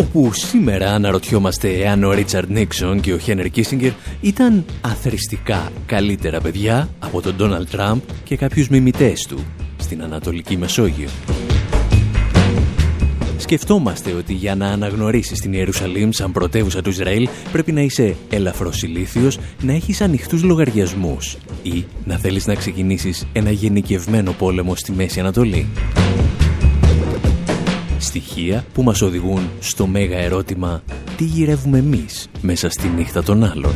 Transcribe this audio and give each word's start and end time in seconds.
Όπου 0.00 0.32
σήμερα 0.32 0.90
αναρωτιόμαστε 0.94 1.68
εάν 1.68 2.04
ο 2.04 2.12
Ρίτσαρντ 2.12 2.50
Νίξον 2.50 3.00
και 3.00 3.12
ο 3.12 3.18
Χένερ 3.18 3.48
Κίσιγκερ 3.48 3.92
ήταν 4.20 4.64
αθρηστικά 4.80 5.70
καλύτερα 5.86 6.40
παιδιά 6.40 6.88
από 6.98 7.20
τον 7.20 7.36
Ντόναλτ 7.36 7.70
Τραμπ 7.70 7.98
και 8.24 8.36
κάποιους 8.36 8.68
μιμητές 8.68 9.26
του 9.28 9.44
στην 9.76 10.02
Ανατολική 10.02 10.56
Μεσόγειο. 10.56 11.08
Σκεφτόμαστε 13.36 14.12
ότι 14.12 14.32
για 14.32 14.54
να 14.54 14.66
αναγνωρίσεις 14.66 15.40
την 15.40 15.52
Ιερουσαλήμ 15.52 16.10
σαν 16.10 16.32
πρωτεύουσα 16.32 16.82
του 16.82 16.90
Ισραήλ 16.90 17.28
πρέπει 17.52 17.72
να 17.72 17.80
είσαι 17.80 18.16
ελαφρώς 18.30 18.82
ηλίθιος, 18.82 19.38
να 19.62 19.72
έχεις 19.72 20.00
ανοιχτούς 20.00 20.42
λογαριασμούς 20.42 21.36
ή 21.62 21.84
να 22.04 22.16
θέλεις 22.16 22.46
να 22.46 22.54
ξεκινήσεις 22.54 23.26
ένα 23.32 23.50
γενικευμένο 23.50 24.32
πόλεμο 24.32 24.74
στη 24.74 24.92
Μέση 24.92 25.20
Ανατολή. 25.20 25.66
Στοιχεία 28.00 28.64
που 28.72 28.82
μας 28.82 29.02
οδηγούν 29.02 29.48
στο 29.60 29.86
μέγα 29.86 30.18
ερώτημα 30.18 30.82
τι 31.16 31.24
γυρεύουμε 31.24 31.78
εμείς 31.78 32.28
μέσα 32.40 32.70
στη 32.70 32.88
νύχτα 32.88 33.22
των 33.22 33.44
άλλων; 33.44 33.72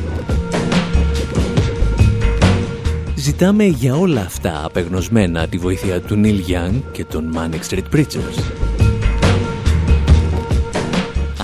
Ζητάμε 3.14 3.64
για 3.64 3.96
όλα 3.96 4.20
αυτά 4.20 4.64
απεγνωσμένα 4.64 5.48
τη 5.48 5.56
βοήθεια 5.58 6.00
του 6.00 6.16
Νίλ 6.16 6.42
Young 6.48 6.82
και 6.92 7.04
των 7.04 7.36
Manic 7.36 7.74
Street 7.74 7.94
Preachers. 7.94 8.42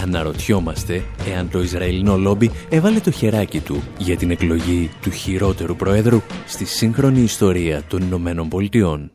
Αναρωτιόμαστε 0.02 1.02
εάν 1.26 1.48
το 1.50 1.60
Ισραηλινό 1.62 2.16
λόμπι 2.16 2.50
έβαλε 2.68 3.00
το 3.00 3.10
χεράκι 3.10 3.60
του 3.60 3.82
για 3.98 4.16
την 4.16 4.30
εκλογή 4.30 4.90
του 5.00 5.10
χειρότερου 5.10 5.76
Προέδρου 5.76 6.22
στη 6.46 6.64
σύγχρονη 6.64 7.20
ιστορία 7.20 7.82
των 7.88 8.00
Ηνωμένων 8.02 8.48
Πολιτειών. 8.48 9.10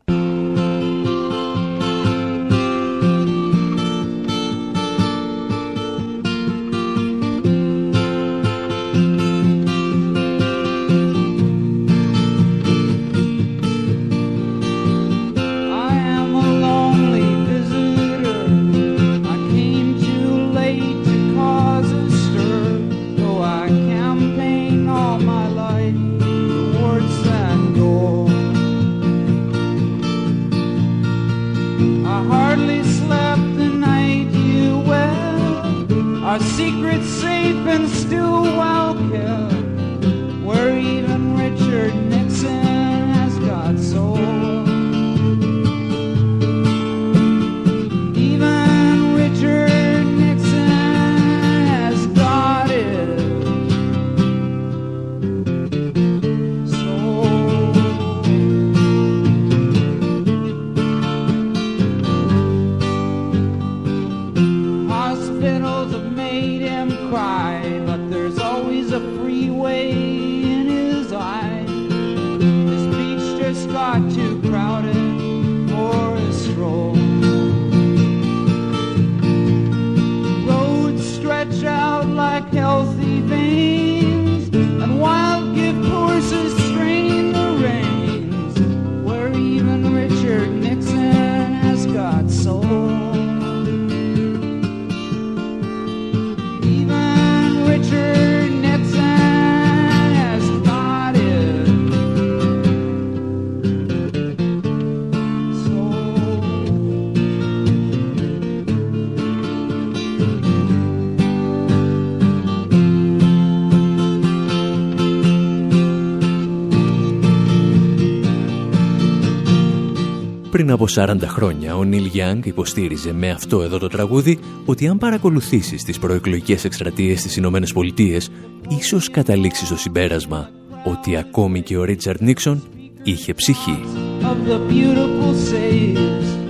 Πριν 120.55 120.71
από 120.71 120.85
40 120.95 121.17
χρόνια, 121.23 121.75
ο 121.75 121.83
Νίλ 121.83 122.05
Γιάνγκ 122.05 122.45
υποστήριζε 122.45 123.13
με 123.13 123.29
αυτό 123.29 123.61
εδώ 123.61 123.77
το 123.77 123.87
τραγούδι 123.87 124.39
ότι 124.65 124.87
αν 124.87 124.97
παρακολουθήσεις 124.97 125.83
τις 125.83 125.99
προεκλογικές 125.99 126.65
εκστρατείες 126.65 127.19
στις 127.19 127.35
Ηνωμένες 127.35 127.73
Πολιτείες, 127.73 128.29
ίσως 128.67 129.09
καταλήξεις 129.09 129.67
στο 129.67 129.77
συμπέρασμα 129.77 130.49
ότι 130.85 131.15
ακόμη 131.15 131.61
και 131.61 131.77
ο 131.77 131.83
Ρίτσαρντ 131.83 132.21
Νίξον 132.21 132.63
είχε 133.03 133.33
ψυχή. 133.33 133.79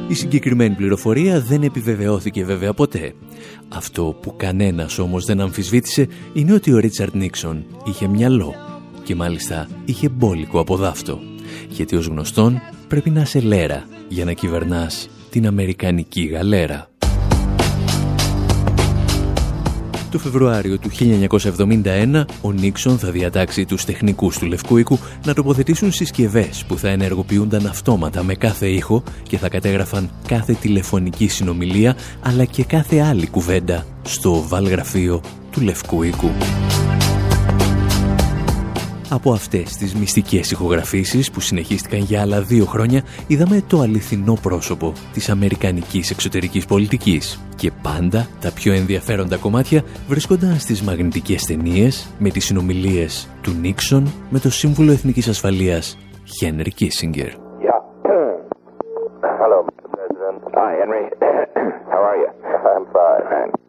Η 0.07 0.13
συγκεκριμένη 0.13 0.75
πληροφορία 0.75 1.41
δεν 1.41 1.63
επιβεβαιώθηκε 1.63 2.45
βέβαια 2.45 2.73
ποτέ. 2.73 3.13
Αυτό 3.69 4.17
που 4.21 4.35
κανένας 4.37 4.99
όμως 4.99 5.25
δεν 5.25 5.41
αμφισβήτησε 5.41 6.07
είναι 6.33 6.53
ότι 6.53 6.73
ο 6.73 6.77
Ρίτσαρντ 6.77 7.15
Νίξον 7.15 7.65
είχε 7.85 8.07
μυαλό 8.07 8.53
και 9.03 9.15
μάλιστα 9.15 9.67
είχε 9.85 10.09
μπόλικο 10.09 10.59
από 10.59 10.75
δάφτο. 10.75 11.19
Γιατί 11.69 11.95
ως 11.95 12.05
γνωστόν 12.05 12.61
πρέπει 12.87 13.09
να 13.09 13.25
σε 13.25 13.39
λέρα 13.39 13.85
για 14.07 14.25
να 14.25 14.33
κυβερνάς 14.33 15.09
την 15.29 15.47
Αμερικανική 15.47 16.23
γαλέρα. 16.23 16.89
Το 20.11 20.21
Φεβρουάριο 20.21 20.77
του 20.79 20.89
1971, 21.83 22.23
ο 22.41 22.51
Νίξον 22.51 22.97
θα 22.97 23.11
διατάξει 23.11 23.65
τους 23.65 23.85
τεχνικούς 23.85 24.37
του 24.37 24.45
Λευκού 24.45 24.77
Οίκου 24.77 24.99
να 25.25 25.33
τοποθετήσουν 25.33 25.91
συσκευές 25.91 26.65
που 26.67 26.77
θα 26.77 26.89
ενεργοποιούνταν 26.89 27.67
αυτόματα 27.67 28.23
με 28.23 28.35
κάθε 28.35 28.67
ήχο 28.67 29.03
και 29.23 29.37
θα 29.37 29.49
κατέγραφαν 29.49 30.09
κάθε 30.27 30.53
τηλεφωνική 30.53 31.27
συνομιλία 31.27 31.95
αλλά 32.21 32.45
και 32.45 32.63
κάθε 32.63 32.99
άλλη 32.99 33.27
κουβέντα 33.27 33.85
στο 34.01 34.47
βαλγραφείο 34.47 35.21
του 35.51 35.61
Λευκού 35.61 36.03
Οίκου. 36.03 36.31
Από 39.09 39.31
αυτές 39.31 39.77
τις 39.77 39.95
μυστικές 39.95 40.51
ηχογραφήσεις 40.51 41.31
που 41.31 41.39
συνεχίστηκαν 41.39 41.99
για 41.99 42.21
άλλα 42.21 42.41
δύο 42.41 42.65
χρόνια 42.65 43.03
είδαμε 43.27 43.63
το 43.67 43.79
αληθινό 43.79 44.37
πρόσωπο 44.41 44.93
της 45.13 45.29
αμερικανικής 45.29 46.11
εξωτερικής 46.11 46.65
πολιτικής 46.65 47.45
και 47.55 47.71
πάντα 47.81 48.27
τα 48.41 48.51
πιο 48.51 48.73
ενδιαφέροντα 48.73 49.37
κομμάτια 49.37 49.83
βρίσκονταν 50.07 50.59
στις 50.59 50.81
μαγνητικές 50.81 51.45
ταινίες 51.45 52.13
με 52.19 52.29
τις 52.29 52.45
συνομιλίες 52.45 53.29
του 53.41 53.51
Νίξον 53.51 54.07
με 54.29 54.39
το 54.39 54.51
Σύμβουλο 54.51 54.91
Εθνικής 54.91 55.27
Ασφαλείας 55.27 55.97
Χένρι 56.37 56.71
Κίσιγκερ. 56.71 57.29
Hi, 60.55 60.73
Henry. 60.81 61.03
How 61.91 62.01
are 62.09 62.17
you? 62.21 62.29
I'm 62.73 62.85
fine. 62.93 63.64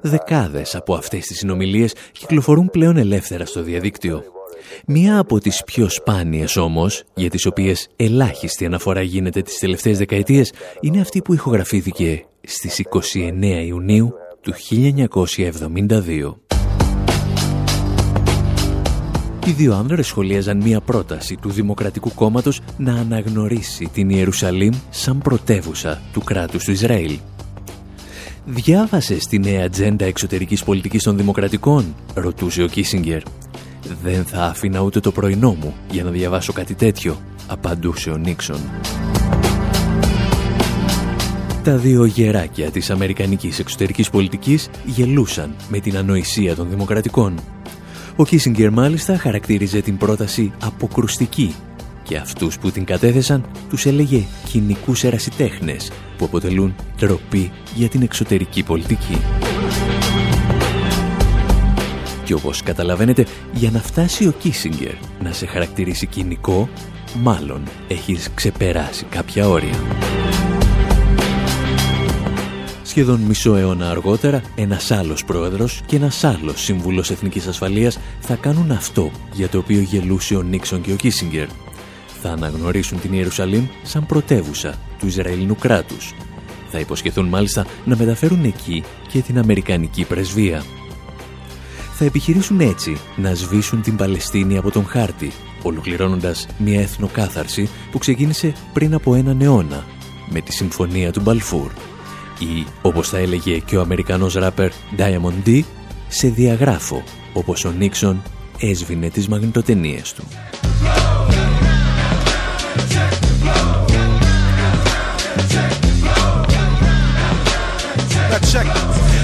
Δεκάδες 0.00 0.74
από 0.74 0.94
αυτές 0.94 1.26
τις 1.26 1.38
συνομιλίες 1.38 1.94
κυκλοφορούν 2.12 2.70
πλέον 2.70 2.96
ελεύθερα 2.96 3.46
στο 3.46 3.62
διαδίκτυο. 3.62 4.22
Μία 4.86 5.18
από 5.18 5.38
τις 5.38 5.64
πιο 5.64 5.88
σπάνιες 5.88 6.56
όμως, 6.56 7.04
για 7.14 7.30
τις 7.30 7.46
οποίες 7.46 7.88
ελάχιστη 7.96 8.64
αναφορά 8.66 9.02
γίνεται 9.02 9.42
τις 9.42 9.58
τελευταίες 9.58 9.98
δεκαετίες, 9.98 10.52
είναι 10.80 11.00
αυτή 11.00 11.22
που 11.22 11.34
ηχογραφήθηκε 11.34 12.24
στις 12.40 12.78
29 12.78 13.64
Ιουνίου 13.66 14.14
του 14.40 14.52
1972. 14.52 16.36
Οι 19.46 19.50
δύο 19.50 19.74
άνδρες 19.74 20.06
σχολίαζαν 20.06 20.56
μία 20.56 20.80
πρόταση 20.80 21.36
του 21.36 21.50
Δημοκρατικού 21.50 22.14
Κόμματος 22.14 22.60
να 22.76 22.94
αναγνωρίσει 22.94 23.90
την 23.92 24.10
Ιερουσαλήμ 24.10 24.72
σαν 24.90 25.18
πρωτεύουσα 25.18 26.00
του 26.12 26.20
κράτους 26.20 26.64
του 26.64 26.70
Ισραήλ. 26.70 27.18
«Διάβασες 28.44 29.22
στη 29.22 29.38
νέα 29.38 29.64
ατζέντα 29.64 30.04
εξωτερικής 30.04 30.64
πολιτικής 30.64 31.02
των 31.02 31.16
Δημοκρατικών» 31.16 31.94
ρωτούσε 32.14 32.62
ο 32.62 32.66
Κίσιγκερ. 32.66 33.22
«Δεν 34.02 34.24
θα 34.24 34.44
άφηνα 34.44 34.80
ούτε 34.80 35.00
το 35.00 35.12
πρωινό 35.12 35.56
μου 35.60 35.74
για 35.90 36.04
να 36.04 36.10
διαβάσω 36.10 36.52
κάτι 36.52 36.74
τέτοιο», 36.74 37.16
απαντούσε 37.46 38.10
ο 38.10 38.16
Νίξον. 38.16 38.60
Τα 41.64 41.76
δύο 41.76 42.04
γεράκια 42.04 42.70
της 42.70 42.90
Αμερικανικής 42.90 43.58
εξωτερικής 43.58 44.10
πολιτικής 44.10 44.70
γελούσαν 44.84 45.54
με 45.68 45.78
την 45.78 45.96
ανοησία 45.96 46.54
των 46.54 46.68
Δημοκρατικών. 46.70 47.34
Ο 48.16 48.24
Κίσιγκερ 48.24 48.70
μάλιστα 48.70 49.18
χαρακτήριζε 49.18 49.80
την 49.80 49.96
πρόταση 49.96 50.52
αποκρουστική 50.62 51.54
και 52.02 52.16
αυτούς 52.16 52.58
που 52.58 52.70
την 52.70 52.84
κατέθεσαν 52.84 53.44
τους 53.68 53.86
έλεγε 53.86 54.22
κοινικούς 54.48 55.04
ερασιτέχνες 55.04 55.90
που 56.16 56.24
αποτελούν 56.24 56.74
τροπή 56.96 57.50
για 57.74 57.88
την 57.88 58.02
εξωτερική 58.02 58.62
πολιτική. 58.62 59.20
Και 62.24 62.34
όπως 62.34 62.62
καταλαβαίνετε, 62.62 63.26
για 63.52 63.70
να 63.70 63.80
φτάσει 63.80 64.26
ο 64.26 64.32
Κίσιγκερ 64.38 64.94
να 65.22 65.32
σε 65.32 65.46
χαρακτηρίσει 65.46 66.06
κοινικό, 66.06 66.68
μάλλον 67.22 67.62
έχεις 67.88 68.30
ξεπεράσει 68.34 69.04
κάποια 69.04 69.48
όρια. 69.48 69.76
Σχεδόν 72.92 73.20
μισό 73.20 73.56
αιώνα 73.56 73.90
αργότερα, 73.90 74.42
ένας 74.54 74.90
άλλος 74.90 75.24
πρόεδρος 75.24 75.80
και 75.86 75.96
ένας 75.96 76.24
άλλος 76.24 76.62
σύμβουλος 76.62 77.10
εθνικής 77.10 77.46
ασφαλείας 77.46 77.98
θα 78.20 78.34
κάνουν 78.34 78.70
αυτό 78.70 79.10
για 79.32 79.48
το 79.48 79.58
οποίο 79.58 79.80
γελούσε 79.80 80.36
ο 80.36 80.42
Νίξον 80.42 80.80
και 80.80 80.92
ο 80.92 80.96
Κίσιγκερ. 80.96 81.46
Θα 82.22 82.30
αναγνωρίσουν 82.30 83.00
την 83.00 83.12
Ιερουσαλήμ 83.12 83.66
σαν 83.82 84.06
πρωτεύουσα 84.06 84.74
του 84.98 85.06
Ισραηλινού 85.06 85.56
κράτους. 85.56 86.14
Θα 86.70 86.78
υποσχεθούν 86.78 87.26
μάλιστα 87.26 87.66
να 87.84 87.96
μεταφέρουν 87.96 88.44
εκεί 88.44 88.82
και 89.08 89.20
την 89.20 89.38
Αμερικανική 89.38 90.04
πρεσβεία. 90.04 90.64
Θα 91.92 92.04
επιχειρήσουν 92.04 92.60
έτσι 92.60 92.96
να 93.16 93.34
σβήσουν 93.34 93.82
την 93.82 93.96
Παλαιστίνη 93.96 94.56
από 94.58 94.70
τον 94.70 94.86
χάρτη, 94.86 95.32
ολοκληρώνοντας 95.62 96.46
μια 96.58 96.80
εθνοκάθαρση 96.80 97.68
που 97.90 97.98
ξεκίνησε 97.98 98.52
πριν 98.72 98.94
από 98.94 99.14
έναν 99.14 99.40
αιώνα 99.40 99.84
με 100.30 100.40
τη 100.40 100.52
Συμφωνία 100.52 101.12
του 101.12 101.20
Μπαλφούρ 101.20 101.70
ή, 102.42 102.66
όπως 102.82 103.08
θα 103.08 103.18
έλεγε 103.18 103.58
και 103.58 103.76
ο 103.76 103.80
Αμερικανός 103.80 104.34
ράπερ 104.34 104.70
Diamond 104.96 105.48
D, 105.48 105.60
σε 106.08 106.28
διαγράφω, 106.28 107.02
όπως 107.32 107.64
ο 107.64 107.70
Νίξον 107.70 108.22
έσβηνε 108.58 109.08
τις 109.08 109.28
μαγνητοτενίες 109.28 110.12
του. 110.12 110.24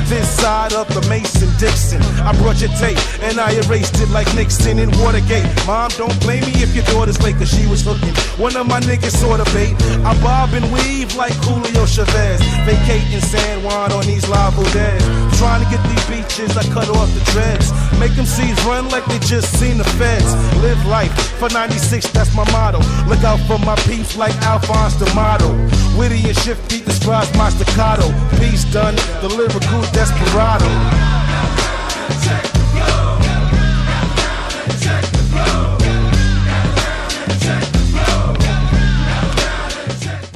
This 0.08 0.28
side 0.40 0.72
of 0.72 0.88
the 0.94 1.06
Mason 1.08 1.48
Dixon. 1.58 2.00
I 2.24 2.32
brought 2.38 2.60
your 2.60 2.72
tape 2.80 2.98
and 3.22 3.38
I 3.38 3.52
erased 3.52 4.00
it 4.00 4.08
like 4.08 4.26
Nixon 4.34 4.78
in 4.78 4.90
Watergate. 4.98 5.46
Mom, 5.66 5.90
don't 5.96 6.18
blame 6.20 6.44
me 6.44 6.52
if 6.64 6.74
your 6.74 6.84
daughter's 6.84 7.20
late 7.22 7.36
cause 7.36 7.50
she 7.50 7.66
was 7.66 7.84
hooking. 7.84 8.14
One 8.40 8.56
of 8.56 8.66
my 8.66 8.80
niggas 8.80 9.16
sort 9.16 9.40
of 9.40 9.46
bait. 9.52 9.76
I 10.04 10.16
bob 10.22 10.54
and 10.54 10.64
weave 10.72 11.14
like 11.14 11.34
Julio 11.44 11.84
Chavez. 11.86 12.40
Vacating 12.64 13.20
San 13.20 13.62
Juan 13.62 13.92
on 13.92 14.04
these 14.06 14.26
lava 14.28 14.64
days. 14.72 15.04
Trying 15.38 15.62
to 15.62 15.70
get 15.70 15.82
these 15.86 16.04
beaches, 16.10 16.56
I 16.56 16.64
cut 16.74 16.88
off 16.88 17.12
the 17.14 17.22
dreads. 17.30 17.70
Make 18.00 18.14
them 18.16 18.26
see 18.26 18.50
run 18.66 18.88
like 18.88 19.04
they 19.06 19.18
just 19.20 19.56
seen 19.58 19.78
the 19.78 19.84
feds. 19.84 20.34
Live 20.62 20.84
life 20.86 21.12
for 21.38 21.48
96, 21.50 22.10
that's 22.10 22.34
my 22.34 22.44
motto. 22.50 22.80
Look 23.06 23.22
out 23.22 23.38
for 23.46 23.58
my 23.58 23.76
peeps 23.86 24.16
like 24.16 24.34
Alphonse 24.42 24.96
D'Amato. 24.96 25.50
Witty 25.96 26.26
and 26.28 26.38
shifty 26.38 26.80
describes 26.80 27.32
my 27.36 27.50
staccato. 27.50 28.08
Peace 28.38 28.64
done, 28.72 28.96
the 29.22 29.28
lyrical 29.28 29.82
desperado. 29.98 30.70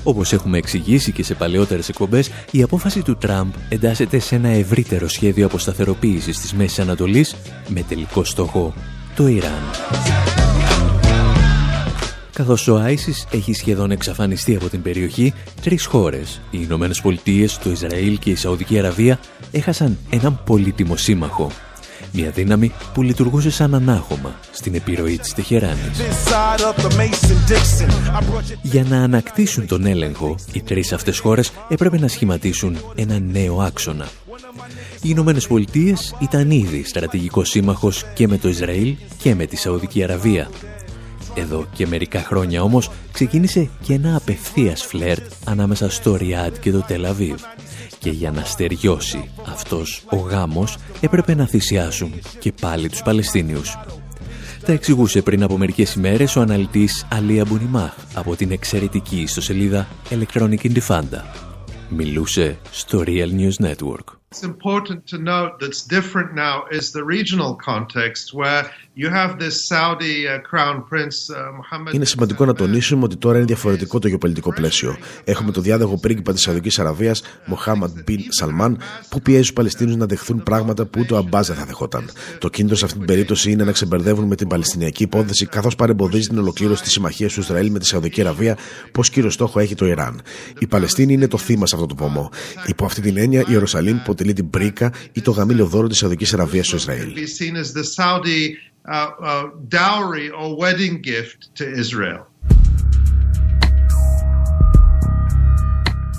Όπως 0.05 0.32
έχουμε 0.32 0.59
εξηγήσει 0.59 1.12
και 1.12 1.23
σε 1.23 1.35
παλαιότερες 1.35 1.88
εκπομπές, 1.88 2.31
η 2.50 2.62
απόφαση 2.62 3.03
του 3.03 3.17
Τραμπ 3.17 3.53
εντάσσεται 3.69 4.19
σε 4.19 4.35
ένα 4.35 4.49
ευρύτερο 4.49 5.09
σχέδιο 5.09 5.47
αποσταθεροποίησης 5.47 6.41
της 6.41 6.53
Μέσης 6.53 6.79
Ανατολής 6.79 7.37
με 7.69 7.82
τελικό 7.82 8.25
στόχο 8.25 8.75
το 9.17 9.26
Ιράν. 9.26 10.42
Καθώς 12.34 12.69
ο 12.69 12.76
Άισις 12.76 13.26
έχει 13.31 13.52
σχεδόν 13.52 13.90
εξαφανιστεί 13.90 14.56
από 14.56 14.69
την 14.69 14.82
περιοχή, 14.82 15.32
τρεις 15.62 15.84
χώρες, 15.84 16.40
οι 16.50 16.58
Ηνωμένες 16.62 17.00
Πολιτείες, 17.00 17.58
το 17.58 17.70
Ισραήλ 17.70 18.19
και 18.19 18.31
η 18.31 18.34
Σαουδική 18.34 18.79
Αραβία, 18.79 19.19
έχασαν 19.50 19.99
έναν 20.11 20.40
πολύτιμο 20.44 20.96
σύμμαχο. 20.96 21.50
Μια 22.12 22.31
δύναμη 22.31 22.73
που 22.94 23.02
λειτουργούσε 23.02 23.50
σαν 23.50 23.75
ανάχωμα 23.75 24.34
στην 24.50 24.75
επιρροή 24.75 25.19
της 25.19 25.34
Τεχεράνης. 25.34 26.00
Για 28.62 28.85
να 28.88 29.02
ανακτήσουν 29.02 29.67
τον 29.67 29.87
έλεγχο, 29.87 30.35
οι 30.52 30.62
τρεις 30.62 30.93
αυτές 30.93 31.19
χώρες 31.19 31.52
έπρεπε 31.69 31.99
να 31.99 32.08
σχηματίσουν 32.08 32.76
ένα 32.94 33.19
νέο 33.19 33.61
άξονα. 33.61 34.08
Οι 34.96 35.08
Ηνωμένες 35.08 35.46
Πολιτείες 35.46 36.17
ήταν 36.20 36.50
ήδη 36.50 36.85
στρατηγικός 36.85 37.49
σύμμαχος 37.49 38.05
και 38.14 38.28
με 38.28 38.38
το 38.38 38.49
Ισραήλ 38.49 38.94
και 39.19 39.35
με 39.35 39.46
τη 39.46 39.56
Σαουδική 39.56 40.02
Αραβία 40.02 40.49
εδώ 41.34 41.67
και 41.75 41.87
μερικά 41.87 42.20
χρόνια 42.23 42.62
όμως 42.62 42.90
ξεκίνησε 43.12 43.69
και 43.82 43.93
ένα 43.94 44.17
απευθείας 44.17 44.82
φλερτ 44.82 45.32
ανάμεσα 45.44 45.90
στο 45.90 46.17
Ριάντ 46.17 46.55
και 46.61 46.70
το 46.70 46.81
Τελαβίβ. 46.87 47.40
Και 47.99 48.11
για 48.11 48.31
να 48.31 48.44
στεριώσει 48.44 49.31
αυτός 49.46 50.05
ο 50.11 50.17
γάμος 50.17 50.76
έπρεπε 51.00 51.34
να 51.34 51.46
θυσιάσουν 51.46 52.12
και 52.38 52.52
πάλι 52.61 52.88
τους 52.88 53.02
Παλαιστίνιους. 53.02 53.79
Τα 54.67 54.73
εξηγούσε 54.73 55.23
πριν 55.23 55.43
από 55.43 55.58
μερικές 55.58 55.94
ημέρες 55.94 56.37
ο 56.37 56.40
αναλυτής 56.40 57.06
Αλία 57.11 57.44
Μπουνιμάχ 57.44 57.94
από 58.14 58.37
την 58.37 58.50
εξαιρετική 58.50 59.20
ιστοσελίδα 59.20 59.88
Electronic 60.11 60.58
Indifanda. 60.58 61.23
Μιλούσε 61.88 62.58
στο 62.70 63.02
Real 63.06 63.31
News 63.31 63.67
Network. 63.67 64.22
It's 64.32 64.44
important 64.55 65.06
to 65.12 65.19
note 65.19 65.61
that's 65.61 65.82
different 65.96 66.31
now 66.34 66.64
is 66.79 66.90
the 66.93 67.05
regional 67.05 67.52
context 67.70 68.32
where 68.32 68.64
Uh, 68.96 69.12
είναι 71.93 72.05
σημαντικό 72.05 72.45
να 72.45 72.52
τονίσουμε 72.52 73.04
ότι 73.04 73.16
τώρα 73.16 73.37
είναι 73.37 73.47
διαφορετικό 73.47 73.99
το 73.99 74.09
γεωπολιτικό 74.09 74.52
πλαίσιο. 74.52 74.97
Έχουμε 75.25 75.52
το 75.52 75.61
διάδοχο 75.61 75.99
πρίγκιπα 76.00 76.33
της 76.33 76.42
Σαουδικής 76.42 76.78
Αραβίας, 76.78 77.23
Μοχάμαντ 77.45 77.99
Μπιν 78.04 78.21
Σαλμάν, 78.28 78.78
που 79.09 79.21
πιέζει 79.21 79.40
τους 79.40 79.52
Παλαιστίνους 79.52 79.97
να 79.97 80.07
δεχθούν 80.07 80.42
πράγματα 80.42 80.85
που 80.85 81.00
ούτε 81.00 81.14
ο 81.14 81.16
Αμπάζ 81.16 81.47
δεν 81.47 81.57
θα 81.57 81.64
δεχόταν. 81.64 82.11
Το 82.38 82.49
κίνητρο 82.49 82.76
σε 82.76 82.85
αυτή 82.85 82.99
την 82.99 83.07
περίπτωση 83.07 83.50
είναι 83.50 83.64
να 83.64 83.73
ξεμπερδεύουν 83.73 84.25
με 84.25 84.37
την 84.37 84.49
Παλαιστινιακή 84.49 85.02
υπόθεση, 85.02 85.47
καθώς 85.47 85.75
παρεμποδίζει 85.75 86.28
την 86.28 86.38
ολοκλήρωση 86.38 86.83
της 86.83 86.92
συμμαχίας 86.92 87.33
του 87.33 87.40
Ισραήλ 87.40 87.71
με 87.71 87.78
τη 87.78 87.87
Σαουδική 87.87 88.21
Αραβία, 88.21 88.59
πως 88.92 89.11
κύριο 89.11 89.30
στόχο 89.30 89.61
έχει 89.61 89.75
το 89.75 89.87
Ιράν. 89.87 90.21
Η 90.59 90.66
Παλαιστίνη 90.66 91.12
είναι 91.12 91.28
το 91.28 91.38
θύμα 91.38 91.66
σε 91.66 91.75
αυτό 91.75 91.87
το 91.87 91.95
πομό. 91.95 92.30
Υπό 92.66 92.85
αυτή 92.85 93.00
την 93.00 93.16
έννοια, 93.16 93.40
η 93.40 93.45
Ιερουσαλήμ 93.49 93.99
αποτελεί 94.23 94.33
την 94.33 94.50
πρίκα 94.50 94.93
ή 95.12 95.21
το 95.21 95.31
γαμήλιο 95.31 95.67
δώρο 95.67 95.87
της 95.87 95.99
Σαουδικής 95.99 96.35
Αραβίας 96.35 96.67
στο 96.67 96.76
Ισραήλ. 96.76 97.12
Uh, 98.85 99.45
dowry 99.79 100.26
or 100.41 100.49
wedding 100.62 100.97
gift 101.11 101.38
to 101.59 101.64
Israel. 101.83 102.23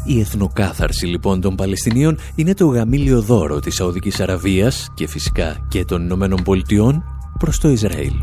Η 0.06 0.20
εθνοκάθαρση 0.20 1.06
λοιπόν 1.06 1.42
των 1.42 1.56
Παλαιστινίων 1.56 2.18
είναι 2.36 2.54
το 2.54 2.66
γαμήλιο 2.66 3.22
δώρο 3.22 3.60
της 3.60 3.76
Σαουδικής 3.76 4.20
Αραβίας 4.20 4.90
και 4.94 5.08
φυσικά 5.08 5.68
και 5.70 5.86
των 5.86 6.04
Ηνωμένων 6.04 6.44
Πολιτειών 6.44 7.04
προς 7.40 7.60
το 7.60 7.70
Ισραήλ. 7.70 8.14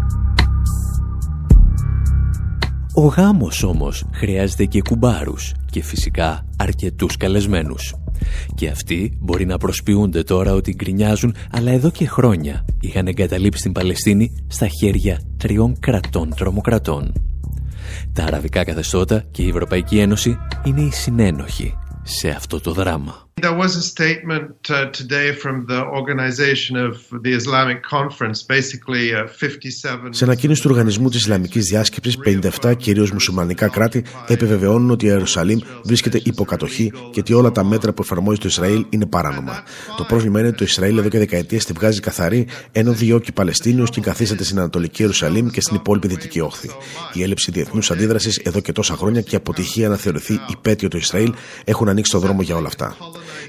Ο 2.94 3.06
γάμος 3.06 3.62
όμως 3.62 4.04
χρειάζεται 4.12 4.64
και 4.64 4.82
κουμπάρους 4.82 5.52
και 5.70 5.82
φυσικά 5.82 6.46
αρκετούς 6.56 7.16
καλεσμένους. 7.16 7.94
Και 8.54 8.68
αυτοί 8.68 9.18
μπορεί 9.20 9.46
να 9.46 9.58
προσποιούνται 9.58 10.22
τώρα 10.22 10.52
ότι 10.52 10.74
γκρινιάζουν, 10.74 11.34
αλλά 11.50 11.70
εδώ 11.70 11.90
και 11.90 12.06
χρόνια 12.06 12.64
είχαν 12.80 13.06
εγκαταλείψει 13.06 13.62
την 13.62 13.72
Παλαιστίνη 13.72 14.44
στα 14.46 14.68
χέρια 14.68 15.20
τριών 15.36 15.78
κρατών 15.80 16.34
τρομοκρατών. 16.36 17.12
Τα 18.12 18.24
αραβικά 18.24 18.64
καθεστώτα 18.64 19.24
και 19.30 19.42
η 19.42 19.48
Ευρωπαϊκή 19.48 19.98
Ένωση 19.98 20.38
είναι 20.64 20.80
οι 20.80 20.90
συνένοχοι 20.90 21.74
σε 22.02 22.28
αυτό 22.28 22.60
το 22.60 22.72
δράμα. 22.72 23.29
There 23.42 23.58
was 23.64 23.72
a 23.76 23.86
statement 23.94 24.70
uh, 24.70 24.76
today 25.00 25.28
from 25.42 25.56
the 25.66 25.80
organization 26.00 26.74
of 26.88 26.94
the 27.24 27.32
Islamic 27.40 27.82
Conference, 27.82 28.42
basically 28.42 29.14
uh, 29.14 29.26
57... 29.26 30.08
Σε 30.10 30.24
ανακοίνωση 30.24 30.62
του 30.62 30.68
Οργανισμού 30.70 31.08
της 31.08 31.20
Ισλαμικής 31.20 31.64
Διάσκεψης, 31.64 32.18
57 32.60 32.76
κυρίως 32.76 33.10
μουσουλμανικά 33.10 33.68
κράτη 33.68 34.04
επιβεβαιώνουν 34.26 34.90
ότι 34.90 35.06
η 35.06 35.08
Ιερουσαλήμ 35.12 35.58
βρίσκεται 35.84 36.20
υποκατοχή 36.24 36.92
και 37.10 37.20
ότι 37.20 37.32
όλα 37.32 37.52
τα 37.52 37.64
μέτρα 37.64 37.92
που 37.92 38.02
εφαρμόζει 38.02 38.38
το 38.38 38.48
Ισραήλ 38.48 38.86
είναι 38.88 39.06
παράνομα. 39.06 39.62
Το 39.96 40.04
πρόβλημα 40.04 40.38
είναι 40.38 40.48
ότι 40.48 40.56
το 40.56 40.64
Ισραήλ 40.64 40.98
εδώ 40.98 41.08
και 41.08 41.18
δεκαετίες 41.18 41.64
τη 41.64 41.72
βγάζει 41.72 42.00
καθαρή, 42.00 42.46
ενώ 42.72 42.92
διώκει 42.92 43.32
Παλαιστίνιους 43.32 43.90
και 43.90 44.00
καθίσταται 44.00 44.44
στην 44.44 44.58
Ανατολική 44.58 45.02
Ιερουσαλήμ 45.02 45.48
και 45.48 45.60
στην 45.60 45.76
υπόλοιπη 45.76 46.08
Δυτική 46.08 46.40
Όχθη. 46.40 46.70
Η 47.12 47.22
έλλειψη 47.22 47.50
διεθνούς 47.50 47.90
αντίδρασης 47.90 48.38
εδώ 48.38 48.60
και 48.60 48.72
τόσα 48.72 48.94
χρόνια 48.94 49.20
και 49.20 49.34
η 49.34 49.36
αποτυχία 49.36 49.88
να 49.88 49.96
θεωρηθεί 49.96 50.40
υπέτειο 50.50 50.88
το 50.88 50.96
Ισραήλ 50.96 51.32
έχουν 51.64 51.88
ανοίξει 51.88 52.12
το 52.12 52.18
δρόμο 52.18 52.42
για 52.42 52.56
όλα 52.56 52.66
αυτά. 52.66 52.96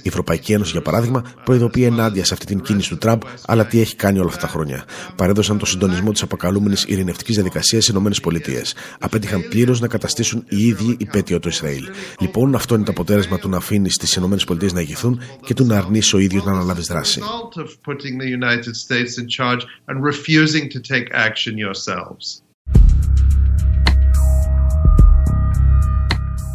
Η 0.04 0.08
Ευρωπαϊκή 0.08 0.54
Ένωση, 0.54 0.72
για 0.72 0.82
παράδειγμα, 0.82 1.24
προειδοποιεί 1.44 1.84
ενάντια 1.88 2.26
σε 2.26 2.34
αυτή 2.34 2.46
την 2.46 2.62
κίνηση 2.62 2.90
του 2.90 2.98
Τραμπ, 2.98 3.22
αλλά 3.46 3.66
τι 3.66 3.80
έχει 3.80 3.96
κάνει 3.96 4.20
όλα 4.20 4.28
αυτά 4.28 4.42
τα 4.42 4.48
χρόνια. 4.48 4.86
Παρέδωσαν 5.16 5.58
το 5.58 5.66
συντονισμό 5.66 6.12
της 6.12 6.22
αποκαλούμενης 6.22 6.86
ειρηνευτικής 6.88 7.36
διαδικασίας 7.36 7.84
στις 7.84 7.96
ΗΠΑ. 8.18 8.62
Απέτυχαν 9.00 9.48
πλήρως 9.50 9.80
να 9.80 9.88
καταστήσουν 9.88 10.44
οι 10.50 10.68
ίδιοι 10.68 10.96
υπέτειο 11.00 11.40
το 11.40 11.50
Ισραήλ. 11.50 11.84
Λοιπόν, 12.20 12.56
αυτό 12.56 12.76
είναι 12.76 12.84
το 12.84 12.92
αποτέλεσμα 12.92 13.40
του 13.40 13.50
να 13.50 13.58
αφήνεις 13.58 13.98
τις 13.98 14.16
ΗΠΑ 14.16 14.56
να 14.74 14.80
ηγηθούν 14.80 15.22
και 15.46 15.54
του 15.54 15.66
να 15.66 15.78
αρνήσει 15.78 16.16
ο 16.16 16.20
ίδιος 16.20 16.44
να 16.44 16.52
αναλάβεις 16.52 16.88
δράση. 16.88 17.22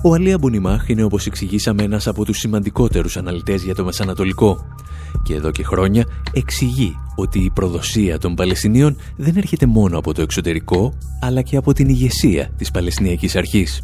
Ο 0.08 0.14
Αλία 0.14 0.38
Μπουνιμάχ 0.38 0.88
είναι 0.88 1.02
όπως 1.02 1.26
εξηγήσαμε 1.26 1.82
ένας 1.82 2.06
από 2.06 2.24
τους 2.24 2.38
σημαντικότερους 2.38 3.16
αναλυτές 3.16 3.62
για 3.62 3.74
το 3.74 3.84
Μεσανατολικό 3.84 4.66
και 5.22 5.34
εδώ 5.34 5.50
και 5.50 5.64
χρόνια 5.64 6.06
εξηγεί 6.32 6.96
ότι 7.16 7.38
η 7.38 7.50
προδοσία 7.50 8.18
των 8.18 8.34
Παλαιστινίων 8.34 8.96
δεν 9.16 9.36
έρχεται 9.36 9.66
μόνο 9.66 9.98
από 9.98 10.14
το 10.14 10.22
εξωτερικό 10.22 10.98
αλλά 11.20 11.42
και 11.42 11.56
από 11.56 11.72
την 11.72 11.88
ηγεσία 11.88 12.50
της 12.56 12.70
Παλαιστινιακής 12.70 13.36
Αρχής. 13.36 13.82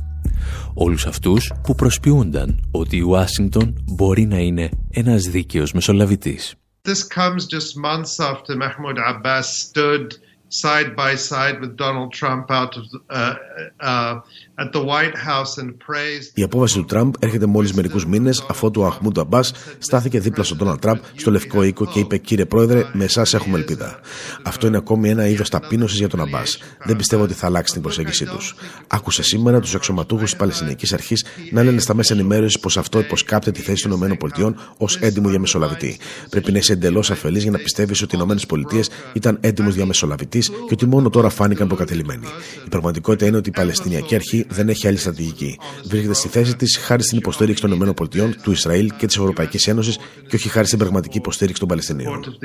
Όλους 0.75 1.07
αυτούς 1.07 1.53
που 1.63 1.75
προσποιούνταν 1.75 2.69
ότι 2.71 2.97
η 2.97 3.01
Ουάσιγκτον 3.01 3.85
μπορεί 3.85 4.27
να 4.27 4.39
είναι 4.39 4.69
ένας 4.91 5.23
δίκαιος 5.23 5.73
μεσολαβητής. 5.73 6.55
This 6.89 7.07
comes 7.19 7.47
just 7.57 7.71
months 7.89 8.19
after 8.31 8.57
Mahmoud 8.57 8.99
Abbas 9.11 9.47
stood 9.67 10.07
side 10.53 10.95
by 10.95 11.15
side 11.17 11.61
with 11.61 11.77
Donald 11.77 12.13
Trump 12.13 12.51
out 12.51 12.77
of 12.77 12.85
uh, 13.11 13.35
uh, 13.81 14.21
Η 16.35 16.43
απόβαση 16.43 16.75
του 16.75 16.85
Τραμπ 16.85 17.15
έρχεται 17.19 17.47
μόλις 17.47 17.73
μερικούς 17.73 18.07
μήνες 18.07 18.45
αφού 18.49 18.71
ο 18.77 18.87
Αχμούντ 18.87 19.19
Αμπάς 19.19 19.53
στάθηκε 19.79 20.21
δίπλα 20.21 20.45
στον 20.45 20.57
Ντόναλτ 20.57 20.81
Τραμπ 20.81 20.99
στο 21.17 21.31
Λευκό 21.31 21.63
Οίκο 21.63 21.87
και 21.87 21.99
είπε: 21.99 22.17
Κύριε 22.17 22.45
Πρόεδρε, 22.45 22.85
με 22.93 23.05
εσάς 23.05 23.35
έχουμε 23.35 23.59
ελπίδα. 23.59 24.01
Αυτό 24.43 24.67
είναι 24.67 24.77
ακόμη 24.77 25.09
ένα 25.09 25.29
είδος 25.29 25.49
ταπείνωσης 25.49 25.99
για 25.99 26.09
τον 26.09 26.21
Αμπάς. 26.21 26.59
Δεν 26.85 26.97
πιστεύω 26.97 27.23
ότι 27.23 27.35
θα 27.35 27.47
αλλάξει 27.47 27.73
την 27.73 27.83
προσέγγιση 27.83 28.25
τους. 28.25 28.55
Άκουσε 28.87 29.23
σήμερα 29.23 29.61
τους 29.61 29.75
αξιωματούχου 29.75 30.23
της 30.23 30.37
Παλαιστινιακής 30.37 30.93
Αρχής 30.93 31.25
να 31.51 31.63
λένε 31.63 31.81
στα 31.81 31.95
μέσα 31.95 32.15
ενημέρωσης 32.15 32.61
πως 32.61 32.77
αυτό 32.77 32.99
υποσκάπτει 32.99 33.51
τη 33.51 33.61
θέση 33.61 33.89
των 33.89 34.11
ΗΠΑ 34.13 34.55
ως 34.77 34.97
έντιμο 34.97 35.29
διαμεσολαβητή. 35.29 35.99
Πρέπει 36.31 36.53
να 36.53 36.59
είσαι 36.59 36.73
εντελώς 36.73 37.11
αφελής 37.11 37.43
για 37.43 37.51
να 37.51 37.59
πιστεύεις 37.59 38.03
ότι 38.03 38.17
οι 38.17 38.19
ΗΠΑ 38.23 38.81
ήταν 39.13 39.39
έντιμος 39.41 39.75
διαμεσολαβητής 39.75 40.49
και 40.49 40.73
ότι 40.73 40.87
μόνο 40.87 41.11
τώρα 41.11 41.29
φάνηκαν 41.29 41.67
προκατελημένοι. 41.69 42.27
Η 42.67 42.69
πραγματικότητα 42.69 43.27
είναι 43.27 43.37
ότι 43.37 43.49
η 43.49 43.53
Παλαιστινιακή 43.53 44.15
Αρχή 44.15 44.47
δεν 44.53 44.69
έχει 44.69 44.87
άλλη 44.87 44.97
στρατηγική. 44.97 45.59
Βρίσκεται 45.85 46.15
στη 46.15 46.29
θέση 46.29 46.57
της 46.57 46.77
χάρη 46.77 47.03
στην 47.03 47.19
υποστήριξη 47.19 47.63
των 47.63 47.73
ΗΠΑ, 47.73 48.09
του 48.43 48.51
Ισραήλ 48.51 48.93
και 48.97 49.07
της 49.07 49.17
Ευρωπαϊκής 49.17 49.67
Ένωσης 49.67 49.99
και 50.29 50.37
όχι 50.37 50.49
χάρη 50.49 50.67
στην 50.67 50.79
πραγματική 50.79 51.17
υποστήριξη 51.19 51.61
των 51.61 51.69
Παλαιστινίων. 51.69 52.37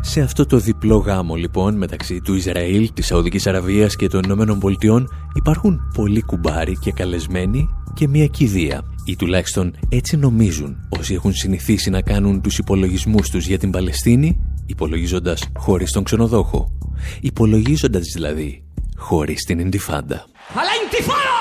Σε 0.00 0.20
αυτό 0.20 0.46
το 0.46 0.58
διπλό 0.58 0.96
γάμο 0.96 1.34
λοιπόν 1.34 1.76
μεταξύ 1.76 2.20
του 2.20 2.34
Ισραήλ, 2.34 2.92
της 2.94 3.06
Σαουδικής 3.06 3.46
Αραβίας 3.46 3.96
και 3.96 4.08
των 4.08 4.22
Ηνωμένων 4.24 4.58
Πολιτειών 4.58 5.08
υπάρχουν 5.34 5.90
πολλοί 5.94 6.22
κουμπάροι 6.22 6.78
και 6.78 6.92
καλεσμένοι 6.92 7.68
και 7.94 8.08
μια 8.08 8.26
κηδεία. 8.26 8.82
Ή 9.04 9.16
τουλάχιστον 9.16 9.74
έτσι 9.88 10.16
νομίζουν 10.16 10.76
όσοι 10.88 11.14
έχουν 11.14 11.32
συνηθίσει 11.32 11.90
να 11.90 12.02
κάνουν 12.02 12.40
τους 12.40 12.58
υπολογισμούς 12.58 13.30
τους 13.30 13.46
για 13.46 13.58
την 13.58 13.70
Παλαιστίνη 13.70 14.38
υπολογίζοντας 14.66 15.48
χωρίς 15.56 15.90
τον 15.90 16.04
ξενοδόχο. 16.04 16.72
Υπολογίζοντας 17.20 18.04
δηλαδή 18.14 18.64
χωρίς 18.96 19.44
την 19.44 19.58
Ιντιφάντα. 19.58 20.24
Αλλά 20.54 21.39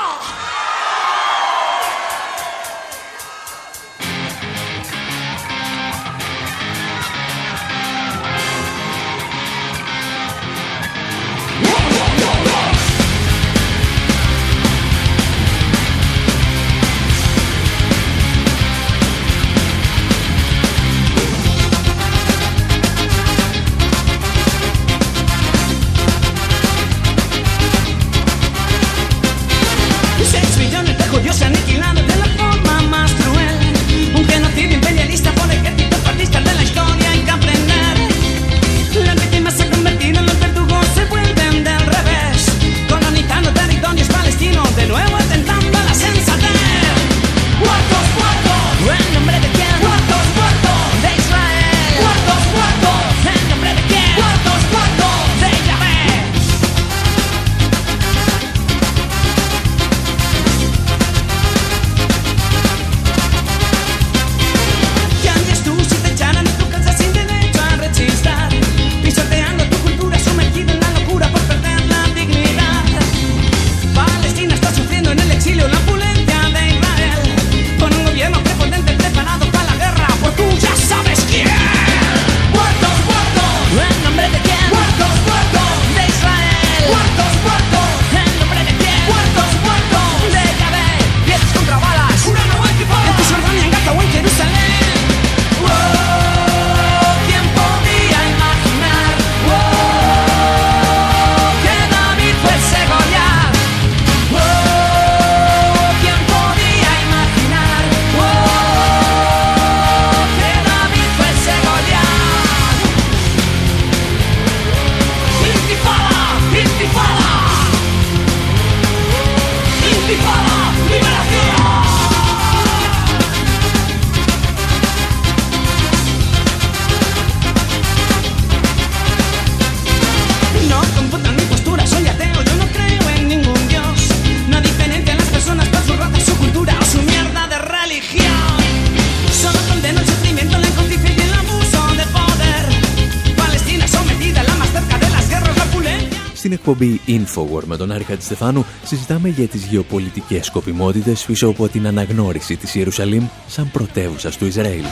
εκπομπή 146.72 147.02
Infowar 147.08 147.64
με 147.66 147.78
τον 147.78 147.92
Άρη 147.92 148.04
Χατζηστεφάνου 148.04 148.66
συζητάμε 148.84 149.30
για 149.30 149.48
τις 149.48 149.66
γεωπολιτικές 149.66 150.46
σκοπιμότητες 150.46 151.26
πίσω 151.26 151.48
από 151.48 151.68
την 151.68 151.88
αναγνώριση 151.88 152.56
της 152.56 152.76
Ιερουσαλήμ 152.76 153.28
σαν 153.48 153.70
πρωτεύουσα 153.72 154.30
του 154.30 154.46
Ισραήλ. 154.46 154.84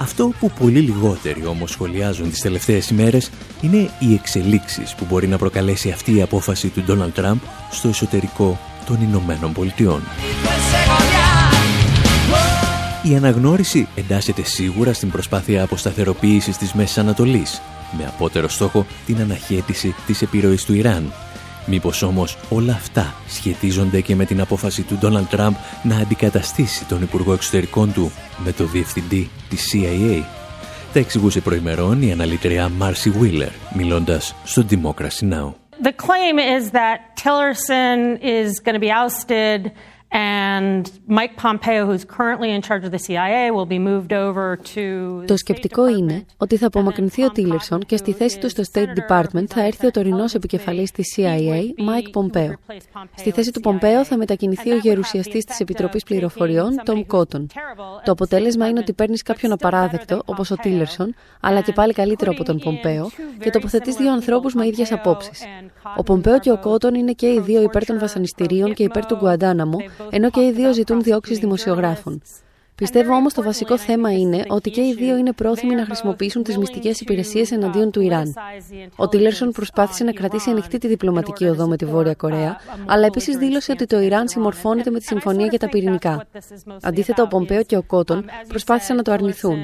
Αυτό 0.00 0.32
που 0.40 0.50
πολύ 0.50 0.80
λιγότεροι 0.80 1.46
όμως 1.46 1.70
σχολιάζουν 1.70 2.30
τις 2.30 2.40
τελευταίες 2.40 2.90
ημέρες 2.90 3.30
είναι 3.60 3.90
οι 3.98 4.14
εξελίξεις 4.14 4.94
που 4.94 5.06
μπορεί 5.08 5.26
να 5.26 5.38
προκαλέσει 5.38 5.90
αυτή 5.90 6.16
η 6.16 6.22
απόφαση 6.22 6.68
του 6.68 6.82
Ντόναλτ 6.82 7.14
Τραμπ 7.14 7.38
στο 7.70 7.88
εσωτερικό 7.88 8.58
των 8.86 9.02
Ηνωμένων 9.02 9.52
Πολιτειών. 9.52 10.02
Η 13.02 13.16
αναγνώριση 13.16 13.88
εντάσσεται 13.94 14.42
σίγουρα 14.42 14.92
στην 14.92 15.10
προσπάθεια 15.10 15.62
αποσταθεροποίησης 15.62 16.56
της 16.56 16.72
Μέσης 16.72 16.98
Ανατολής, 16.98 17.62
με 17.98 18.06
απότερο 18.06 18.48
στόχο 18.48 18.86
την 19.06 19.20
αναχέτηση 19.20 19.94
της 20.06 20.22
επιρροής 20.22 20.64
του 20.64 20.74
Ιράν. 20.74 21.12
Μήπως 21.66 22.02
όμως 22.02 22.38
όλα 22.48 22.72
αυτά 22.72 23.14
σχετίζονται 23.28 24.00
και 24.00 24.14
με 24.14 24.24
την 24.24 24.40
απόφαση 24.40 24.82
του 24.82 24.96
Ντόναλτ 24.98 25.30
Τραμπ 25.30 25.54
να 25.82 25.96
αντικαταστήσει 25.96 26.84
τον 26.84 27.02
Υπουργό 27.02 27.32
Εξωτερικών 27.32 27.92
του 27.92 28.12
με 28.44 28.52
το 28.52 28.64
διευθυντή 28.64 29.30
της 29.48 29.72
CIA. 29.72 30.22
Τα 30.92 30.98
εξηγούσε 30.98 31.40
προημερών 31.40 32.02
η 32.02 32.12
αναλυτριά 32.12 32.68
Μάρσι 32.68 33.10
Βίλερ, 33.10 33.50
μιλώντας 33.74 34.34
στο 34.44 34.64
Democracy 34.70 35.28
Now! 35.32 35.54
The 35.82 35.92
claim 36.06 36.38
is 36.38 36.72
that 36.72 36.98
Tillerson 37.22 37.98
is 38.38 38.60
going 38.64 38.76
to 38.80 38.84
be 38.88 38.92
ousted 39.02 39.72
το 45.26 45.36
σκεπτικό 45.36 45.88
είναι 45.88 46.24
ότι 46.36 46.56
θα 46.56 46.66
απομακρυνθεί 46.66 47.24
ο 47.24 47.30
Τίλερσον 47.30 47.80
και 47.80 47.96
στη 47.96 48.12
θέση 48.12 48.38
του 48.38 48.48
στο 48.48 48.62
State 48.72 49.12
Department 49.12 49.44
θα 49.46 49.64
έρθει 49.64 49.86
ο 49.86 49.90
τωρινός 49.90 50.34
επικεφαλής 50.34 50.90
της 50.90 51.14
CIA, 51.16 51.60
Mike 51.88 52.20
Pompeo. 52.20 52.52
Στη 53.14 53.30
θέση 53.30 53.50
του 53.50 53.60
Πομπέο 53.60 54.04
θα 54.04 54.16
μετακινηθεί 54.16 54.70
ο 54.70 54.76
γερουσιαστής 54.76 55.44
της 55.44 55.60
Επιτροπής 55.60 56.04
Πληροφοριών, 56.04 56.70
Tom 56.84 57.04
Cotton. 57.16 57.46
Το 58.04 58.12
αποτέλεσμα 58.12 58.68
είναι 58.68 58.78
ότι 58.78 58.92
παίρνεις 58.92 59.22
κάποιον 59.22 59.52
απαράδεκτο, 59.52 60.22
όπως 60.24 60.50
ο 60.50 60.56
Τίλερσον, 60.56 61.14
αλλά 61.40 61.60
και 61.60 61.72
πάλι 61.72 61.92
καλύτερο 61.92 62.30
από 62.30 62.44
τον 62.44 62.58
Πομπέο, 62.58 63.10
και 63.40 63.50
τοποθετείς 63.50 63.94
δύο 63.94 64.12
ανθρώπους 64.12 64.54
με 64.54 64.66
ίδιες 64.66 64.92
απόψεις. 64.92 65.44
Ο 65.96 66.02
Πομπέο 66.02 66.38
και 66.38 66.50
ο 66.50 66.58
Κότον 66.58 66.94
είναι 66.94 67.12
και 67.12 67.26
οι 67.26 67.40
δύο 67.40 67.62
υπέρ 67.62 67.84
των 67.84 67.98
βασανιστήριων 67.98 68.74
και 68.74 68.82
υπέρ 68.82 69.06
του 69.06 69.16
Γκουαντάναμο, 69.16 69.78
ενώ 70.10 70.30
και 70.30 70.40
οι 70.40 70.52
δύο 70.52 70.72
ζητούν 70.72 71.02
διώξεις 71.02 71.38
δημοσιογράφων. 71.38 72.22
Πιστεύω 72.80 73.14
όμως 73.14 73.34
το 73.34 73.42
βασικό 73.42 73.78
θέμα 73.78 74.12
είναι 74.12 74.42
ότι 74.48 74.70
και 74.70 74.80
οι 74.80 74.94
δύο 74.94 75.16
είναι 75.16 75.32
πρόθυμοι 75.32 75.74
να 75.74 75.84
χρησιμοποιήσουν 75.84 76.42
τις 76.42 76.58
μυστικές 76.58 77.00
υπηρεσίες 77.00 77.50
εναντίον 77.50 77.90
του 77.90 78.00
Ιράν. 78.00 78.34
Ο 78.96 79.08
Τίλερσον 79.08 79.50
προσπάθησε 79.50 80.04
να 80.04 80.12
κρατήσει 80.12 80.50
ανοιχτή 80.50 80.78
τη 80.78 80.88
διπλωματική 80.88 81.44
οδό 81.44 81.68
με 81.68 81.76
τη 81.76 81.84
Βόρεια 81.84 82.14
Κορέα, 82.14 82.56
αλλά 82.86 83.06
επίσης 83.06 83.36
δήλωσε 83.36 83.72
ότι 83.72 83.86
το 83.86 84.00
Ιράν 84.00 84.28
συμμορφώνεται 84.28 84.90
με 84.90 84.98
τη 84.98 85.04
Συμφωνία 85.04 85.46
για 85.46 85.58
τα 85.58 85.68
Πυρηνικά. 85.68 86.26
Αντίθετα, 86.82 87.22
ο 87.22 87.26
Πομπέο 87.26 87.62
και 87.62 87.76
ο 87.76 87.82
Κότον 87.82 88.24
προσπάθησαν 88.48 88.96
να 88.96 89.02
το 89.02 89.12
αρνηθούν. 89.12 89.58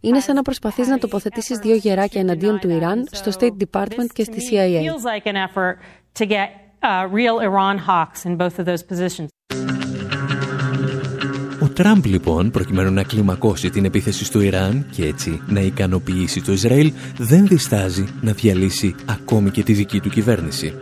Είναι 0.00 0.20
σαν 0.20 0.34
να 0.34 0.42
προσπαθείς 0.42 0.88
να 0.88 0.98
τοποθετήσεις 0.98 1.58
δύο 1.58 1.74
γεράκια 1.74 2.20
εναντίον 2.20 2.58
του 2.58 2.70
Ιράν 2.70 3.08
στο 3.10 3.30
State 3.38 3.56
Department 3.70 4.06
και 4.12 4.24
στη 4.24 4.38
CIA. 4.50 4.82
Ο 11.78 11.82
Τραμπ 11.82 12.04
λοιπόν, 12.04 12.50
προκειμένου 12.50 12.92
να 12.92 13.02
κλιμακώσει 13.02 13.70
την 13.70 13.84
επίθεση 13.84 14.24
στο 14.24 14.40
Ιράν 14.40 14.86
και 14.90 15.04
έτσι 15.04 15.40
να 15.48 15.60
ικανοποιήσει 15.60 16.42
το 16.42 16.52
Ισραήλ, 16.52 16.92
δεν 17.18 17.46
διστάζει 17.46 18.04
να 18.20 18.32
διαλύσει 18.32 18.94
ακόμη 19.06 19.50
και 19.50 19.62
τη 19.62 19.72
δική 19.72 20.00
του 20.00 20.08
κυβέρνηση. 20.08 20.74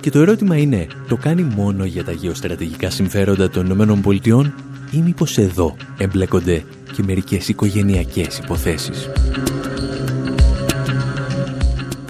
Και 0.00 0.10
το 0.10 0.20
ερώτημα 0.20 0.56
είναι, 0.56 0.86
το 1.08 1.16
κάνει 1.16 1.42
μόνο 1.42 1.84
για 1.84 2.04
τα 2.04 2.12
γεωστρατηγικά 2.12 2.90
συμφέροντα 2.90 3.50
των 3.50 3.66
ΗΠΑ 3.66 4.54
ή 4.90 4.98
μήπως 4.98 5.38
εδώ 5.38 5.76
εμπλέκονται 5.98 6.64
και 6.92 7.02
μερικές 7.02 7.48
οικογενειακές 7.48 8.38
υποθέσεις; 8.38 9.08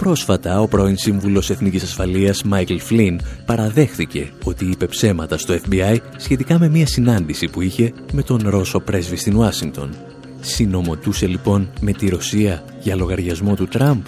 Πρόσφατα, 0.03 0.61
ο 0.61 0.67
πρώην 0.67 0.97
Σύμβουλος 0.97 1.49
Εθνικής 1.49 1.83
Ασφαλείας 1.83 2.43
Μάικλ 2.43 2.77
Φλίν 2.77 3.21
παραδέχθηκε 3.45 4.31
ότι 4.43 4.65
είπε 4.65 4.87
ψέματα 4.87 5.37
στο 5.37 5.53
FBI 5.53 5.97
σχετικά 6.17 6.59
με 6.59 6.69
μια 6.69 6.87
συνάντηση 6.87 7.49
που 7.49 7.61
είχε 7.61 7.93
με 8.11 8.23
τον 8.23 8.49
Ρώσο 8.49 8.79
πρέσβη 8.79 9.15
στην 9.15 9.35
Ουάσιγκτον. 9.35 9.95
Συνομωτούσε 10.41 11.27
λοιπόν 11.27 11.71
με 11.81 11.91
τη 11.91 12.09
Ρωσία 12.09 12.63
για 12.79 12.95
λογαριασμό 12.95 13.55
του 13.55 13.67
Τραμπ. 13.67 14.01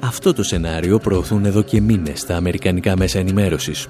Αυτό 0.00 0.32
το 0.32 0.42
σενάριο 0.42 0.98
προωθούν 0.98 1.44
εδώ 1.44 1.62
και 1.62 1.80
μήνες 1.80 2.20
στα 2.20 2.36
αμερικανικά 2.36 2.96
μέσα 2.96 3.18
ενημέρωσης. 3.18 3.86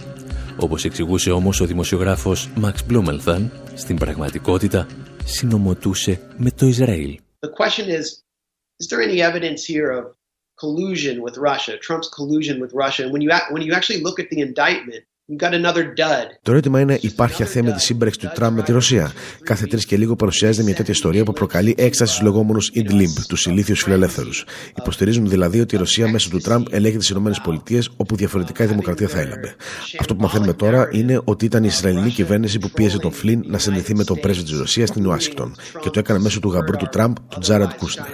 Όπως 0.57 0.85
εξηγούσε 0.85 1.31
όμως 1.31 1.61
ο 1.61 1.66
δημοσιογράφος 1.66 2.51
Μαξ 2.55 2.85
Μπλούμελθαν, 2.87 3.53
στην 3.75 3.97
πραγματικότητα 3.97 4.87
συνομωτούσε 5.25 6.20
με 6.37 6.51
το 6.51 6.66
Ισραήλ. 6.66 7.18
The 7.40 7.49
question 7.49 7.87
is, 7.88 8.05
is 8.81 8.87
there 8.88 9.03
any 9.09 9.20
evidence 9.20 9.64
here 9.64 9.90
of 9.99 10.22
collusion 10.62 11.22
with 11.22 11.37
Russia, 11.38 11.77
Trump's 11.77 12.09
collusion 12.09 12.61
with 12.61 12.72
Russia? 12.72 13.03
And 13.03 13.12
when 13.12 13.20
you, 13.20 13.33
when 13.51 13.62
you 13.62 13.72
actually 13.72 14.01
look 14.01 14.20
at 14.20 14.31
the 14.31 14.38
indictment, 14.38 15.03
Το 16.42 16.51
ερώτημα 16.51 16.81
είναι, 16.81 16.99
υπάρχει 17.01 17.42
αθέμητη 17.42 17.81
σύμπραξη 17.81 18.18
του 18.18 18.31
Τραμπ 18.35 18.57
με 18.57 18.62
τη 18.62 18.73
Ρωσία; 18.73 19.12
Κάθε 19.42 19.66
τρεις 19.66 19.87
και 19.87 19.97
λίγο 19.97 20.16
παρουσιάζεται 20.16 20.64
μια 20.64 20.75
τέτοια 20.75 20.92
ιστορία 20.92 21.25
που 21.25 21.33
προκαλεί 21.33 21.75
έκσταση 21.79 22.12
στους 22.12 22.25
λεγόμενους 22.25 22.71
Idlib, 22.75 23.25
τους 23.29 23.47
ηλίθιους 23.47 23.83
φιλελεύθερους. 23.83 24.45
Υποστηρίζουν 24.79 25.29
δηλαδή 25.29 25.61
ότι 25.61 25.75
η 25.75 25.79
Ρωσία 25.79 26.09
μέσω 26.09 26.31
του 26.31 26.38
Τραμπ 26.38 26.66
ελέγχει 26.71 26.97
τις 26.97 27.11
ΗΠΑ, 27.11 27.31
όπου 27.97 28.16
διαφορετικά 28.16 28.64
η 28.64 28.66
δημοκρατία 28.66 29.09
θα 29.09 29.21
έλαμπε. 29.21 29.55
Αυτό 30.01 30.14
που 30.14 30.23
μαθαίνουμε 30.23 30.53
τώρα 30.53 30.88
είναι 30.92 31.21
ότι 31.25 31.45
ήταν 31.45 31.64
η 31.64 31.68
Ισραηλινή 31.71 32.11
κυβέρνηση 32.11 32.59
που 32.59 32.71
πίεζε 32.71 32.99
τον 32.99 33.12
Φλίν 33.12 33.42
να 33.47 33.59
συνδεθεί 33.59 33.95
με 33.95 34.05
τον 34.05 34.21
πρέσβη 34.21 34.42
της 34.42 34.59
Ρωσίας 34.59 34.88
στην 34.88 35.07
Ουάσιγκτον 35.07 35.55
και 35.81 35.90
το 35.90 35.99
έκανε 35.99 36.18
μέσω 36.18 36.40
του 36.40 36.49
γαμπρού 36.49 36.77
του 36.77 36.88
Τραμπ, 36.90 37.14
του 37.29 37.38
Τζάραντ 37.38 37.71
Κούσνερ. 37.79 38.07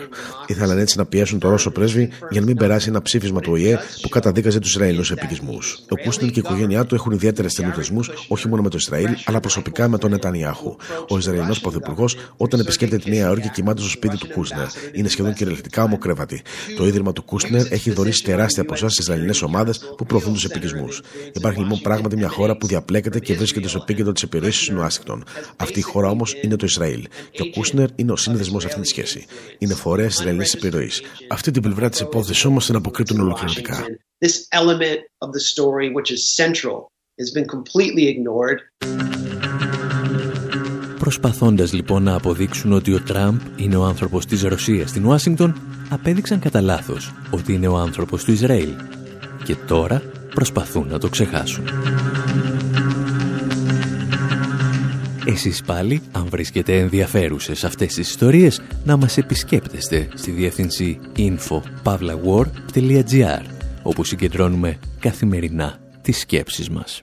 Ήθελαν 0.46 0.78
έτσι 0.78 0.98
να 0.98 1.06
πιέσουν 1.06 1.38
τον 1.38 1.50
Ρώσο 1.50 1.70
πρέσβη 1.70 2.10
για 2.30 2.40
να 2.40 2.46
μην 2.46 2.56
περάσει 2.56 2.88
ένα 2.88 3.02
ψήφισμα 3.02 3.40
του 3.40 3.52
ΟΗΕ 3.52 3.78
που 4.02 4.08
καταδίκαζε 4.08 4.58
τους 4.58 4.70
Ισραηλινούς 4.70 5.10
επικισμούς. 5.10 5.78
Ο 5.88 6.02
Κούσνερ 6.02 6.30
και 6.30 6.38
η 6.38 6.42
οικογένειά 6.46 6.84
του 6.84 6.94
έχουν 6.94 7.07
ιδιαίτερες 7.12 7.52
στενού 7.52 7.72
δεσμού 7.74 8.00
όχι 8.28 8.48
μόνο 8.48 8.62
με 8.62 8.68
το 8.68 8.76
Ισραήλ, 8.80 9.08
αλλά 9.24 9.40
προσωπικά 9.40 9.88
με 9.88 9.98
τον 9.98 10.10
Νετανιάχου. 10.10 10.76
Ο 11.08 11.18
Ισραηλινός 11.18 11.60
Πρωθυπουργός, 11.60 12.16
όταν 12.36 12.60
επισκέπτεται 12.60 13.02
τη 13.02 13.10
Νέα 13.10 13.26
Υόρκη, 13.26 13.50
κοιμάται 13.50 13.80
στο 13.80 13.90
σπίτι 13.90 14.16
του 14.16 14.28
Κούσνερ. 14.28 14.66
Είναι 14.92 15.08
σχεδόν 15.08 15.34
κυριολεκτικά 15.34 15.82
ομοκρέβατη. 15.82 16.42
Το 16.76 16.86
ίδρυμα 16.86 17.12
του 17.12 17.24
Κούσνερ 17.24 17.72
έχει 17.72 17.90
δωρήσει 17.90 18.24
τεράστια 18.24 18.64
ποσά 18.64 18.88
στις 18.88 18.98
Ισραηλινές 18.98 19.42
ομάδες 19.42 19.78
που 19.96 20.06
προωθούν 20.06 20.32
τους 20.32 20.44
επικισμούς. 20.44 21.02
Υπάρχει 21.32 21.58
λοιπόν 21.58 21.80
πράγματι 21.80 22.16
μια 22.16 22.28
χώρα 22.28 22.56
που 22.56 22.66
διαπλέκεται 22.66 23.20
και 23.20 23.34
βρίσκεται 23.34 23.68
στο 23.68 23.78
επίκεντρο 23.82 24.12
της 24.12 24.22
επιρροής 24.22 24.58
τη 24.58 24.74
Ουάσιγκτον. 24.74 25.24
Αυτή 25.56 25.78
η 25.78 25.82
χώρα 25.82 26.08
όμως 26.08 26.34
είναι 26.42 26.56
το 26.56 26.64
Ισραήλ. 26.66 27.06
Και 27.30 27.42
ο 27.42 27.50
Κούσνερ 27.50 27.88
είναι 27.94 28.12
ο 28.12 28.16
σύνδεσμος 28.16 28.62
σε 28.62 28.68
αυτή 28.68 28.80
τη 28.80 28.86
σχέση. 28.88 29.24
Είναι 29.58 29.74
φορέας 29.74 30.14
Ισραηλινής 30.14 30.54
επιρροής. 30.54 31.02
Αυτή 31.28 31.50
την 31.50 31.62
πλευρά 31.62 31.88
της 31.88 32.00
υπόθεσης 32.00 32.44
όμως 32.44 32.66
την 32.66 32.76
αποκρύπτουν 32.76 33.20
ολοκληρωτικά. 33.20 33.84
This 34.26 34.36
element 34.60 35.00
of 35.24 35.28
the 35.36 35.42
story, 35.52 35.88
which 35.96 36.10
is 36.16 36.22
central 36.42 36.76
has 37.18 37.30
been 37.32 37.46
completely 37.46 38.06
ignored. 38.14 38.58
Προσπαθώντας 40.98 41.72
λοιπόν 41.72 42.02
να 42.02 42.14
αποδείξουν 42.14 42.72
ότι 42.72 42.92
ο 42.92 43.00
Τραμπ 43.00 43.40
είναι 43.56 43.76
ο 43.76 43.84
άνθρωπος 43.84 44.26
της 44.26 44.42
Ρωσίας 44.42 44.90
στην 44.90 45.04
Ουάσιγκτον, 45.04 45.60
απέδειξαν 45.88 46.38
κατά 46.38 46.60
λάθος 46.60 47.14
ότι 47.30 47.52
είναι 47.52 47.66
ο 47.66 47.76
άνθρωπος 47.76 48.24
του 48.24 48.32
Ισραήλ. 48.32 48.68
Και 49.44 49.56
τώρα 49.66 50.02
προσπαθούν 50.34 50.88
να 50.88 50.98
το 50.98 51.08
ξεχάσουν. 51.08 51.64
Εσείς 55.26 55.62
πάλι, 55.62 56.02
αν 56.12 56.26
βρίσκετε 56.28 56.78
ενδιαφέρουσες 56.78 57.64
αυτές 57.64 57.94
τις 57.94 58.10
ιστορίες, 58.10 58.60
να 58.84 58.96
μας 58.96 59.18
επισκέπτεστε 59.18 60.08
στη 60.14 60.30
διεύθυνση 60.30 60.98
info.pavlawar.gr 61.16 63.42
όπου 63.82 64.04
συγκεντρώνουμε 64.04 64.78
καθημερινά 65.00 65.78
τις 66.02 66.18
σκέψεις 66.18 66.70
μας. 66.70 67.02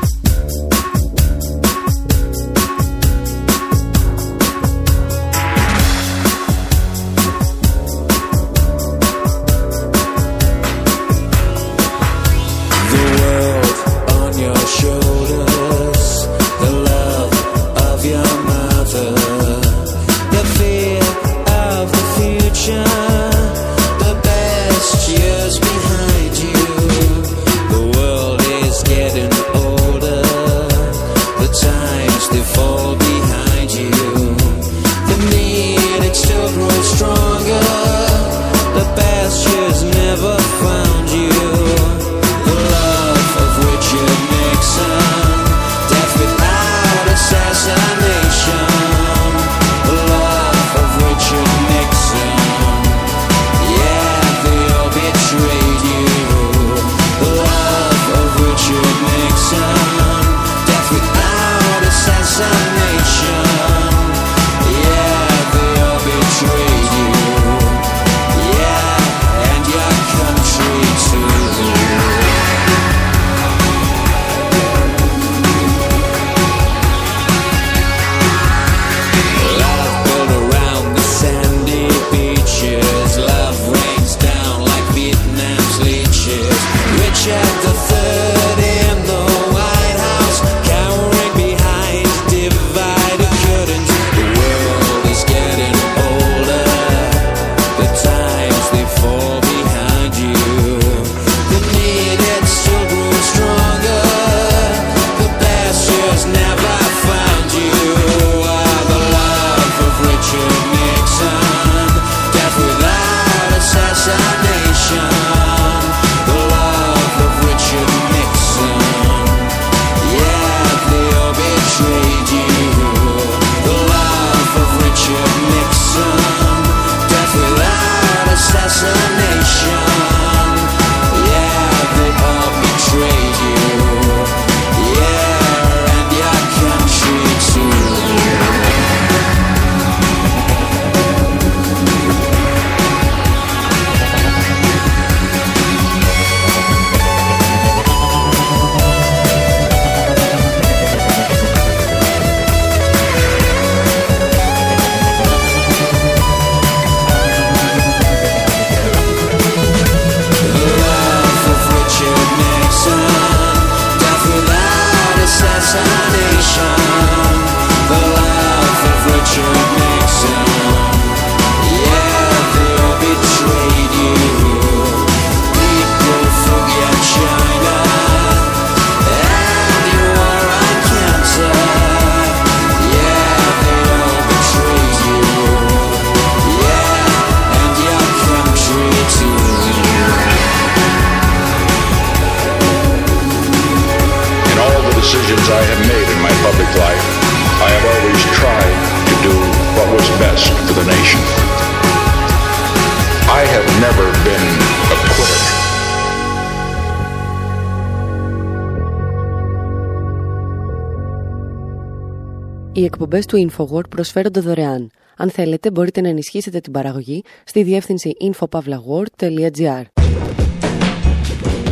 Οι 212.81 212.83
εκπομπές 212.83 213.25
του 213.25 213.49
InfoWord 213.49 213.89
προσφέρονται 213.89 214.39
δωρεάν. 214.39 214.91
Αν 215.17 215.29
θέλετε, 215.29 215.71
μπορείτε 215.71 216.01
να 216.01 216.07
ενισχύσετε 216.07 216.59
την 216.59 216.71
παραγωγή 216.71 217.23
στη 217.43 217.63
διεύθυνση 217.63 218.11
infopavlagor.gr. 218.21 219.83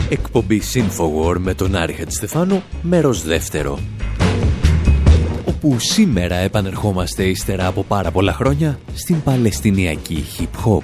Εκπομπή 0.09 0.61
InfoWord 0.73 1.37
με 1.37 1.53
τον 1.53 1.75
Άρη 1.75 2.05
Στεφάνου, 2.07 2.63
μέρος 2.81 3.23
δεύτερο. 3.23 3.79
Όπου 5.45 5.79
σήμερα 5.79 6.35
επανερχόμαστε 6.35 7.23
ύστερα 7.23 7.67
από 7.67 7.83
πάρα 7.83 8.11
πολλά 8.11 8.33
χρόνια 8.33 8.79
στην 8.93 9.23
Παλαιστινιακή 9.23 10.23
Hip 10.37 10.65
Hop. 10.65 10.83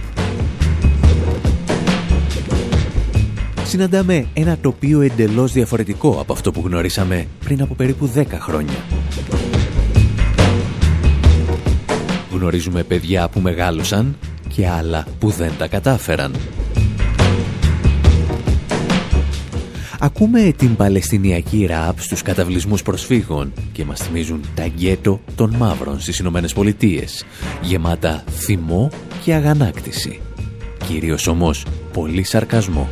Συναντάμε 3.64 4.28
ένα 4.34 4.58
τοπίο 4.62 5.02
εντελώς 5.02 5.52
διαφορετικό 5.52 6.18
από 6.20 6.34
αυτό 6.34 6.52
που 6.52 6.62
γνωρίσαμε 6.66 7.28
πριν 7.44 7.62
από 7.62 7.74
περίπου 7.74 8.12
10 8.16 8.26
χρόνια. 8.40 8.84
Γνωρίζουμε 12.36 12.84
παιδιά 12.84 13.30
που 13.30 13.40
μεγάλωσαν 13.40 14.18
και 14.48 14.68
άλλα 14.68 15.06
που 15.20 15.30
δεν 15.30 15.52
τα 15.58 15.68
κατάφεραν. 15.68 16.36
Ακούμε 20.00 20.54
την 20.58 20.76
Παλαιστινιακή 20.76 21.66
ραπ 21.66 22.00
στους 22.00 22.22
καταβλισμούς 22.22 22.82
προσφύγων 22.82 23.54
και 23.72 23.86
μας 23.86 24.00
θυμίζουν 24.00 24.42
τα 24.56 24.66
γκέτο 24.66 25.20
των 25.36 25.56
μαύρων 25.56 26.00
στις 26.00 26.20
Ηνωμένες 26.20 26.54
Πολιτείες, 26.54 27.26
γεμάτα 27.62 28.24
θυμό 28.30 28.90
και 29.24 29.34
αγανάκτηση. 29.34 30.22
Κυρίως 30.88 31.28
όμως 31.28 31.66
πολύ 31.94 32.24
σαρκασμό. 32.24 32.90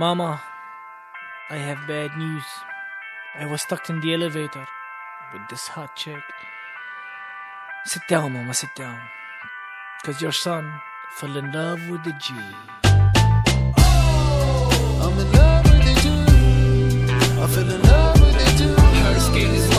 Mama, 0.00 0.53
I 1.50 1.56
have 1.56 1.86
bad 1.86 2.16
news. 2.16 2.44
I 3.38 3.44
was 3.44 3.60
stuck 3.60 3.90
in 3.90 4.00
the 4.00 4.14
elevator 4.14 4.66
with 5.32 5.42
this 5.50 5.68
hot 5.68 5.94
chick. 5.94 6.22
Sit 7.84 8.02
down, 8.08 8.32
mama, 8.32 8.54
sit 8.54 8.74
down. 8.74 8.98
Cause 10.04 10.22
your 10.22 10.32
son 10.32 10.72
fell 11.16 11.36
in 11.36 11.52
love 11.52 11.86
with 11.90 12.02
the 12.02 12.12
G. 12.12 12.32
I'm 15.04 15.18
in 15.18 15.32
love 15.32 15.64
with 15.66 15.84
the 15.84 15.94
Jew. 16.00 16.24
I 17.42 17.46
fell 17.46 17.70
in 17.70 17.82
love 17.82 18.20
with 18.22 18.58
the. 18.58 18.80
Her 18.80 19.20
skin 19.20 19.50
is 19.54 19.73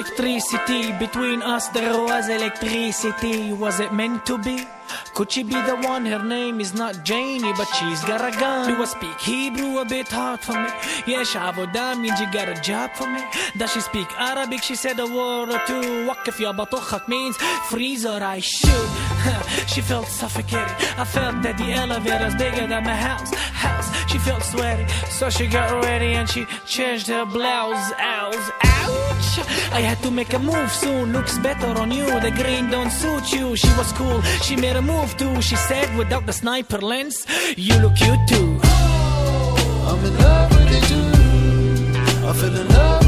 electricity. 0.00 0.92
Between 0.98 1.42
us 1.42 1.68
there 1.68 1.92
was 1.92 2.28
electricity. 2.28 3.52
Was 3.52 3.80
it 3.80 3.92
meant 3.92 4.24
to 4.26 4.38
be? 4.38 4.66
Could 5.14 5.30
she 5.30 5.42
be 5.42 5.54
the 5.54 5.76
one? 5.76 6.06
Her 6.06 6.24
name 6.24 6.60
is 6.60 6.72
not 6.74 7.04
Janie, 7.04 7.52
but 7.52 7.68
she's 7.76 8.02
got 8.04 8.20
a 8.24 8.32
gun. 8.38 8.68
Do 8.68 8.82
I 8.82 8.86
speak 8.86 9.20
Hebrew 9.20 9.78
a 9.78 9.84
bit 9.84 10.08
hard 10.08 10.40
for 10.40 10.54
me? 10.54 10.70
Yeah, 11.06 11.22
Shavodah 11.22 12.00
means 12.00 12.18
you 12.18 12.32
got 12.32 12.48
a 12.48 12.58
job 12.60 12.90
for 12.94 13.06
me. 13.08 13.22
Does 13.56 13.72
she 13.72 13.80
speak 13.80 14.08
Arabic? 14.18 14.62
She 14.62 14.74
said 14.74 14.98
a 14.98 15.06
word 15.06 15.50
or 15.50 15.60
two. 15.66 16.08
Wakif 16.08 16.40
ya 16.40 16.52
batukhak 16.52 17.06
means 17.06 17.36
freeze 17.68 18.06
or 18.06 18.22
I 18.22 18.40
shoot. 18.40 18.90
she 19.72 19.80
felt 19.82 20.06
suffocated. 20.06 20.76
I 20.96 21.04
felt 21.04 21.42
that 21.42 21.58
the 21.58 21.72
elevator's 21.72 22.34
bigger 22.36 22.66
than 22.66 22.84
my 22.84 22.96
house. 22.96 23.32
House. 23.34 23.88
She 24.10 24.18
felt 24.18 24.42
sweaty, 24.42 24.86
so 25.10 25.30
she 25.30 25.46
got 25.46 25.84
ready 25.84 26.14
and 26.14 26.28
she 26.28 26.46
changed 26.66 27.06
her 27.08 27.24
blouse. 27.26 27.92
Ouch, 27.98 29.19
ouch. 29.38 29.72
I 29.72 29.80
had 29.80 30.02
to 30.02 30.10
make 30.10 30.32
a 30.32 30.38
move 30.38 30.70
soon. 30.72 31.12
Looks 31.12 31.38
better 31.38 31.68
on 31.80 31.90
you. 31.90 32.06
The 32.20 32.30
green 32.30 32.70
don't 32.70 32.90
suit 32.90 33.32
you. 33.32 33.56
She 33.56 33.68
was 33.76 33.92
cool. 33.92 34.22
She 34.42 34.56
made 34.56 34.76
a 34.76 34.82
move 34.82 35.16
too. 35.16 35.40
She 35.42 35.56
said 35.56 35.94
without 35.96 36.26
the 36.26 36.32
sniper 36.32 36.78
lens, 36.78 37.26
you 37.56 37.74
look 37.78 37.96
cute 37.96 38.26
too. 38.28 38.58
Oh, 38.64 39.88
I'm 39.90 40.04
in 40.04 40.18
love 40.18 40.50
with 40.50 40.76
it 40.76 40.84
too. 40.90 42.26
I 42.28 42.32
fell 42.32 42.56
in 42.56 42.68
love 42.68 42.99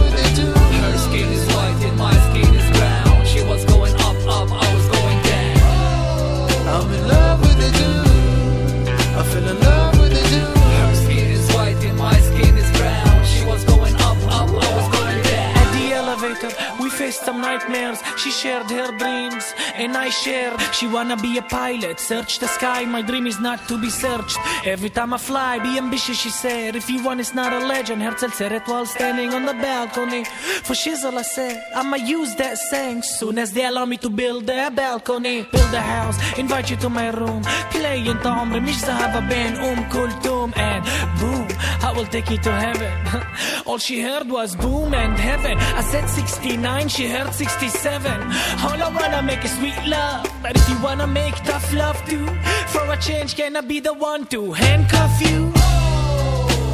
nightmares. 17.11 17.99
She 18.17 18.31
shared 18.31 18.69
her 18.71 18.91
dreams, 18.97 19.45
and 19.75 19.95
I 19.97 20.09
share. 20.09 20.57
She 20.77 20.87
wanna 20.87 21.17
be 21.17 21.37
a 21.37 21.41
pilot, 21.41 21.99
search 21.99 22.39
the 22.39 22.47
sky. 22.47 22.85
My 22.85 23.01
dream 23.01 23.27
is 23.27 23.39
not 23.39 23.59
to 23.69 23.75
be 23.79 23.89
searched. 23.89 24.37
Every 24.65 24.89
time 24.89 25.13
I 25.13 25.17
fly, 25.17 25.59
be 25.59 25.77
ambitious, 25.77 26.17
she 26.19 26.29
said. 26.29 26.75
If 26.75 26.89
you 26.89 27.03
want, 27.03 27.19
it's 27.19 27.33
not 27.33 27.51
a 27.53 27.59
legend. 27.73 28.01
Herzl 28.01 28.31
said 28.39 28.51
it 28.51 28.63
while 28.67 28.85
standing 28.85 29.33
on 29.33 29.45
the 29.45 29.53
balcony. 29.53 30.23
For 30.67 30.73
shizzle, 30.73 31.17
I 31.17 31.23
said, 31.23 31.63
I'ma 31.75 31.97
use 31.97 32.35
that 32.35 32.57
saying 32.57 33.01
soon 33.03 33.37
as 33.37 33.53
they 33.53 33.65
allow 33.65 33.85
me 33.85 33.97
to 33.97 34.09
build 34.09 34.49
a 34.49 34.69
balcony. 34.71 35.37
Build 35.51 35.73
a 35.73 35.81
house, 35.81 36.17
invite 36.37 36.69
you 36.71 36.77
to 36.77 36.89
my 36.89 37.09
room. 37.09 37.41
Play 37.71 38.07
انت 38.07 38.27
عمري 38.27 38.59
مش 38.59 38.75
ذهب 38.85 39.29
بين 39.29 39.55
ام 39.55 39.89
كلثوم 39.89 40.51
and 40.53 40.83
boom 41.19 41.47
I 41.83 41.91
will 41.95 42.05
take 42.15 42.29
you 42.31 42.37
to 42.37 42.51
heaven 42.51 42.91
all 43.65 43.77
she 43.77 44.01
heard 44.01 44.27
was 44.29 44.55
boom 44.55 44.93
and 44.93 45.19
heaven 45.19 45.57
I 45.57 45.81
said 45.81 46.05
69 46.09 46.87
she 46.89 47.00
heard 47.08 47.32
67 47.32 48.22
all 48.64 48.82
I 48.82 48.90
wanna 48.98 49.22
make 49.22 49.44
is 49.44 49.54
sweet 49.56 49.78
love 49.86 50.26
but 50.42 50.56
if 50.56 50.68
you 50.68 50.76
wanna 50.82 51.06
make 51.06 51.34
tough 51.44 51.72
love 51.72 51.98
too 52.08 52.26
for 52.68 52.84
a 52.92 52.96
change 52.96 53.36
can 53.36 53.56
I 53.56 53.60
be 53.60 53.80
the 53.80 53.94
one 53.94 54.26
to 54.26 54.52
handcuff 54.52 55.20
you 55.20 55.52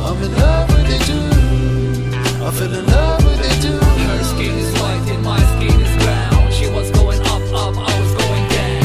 Oh, 0.01 0.15
I'm 0.17 0.23
in 0.23 0.33
love 0.37 0.69
with 0.71 0.89
you 0.93 0.99
too. 1.09 2.45
I 2.47 2.51
feel 2.51 2.73
in 2.73 2.87
love 2.87 3.25
with 3.25 3.41
you 3.47 3.55
too. 3.65 3.79
Her 3.79 4.25
skin 4.25 4.55
is 4.65 4.73
white 4.81 5.07
and 5.15 5.23
my 5.25 5.41
skin 5.53 5.81
is 5.81 6.05
brown. 6.05 6.53
She 6.53 6.67
was 6.69 6.91
going 6.93 7.21
up, 7.21 7.43
up, 7.63 7.75
I 7.77 8.01
was 8.01 8.15
going 8.23 8.47
down. 8.57 8.83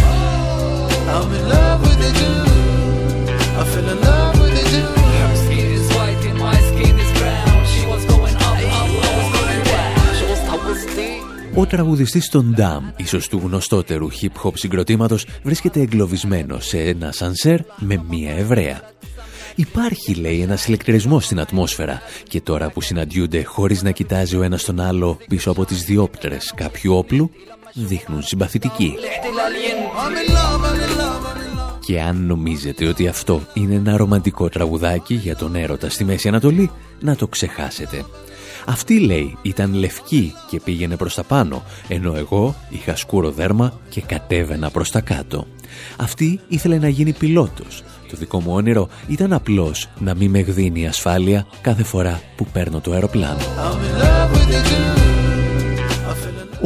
Oh, 1.08 1.22
I'm 1.24 1.34
in 1.34 1.50
love 1.50 1.82
with 1.82 2.00
you 2.06 2.14
too. 2.22 3.60
I 3.60 3.64
feel 3.72 3.90
in 3.90 4.02
love 4.02 4.23
Ο 11.56 11.66
τραγουδιστής 11.66 12.30
των 12.30 12.56
Dam, 12.58 12.94
ίσως 12.96 13.28
του 13.28 13.42
γνωστότερου 13.44 14.08
hip-hop 14.12 14.52
συγκροτήματος, 14.54 15.26
βρίσκεται 15.44 15.80
εγκλωβισμένος 15.80 16.68
σε 16.68 16.78
ένα 16.80 17.12
σανσέρ 17.12 17.60
με 17.78 18.04
μία 18.10 18.32
Εβραία. 18.32 18.82
Υπάρχει, 19.56 20.14
λέει, 20.14 20.42
ένας 20.42 20.66
ηλεκτρισμός 20.68 21.26
στην 21.26 21.40
ατμόσφαιρα 21.40 22.02
και 22.28 22.42
τώρα 22.42 22.70
που 22.70 22.82
συναντιούνται 22.82 23.44
χωρίς 23.44 23.84
να 23.84 23.92
κοιτάζει 23.92 24.36
ο 24.38 24.44
ένας 24.44 24.64
τον 24.64 24.80
άλλο 24.80 25.18
πίσω 25.28 25.52
από 25.52 25.66
τις 25.66 25.84
διόπτρες 25.84 26.54
κάποιου 26.56 26.94
όπλου, 26.98 27.32
δείχνουν 27.74 28.24
συμπαθητικοί. 28.24 28.94
I'm 28.96 30.16
in 30.16 30.34
love, 30.34 30.64
I'm 30.66 30.76
in 30.76 30.98
love, 30.98 31.26
I'm 31.26 31.38
in 31.38 31.50
love. 31.50 31.80
Και 31.86 32.02
αν 32.02 32.26
νομίζετε 32.26 32.88
ότι 32.88 33.08
αυτό 33.08 33.42
είναι 33.54 33.76
ένα 33.76 33.98
ρομαντικό 33.98 34.50
τραγουδάκι 34.50 35.14
για 35.14 35.36
τον 35.36 35.56
έρωτα 35.56 35.90
στη 35.90 36.04
Μέση 36.04 36.28
Ανατολή, 36.28 36.72
να 37.00 37.16
το 37.16 37.28
ξεχάσετε. 37.28 38.06
Αυτή, 38.66 39.00
λέει, 39.00 39.38
ήταν 39.42 39.74
λευκή 39.74 40.34
και 40.50 40.60
πήγαινε 40.60 40.96
προς 40.96 41.16
τα 41.16 41.24
πάνω, 41.24 41.64
ενώ 41.88 42.16
εγώ 42.16 42.56
είχα 42.70 42.96
σκούρο 42.96 43.32
δέρμα 43.32 43.80
και 43.90 44.02
κατέβαινα 44.02 44.70
προς 44.70 44.92
τα 44.92 45.02
κάτω. 45.02 45.48
Αυτή 45.98 46.40
ήθελε 46.48 46.78
να 46.78 46.88
γίνει 46.88 47.14
πιλότος. 47.14 47.84
Το 48.10 48.18
δικό 48.18 48.40
μου 48.40 48.54
όνειρο 48.54 48.88
ήταν 49.08 49.34
απλώς 49.34 49.90
να 50.00 50.16
μην 50.16 50.30
με 50.30 50.40
γδίνει 50.40 50.82
η 50.82 50.86
ασφάλεια 50.86 51.48
κάθε 51.62 51.84
φορά 51.84 52.22
που 52.36 52.46
παίρνω 52.46 52.80
το 52.80 52.92
αεροπλάνο. 52.92 53.42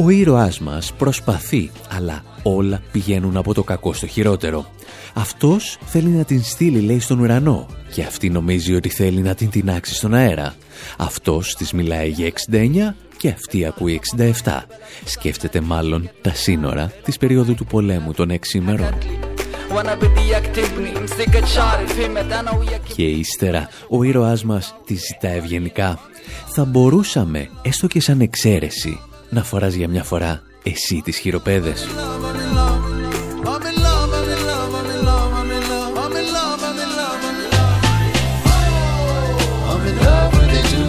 Ο 0.00 0.08
ήρωάς 0.10 0.58
μας 0.58 0.92
προσπαθεί, 0.92 1.70
αλλά 1.90 2.22
όλα 2.42 2.82
πηγαίνουν 2.92 3.36
από 3.36 3.54
το 3.54 3.62
κακό 3.62 3.92
στο 3.92 4.06
χειρότερο. 4.06 4.66
Αυτός 5.14 5.78
θέλει 5.84 6.08
να 6.08 6.24
την 6.24 6.42
στείλει, 6.42 6.80
λέει, 6.80 7.00
στον 7.00 7.20
ουρανό 7.20 7.66
και 7.92 8.02
αυτή 8.02 8.30
νομίζει 8.30 8.74
ότι 8.74 8.88
θέλει 8.88 9.20
να 9.20 9.34
την 9.34 9.50
τεινάξει 9.50 9.94
στον 9.94 10.14
αέρα. 10.14 10.54
Αυτός 10.98 11.54
της 11.54 11.72
μιλάει 11.72 12.08
για 12.08 12.26
69 12.26 12.94
και 13.16 13.28
αυτή 13.28 13.64
ακούει 13.64 14.00
67. 14.42 14.66
Σκέφτεται 15.04 15.60
μάλλον 15.60 16.10
τα 16.20 16.34
σύνορα 16.34 16.92
της 17.04 17.16
περίοδου 17.16 17.54
του 17.54 17.64
πολέμου 17.66 18.12
των 18.12 18.30
6 18.30 18.54
ημερών. 18.54 18.98
Και 22.94 23.04
ύστερα 23.04 23.68
ο 23.88 24.02
ήρωάς 24.02 24.44
μας 24.44 24.74
τη 24.84 24.94
ζητά 24.94 25.28
ευγενικά 25.28 25.98
«Θα 26.46 26.64
μπορούσαμε, 26.64 27.48
έστω 27.62 27.86
και 27.86 28.00
σαν 28.00 28.20
εξαίρεση, 28.20 29.00
να 29.30 29.42
φοράς 29.42 29.74
για 29.74 29.88
μια 29.88 30.04
φορά 30.04 30.42
εσύ 30.62 31.00
τις 31.04 31.18
χειροπέδες. 31.18 31.86
I'm 31.86 31.92
in 32.40 32.48
love, 32.54 32.84
I'm 33.52 33.68
in 33.74 33.78
love, 33.86 34.12
I'm 34.14 34.30
in 34.34 34.40
love, 34.50 34.72
I'm 34.78 34.90
in 34.94 35.00
love, 35.08 35.32
I'm 35.40 35.50
in 35.56 35.64
love, 35.70 35.98
I'm 36.04 36.16
in 36.20 36.26
love, 36.36 36.62
I'm 36.68 36.78
in 36.84 36.90
love, 36.98 37.20
I'm 37.28 37.38
in 37.42 37.48
love. 37.56 37.78
I'm 39.70 39.84
in 39.90 39.96
love 40.06 40.30
with 40.36 40.50
you 40.56 40.64
too. 40.72 40.88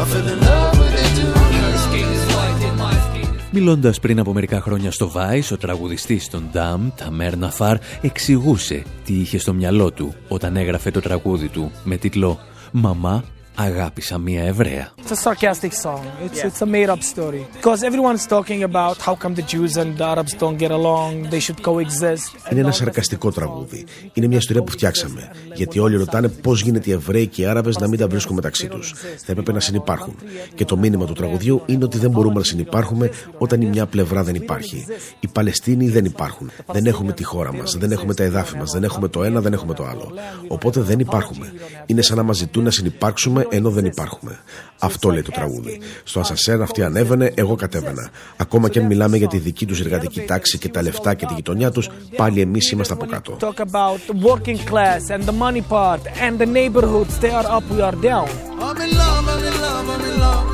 I 0.00 0.04
feel 0.10 0.28
in 0.34 0.40
love 0.48 0.74
with 0.80 0.94
you 1.00 1.08
too. 1.18 1.32
Her 1.62 1.76
skin 1.86 2.08
is 2.16 2.24
white 2.34 2.62
and 2.68 2.76
my 2.82 2.94
skin 3.06 3.28
is 3.36 3.52
Μιλώντας 3.52 4.00
πριν 4.00 4.18
από 4.18 4.32
μερικά 4.32 4.60
χρόνια 4.60 4.90
στο 4.90 5.12
Vice, 5.14 5.52
ο 5.52 5.56
τραγουδιστής 5.56 6.28
των 6.28 6.50
Dam, 6.52 6.80
Ταμέρ 6.96 7.36
Ναφάρ, 7.36 7.76
εξηγούσε 8.00 8.82
τι 9.04 9.14
είχε 9.14 9.38
στο 9.38 9.52
μυαλό 9.52 9.92
του 9.92 10.14
όταν 10.28 10.56
έγραφε 10.56 10.90
το 10.90 11.00
τραγούδι 11.00 11.48
του 11.48 11.72
με 11.84 11.96
τίτλο 11.96 12.38
«Μαμά, 12.72 13.24
αγάπησα 13.58 14.18
μία 14.18 14.42
Εβραία». 14.44 14.92
It's 15.04 15.10
a 15.10 15.28
sarcastic 15.28 15.72
song. 15.84 16.02
It's 16.24 16.40
it's 16.48 16.60
a 16.62 16.66
made 16.66 16.90
up 16.94 17.02
story. 17.14 17.42
Because 17.56 17.80
everyone's 17.88 18.26
talking 18.36 18.60
about 18.70 18.96
how 19.06 19.14
come 19.22 19.34
the 19.40 19.46
Jews 19.52 19.72
and 19.82 19.90
the 19.98 20.06
Arabs 20.12 20.32
don't 20.42 20.58
get 20.64 20.70
along, 20.70 21.12
they 21.32 21.40
should 21.40 21.60
coexist. 21.62 22.50
Είναι 22.50 22.60
ένα 22.60 22.72
σαρκαστικό 22.72 23.32
τραγούδι. 23.32 23.84
Είναι 24.12 24.26
μια 24.26 24.38
ιστορία 24.38 24.62
που 24.62 24.70
φτιάξαμε. 24.70 25.30
Γιατί 25.54 25.78
όλοι 25.78 25.96
ρωτάνε 25.96 26.28
πώς 26.28 26.62
γίνεται 26.62 26.90
οι 26.90 26.92
Εβραίοι 26.92 27.26
και 27.26 27.42
οι 27.42 27.46
Άραβες 27.46 27.78
να 27.78 27.88
μην 27.88 27.98
τα 27.98 28.08
βρίσκουν 28.08 28.34
μεταξύ 28.34 28.68
τους. 28.68 28.94
Θα 29.16 29.32
έπρεπε 29.32 29.52
να 29.52 29.60
συνεπάρχουν. 29.60 30.14
Και 30.54 30.64
το 30.64 30.76
μήνυμα 30.76 31.04
του 31.04 31.12
τραγουδιού 31.12 31.62
είναι 31.66 31.84
ότι 31.84 31.98
δεν 31.98 32.10
μπορούμε 32.10 32.34
να 32.34 32.44
συνεπάρχουμε 32.44 33.10
όταν 33.38 33.60
η 33.60 33.66
μια 33.66 33.86
πλευρά 33.86 34.22
δεν 34.22 34.34
υπάρχει. 34.34 34.86
Οι 35.20 35.28
Παλαιστίνοι 35.28 35.88
δεν 35.88 36.04
υπάρχουν. 36.04 36.50
Δεν 36.72 36.86
έχουμε 36.86 37.12
τη 37.12 37.24
χώρα 37.24 37.54
μας, 37.54 37.76
δεν 37.78 37.92
έχουμε 37.92 38.14
τα 38.14 38.22
εδάφη 38.22 38.56
μας, 38.56 38.70
δεν 38.70 38.84
έχουμε 38.84 39.08
το 39.08 39.22
ένα, 39.22 39.40
δεν 39.40 39.52
έχουμε 39.52 39.74
το 39.74 39.84
άλλο. 39.84 40.12
Οπότε 40.48 40.80
δεν 40.80 40.98
υπάρχουμε. 40.98 41.52
Είναι 41.86 42.02
σαν 42.02 42.16
να 42.16 42.22
μας 42.22 42.36
ζητούν 42.36 42.64
να 42.64 42.70
συνεπάρξουμε 42.70 43.46
ενώ 43.50 43.70
δεν 43.70 43.84
υπάρχουμε. 43.84 44.38
Αυτό 44.78 45.10
λέει 45.10 45.22
το 45.22 45.30
τραγούδι. 45.30 45.80
Στο 46.04 46.20
Ασασέρ 46.20 46.62
αυτή 46.62 46.82
ανέβαινε, 46.82 47.32
εγώ 47.34 47.54
κατέβαινα. 47.54 48.10
Ακόμα 48.36 48.68
και 48.68 48.78
αν 48.78 48.86
μιλάμε 48.86 49.16
για 49.16 49.28
τη 49.28 49.38
δική 49.38 49.66
τους 49.66 49.80
εργατική 49.80 50.20
τάξη 50.20 50.58
και 50.58 50.68
τα 50.68 50.82
λεφτά 50.82 51.14
και 51.14 51.26
τη 51.26 51.34
γειτονιά 51.34 51.70
τους, 51.70 51.88
πάλι 52.16 52.40
εμείς 52.40 52.70
είμαστε 52.70 52.92
από 52.92 53.06
κάτω. 53.06 53.36
Talk 53.40 53.60
about 53.72 53.98
the 54.10 54.26
working 54.28 54.58
class 54.70 55.10
and 55.10 55.22
the 55.24 55.38
money 55.38 55.62
part 55.70 56.02
and 56.26 56.38
the 56.38 56.46
neighborhoods. 56.46 57.18
They 57.20 57.30
are 57.30 57.48
up, 57.56 57.64
we 57.74 57.80
are 57.82 57.96
down. 58.10 58.28
I'm 58.66 58.78
in 58.84 58.90
love, 59.00 59.26
I'm 59.32 59.44
in 59.48 59.56
love, 59.64 59.86
I'm 59.94 60.04
in 60.10 60.16
love. 60.24 60.46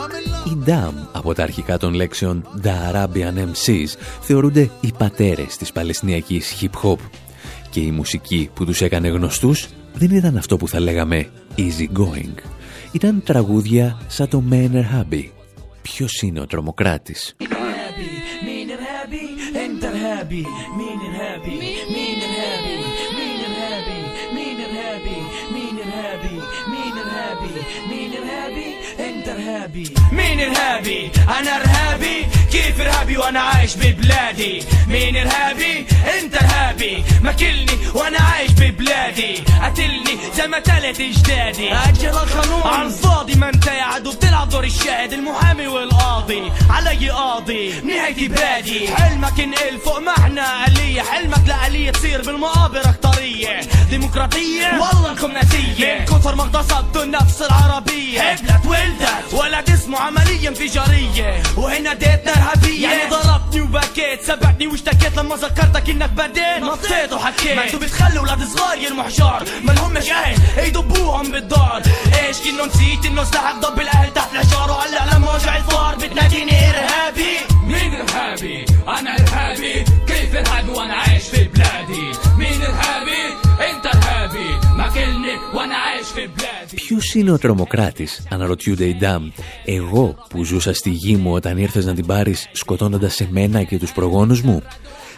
I'm 0.00 0.12
in 0.18 0.24
love. 0.30 0.52
Οι 0.52 0.58
Dam, 0.66 0.92
από 1.12 1.34
τα 1.34 1.42
αρχικά 1.42 1.78
των 1.78 1.94
λέξεων 1.94 2.44
The 2.62 2.94
Arabian 2.94 3.36
MCs, 3.36 3.94
θεωρούνται 4.20 4.70
οι 4.80 4.92
πατέρες 4.98 5.56
της 5.56 5.72
παλαιστινιακής 5.72 6.54
hip-hop. 6.60 6.96
Και 7.70 7.80
η 7.80 7.90
μουσική 7.90 8.50
που 8.54 8.64
τους 8.64 8.80
έκανε 8.80 9.08
γνωστούς 9.08 9.68
δεν 9.93 10.11
ήταν 10.11 10.37
αυτό 10.37 10.57
που 10.57 10.67
θα 10.67 10.79
λέγαμε 10.79 11.29
easy 11.57 11.99
going. 11.99 12.33
Ήταν 12.91 13.23
τραγούδια 13.25 13.97
σαν 14.07 14.29
το 14.29 14.43
Maynard 14.51 14.95
Happy. 14.95 15.23
Ποιος 15.81 16.21
είναι 16.21 16.39
ο 16.39 16.45
τρομοκράτης? 16.45 17.35
مين 18.45 18.69
الهابي 18.77 19.25
انت 19.65 19.83
الهابي 19.83 20.45
مين 20.77 20.99
الهابي 21.09 21.55
مين 21.95 22.19
الهابي 22.27 22.75
مين 23.17 23.39
الهابي 23.49 23.99
مين 24.35 24.57
الهابي 24.67 25.19
مين 25.53 25.77
الهابي 25.85 26.37
مين 26.73 26.95
الهابي 27.03 27.53
مين 27.91 28.11
الهابي 28.21 28.69
انت 29.07 29.27
الهابي 29.27 29.85
مين 30.11 30.39
الهابي 30.39 31.11
انا 31.39 31.51
ارهابي 31.57 32.17
كيف 32.51 32.81
ارهابي 32.81 33.17
وانا 33.17 33.39
عايش 33.39 33.75
ببلادي 33.77 34.59
مين 34.87 35.15
الهابي 35.15 35.85
انت 36.18 36.34
الهابي 36.34 37.04
ماكلني 37.22 37.78
وأنا 37.94 38.18
عايش 38.18 38.50
ببلادي. 38.50 39.34
قتلني 39.62 40.18
زي 40.36 40.46
ما 40.46 40.58
تلت 40.58 41.00
اجدادي. 41.00 41.72
أجل 41.72 42.08
القانون 42.08 42.62
على 42.62 42.86
الفاضي 42.86 43.34
ما 43.34 43.48
انت 43.48 43.68
قاعد 43.68 44.06
وبتلعب 44.06 44.48
دور 44.48 44.64
الشاهد 44.64 45.12
المحامي 45.12 45.66
والقاضي. 45.66 46.42
علي 46.70 47.10
قاضي. 47.10 47.80
نهايتي 47.80 48.28
بادي 48.28 48.94
حلمك 48.96 49.40
انقل 49.40 49.78
فوق 49.84 49.98
معنى 49.98 50.66
آلية. 50.66 51.02
حلمك 51.02 51.42
لآلية 51.46 51.90
تصير 51.90 52.22
بالمقابر 52.22 52.80
اختارية 52.80 53.60
ديمقراطية. 53.90 54.66
والله 54.66 55.10
انكم 55.10 55.30
ناسية. 55.30 55.98
من 55.98 56.04
كثر 56.04 56.34
ما 56.34 56.42
اغتصبتوا 56.42 57.02
النفس 57.02 57.42
العربية. 57.42 58.20
حبلت 58.20 58.66
ولدت. 58.66 59.34
ولد 59.34 59.70
اسمه 59.70 59.98
عملية 59.98 60.48
انفجارية 60.48 61.42
وهنا 61.56 61.94
ديتنا 61.94 62.32
إرهابية. 62.32 62.88
يعني 62.88 63.10
ضربتني 63.52 63.60
وبكيت 63.60 64.22
سبقني 64.22 64.66
واشتكيت 64.66 65.16
لما 65.16 65.36
ذكرتك 65.36 65.90
إنك 65.90 66.10
بديت. 66.10 66.62
نطيت 66.62 67.12
وحكيت. 67.12 67.56
ما 67.56 67.64
أنتوا 67.64 67.80
بتخلوا 67.80 68.22
ولاد 68.22 68.44
صغار 68.44 68.78
يرموا 68.78 69.04
حجار 69.04 69.44
ما 69.64 69.72
لهمش 69.72 70.10
أهل 70.10 70.66
يدبوهم 70.66 71.32
بالدار. 71.32 71.82
إيش 72.22 72.36
كنه 72.38 72.66
نسيت 72.66 73.06
إنه 73.06 73.24
سلاحك 73.24 73.56
ضب 73.56 73.80
الأهل 73.80 74.14
تحت 74.14 74.32
الحجار 74.32 74.70
وهلا 74.70 75.16
لما 75.16 75.34
وجع 75.34 75.56
الفار 75.56 75.94
بتناديني 75.94 76.70
ارهابي 76.70 77.36
مين 77.66 77.94
ارهابي؟ 77.94 78.64
أنا 78.88 79.14
ارهابي 79.14 79.84
كيف 80.06 80.34
ارهابي 80.36 80.70
وأنا 80.70 80.94
عايش 80.94 81.22
في 81.22 81.44
بلادي؟ 81.44 82.12
مين 82.38 82.62
ارهابي؟ 82.62 83.22
أنت 83.70 83.86
ارهابي 83.86 84.48
ماكلني 84.76 85.34
وأنا 85.51 85.51
Ποιος 86.74 87.14
είναι 87.14 87.30
ο 87.30 87.38
τρομοκράτης, 87.38 88.26
αναρωτιούνται 88.30 88.84
οι 88.84 88.94
Ντάμ. 88.94 89.30
Εγώ 89.64 90.26
που 90.28 90.44
ζούσα 90.44 90.74
στη 90.74 90.90
γη 90.90 91.16
μου 91.16 91.32
όταν 91.32 91.58
ήρθες 91.58 91.84
να 91.84 91.94
την 91.94 92.06
πάρεις 92.06 92.48
σκοτώνοντας 92.52 93.20
εμένα 93.20 93.62
και 93.62 93.78
τους 93.78 93.92
προγόνους 93.92 94.42
μου. 94.42 94.62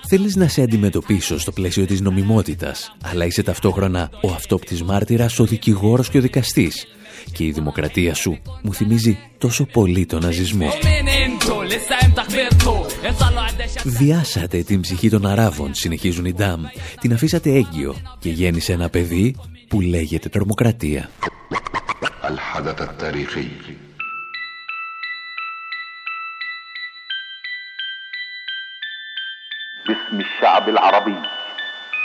Θέλεις 0.09 0.37
να 0.37 0.49
σε 0.49 0.63
αντιμετωπίσω 0.63 1.39
στο 1.39 1.53
πλαίσιο 1.53 1.87
της 1.87 2.01
νομιμότητας, 2.01 2.97
αλλά 3.03 3.25
είσαι 3.25 3.43
ταυτόχρονα 3.43 4.11
ο 4.23 4.31
αυτόπτης 4.31 4.83
μάρτυρας, 4.83 5.39
ο 5.39 5.45
δικηγόρος 5.45 6.11
και 6.11 6.19
ο 6.19 6.21
δικαστής. 6.21 6.87
Και 7.33 7.45
η 7.45 7.53
δημοκρατία 7.53 8.15
σου 8.15 8.39
μου 8.63 8.75
θυμίζει 8.75 9.19
τόσο 9.39 9.65
πολύ 9.65 10.07
τον 10.07 10.23
ναζισμό. 10.23 10.69
Διάσατε 13.85 14.63
την 14.63 14.81
ψυχή 14.81 15.09
των 15.09 15.27
Αράβων, 15.27 15.75
συνεχίζουν 15.75 16.25
οι 16.25 16.33
Ντάμ. 16.33 16.63
Την 17.01 17.13
αφήσατε 17.13 17.51
έγκυο 17.51 17.97
και 18.19 18.31
γέννησε 18.31 18.73
ένα 18.73 18.89
παιδί 18.89 19.35
που 19.74 19.82
λέγεται 19.82 20.30
τρομοκρατία. 20.30 21.10
باسم 29.88 30.20
الشعب 30.20 30.70
العربي 30.70 31.16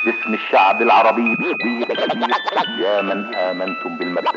باسم 0.06 0.34
الشعب 0.34 0.82
العربي 0.82 1.36
يا 2.84 3.02
من 3.02 3.34
آمنتم 3.34 3.98
بالمبدأ 3.98 4.30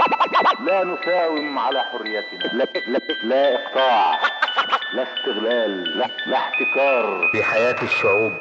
لا 0.66 0.84
نساوم 0.84 1.60
على 1.60 1.82
حريتنا 1.84 2.44
لا, 2.54 2.64
لا, 2.88 3.00
لا 3.24 3.56
إقطاع 3.56 4.20
لا 4.94 5.04
استغلال 5.04 5.98
لا, 5.98 6.08
لا 6.28 6.38
احتكار 6.38 7.30
في 7.32 7.44
حياة 7.44 7.76
الشعوب 7.84 8.34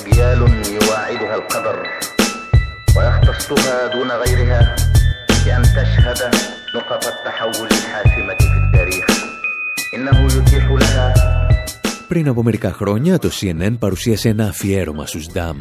أجيال 0.00 0.40
يواعدها 0.82 1.34
القدر 1.34 1.88
ويختصها 2.96 3.86
دون 3.92 4.10
غيرها 4.10 4.76
بأن 5.44 5.62
تشهد 5.62 6.34
نقط 6.74 7.04
التحول 7.06 7.66
الحاسمة 7.66 8.36
في 8.38 8.58
التاريخ 8.64 9.06
إنه 9.94 10.26
يتيح 10.36 10.70
لها 10.70 11.36
Πριν 12.08 12.28
από 12.28 12.42
μερικά 12.42 12.72
χρόνια 12.72 13.18
το 13.18 13.30
CNN 13.40 13.76
παρουσίασε 13.78 14.28
ένα 14.28 14.46
αφιέρωμα 14.46 15.06
στους 15.06 15.26
Ντάμ 15.32 15.56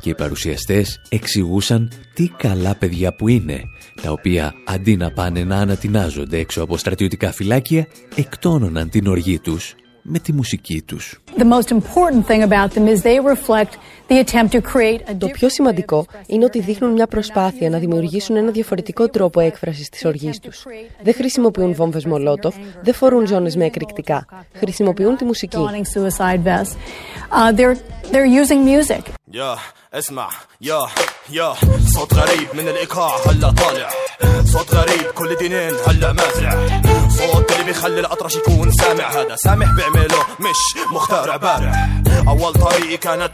και 0.00 0.10
οι 0.10 0.14
παρουσιαστές 0.14 1.00
εξηγούσαν 1.08 1.92
τι 2.14 2.28
καλά 2.28 2.74
παιδιά 2.74 3.14
που 3.14 3.28
είναι, 3.28 3.60
τα 4.02 4.10
οποία 4.10 4.54
αντί 4.64 4.96
να 4.96 5.10
πάνε 5.10 5.44
να 5.44 5.56
ανατινάζονται 5.56 6.38
έξω 6.38 6.62
από 6.62 6.76
στρατιωτικά 6.76 7.32
φυλάκια, 7.32 7.86
εκτόνωναν 8.14 8.88
την 8.88 9.06
οργή 9.06 9.38
τους 9.38 9.74
με 10.09 10.19
τη 10.19 10.33
μουσική 10.33 10.81
τους. 10.81 11.21
Το 15.17 15.27
πιο 15.27 15.49
σημαντικό 15.49 16.05
είναι 16.27 16.45
ότι 16.45 16.59
δείχνουν 16.59 16.91
μια 16.91 17.07
προσπάθεια 17.07 17.69
να 17.69 17.77
δημιουργήσουν 17.77 18.35
ένα 18.35 18.51
διαφορετικό 18.51 19.09
τρόπο 19.09 19.39
έκφρασης 19.39 19.89
της 19.89 20.05
οργής 20.05 20.39
τους. 20.39 20.65
Δεν 21.03 21.13
χρησιμοποιούν 21.13 21.73
βόμβες 21.73 22.05
Μολότοφ, 22.05 22.55
δεν 22.81 22.93
φορούν 22.93 23.27
ζώνες 23.27 23.55
με 23.55 23.65
εκρηκτικά. 23.65 24.25
Χρησιμοποιούν 24.53 25.17
τη 25.17 25.23
μουσική. 25.23 25.57
Yeah, 30.59 31.16
يا 31.30 31.42
يا 31.42 31.54
صوت 31.94 32.14
غريب 32.14 32.48
من 32.54 32.68
الايقاع 32.68 33.16
هلا 33.26 33.50
طالع 33.50 33.88
صوت 34.44 34.74
غريب 34.74 35.02
كل 35.14 35.36
دينين 35.36 35.74
هلا 35.86 36.12
مازع 36.12 36.68
صوت 37.08 37.52
اللي 37.52 37.64
بيخلي 37.64 38.00
الاطرش 38.00 38.36
يكون 38.36 38.72
سامع 38.72 39.10
هذا 39.10 39.36
سامح 39.36 39.72
بيعمله 39.76 40.18
مش 40.40 40.92
مخترع 40.92 41.36
بارع 41.36 41.88
اول 42.28 42.52
طريقي 42.52 42.96
كانت 42.96 43.30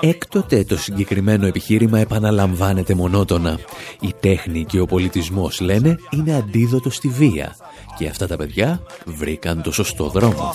Έκτοτε 0.00 0.64
το 0.64 0.78
συγκεκριμένο 0.78 1.46
επιχείρημα 1.46 1.98
επαναλαμβάνεται 1.98 2.94
μονότονα. 2.94 3.58
Η 4.00 4.14
τέχνη 4.20 4.64
και 4.64 4.80
ο 4.80 4.86
πολιτισμός, 4.86 5.60
λένε, 5.60 5.96
είναι 6.10 6.34
αντίδοτο 6.36 6.90
στη 6.90 7.08
βία. 7.08 7.56
Και 7.97 8.07
αυτά 8.07 8.27
τα 8.27 8.35
παιδιά 8.35 8.81
βρήκαν 9.05 9.61
το 9.61 9.71
σωστό 9.71 10.09
δρόμο. 10.09 10.53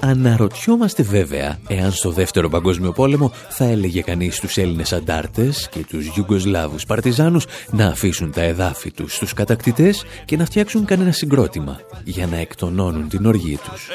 Αναρωτιόμαστε 0.00 1.02
βέβαια 1.02 1.58
εάν 1.68 1.92
στο 1.92 2.10
δεύτερο 2.10 2.48
παγκόσμιο 2.48 2.92
πόλεμο 2.92 3.32
θα 3.48 3.64
έλεγε 3.64 4.00
κανείς 4.00 4.40
τους 4.40 4.56
Έλληνες 4.56 4.92
αντάρτες 4.92 5.68
και 5.68 5.84
τους 5.88 6.16
Ιουγκοσλάβους 6.16 6.84
παρτιζάνους 6.84 7.46
να 7.70 7.86
αφήσουν 7.86 8.32
τα 8.32 8.42
εδάφη 8.42 8.90
τους 8.90 9.14
στους 9.14 9.32
κατακτητές 9.32 10.04
και 10.24 10.36
να 10.36 10.44
φτιάξουν 10.44 10.84
κανένα 10.84 11.12
συγκρότημα 11.12 11.80
για 12.04 12.26
να 12.26 12.36
εκτονώνουν 12.36 13.08
την 13.08 13.26
οργή 13.26 13.58
τους. 13.70 13.88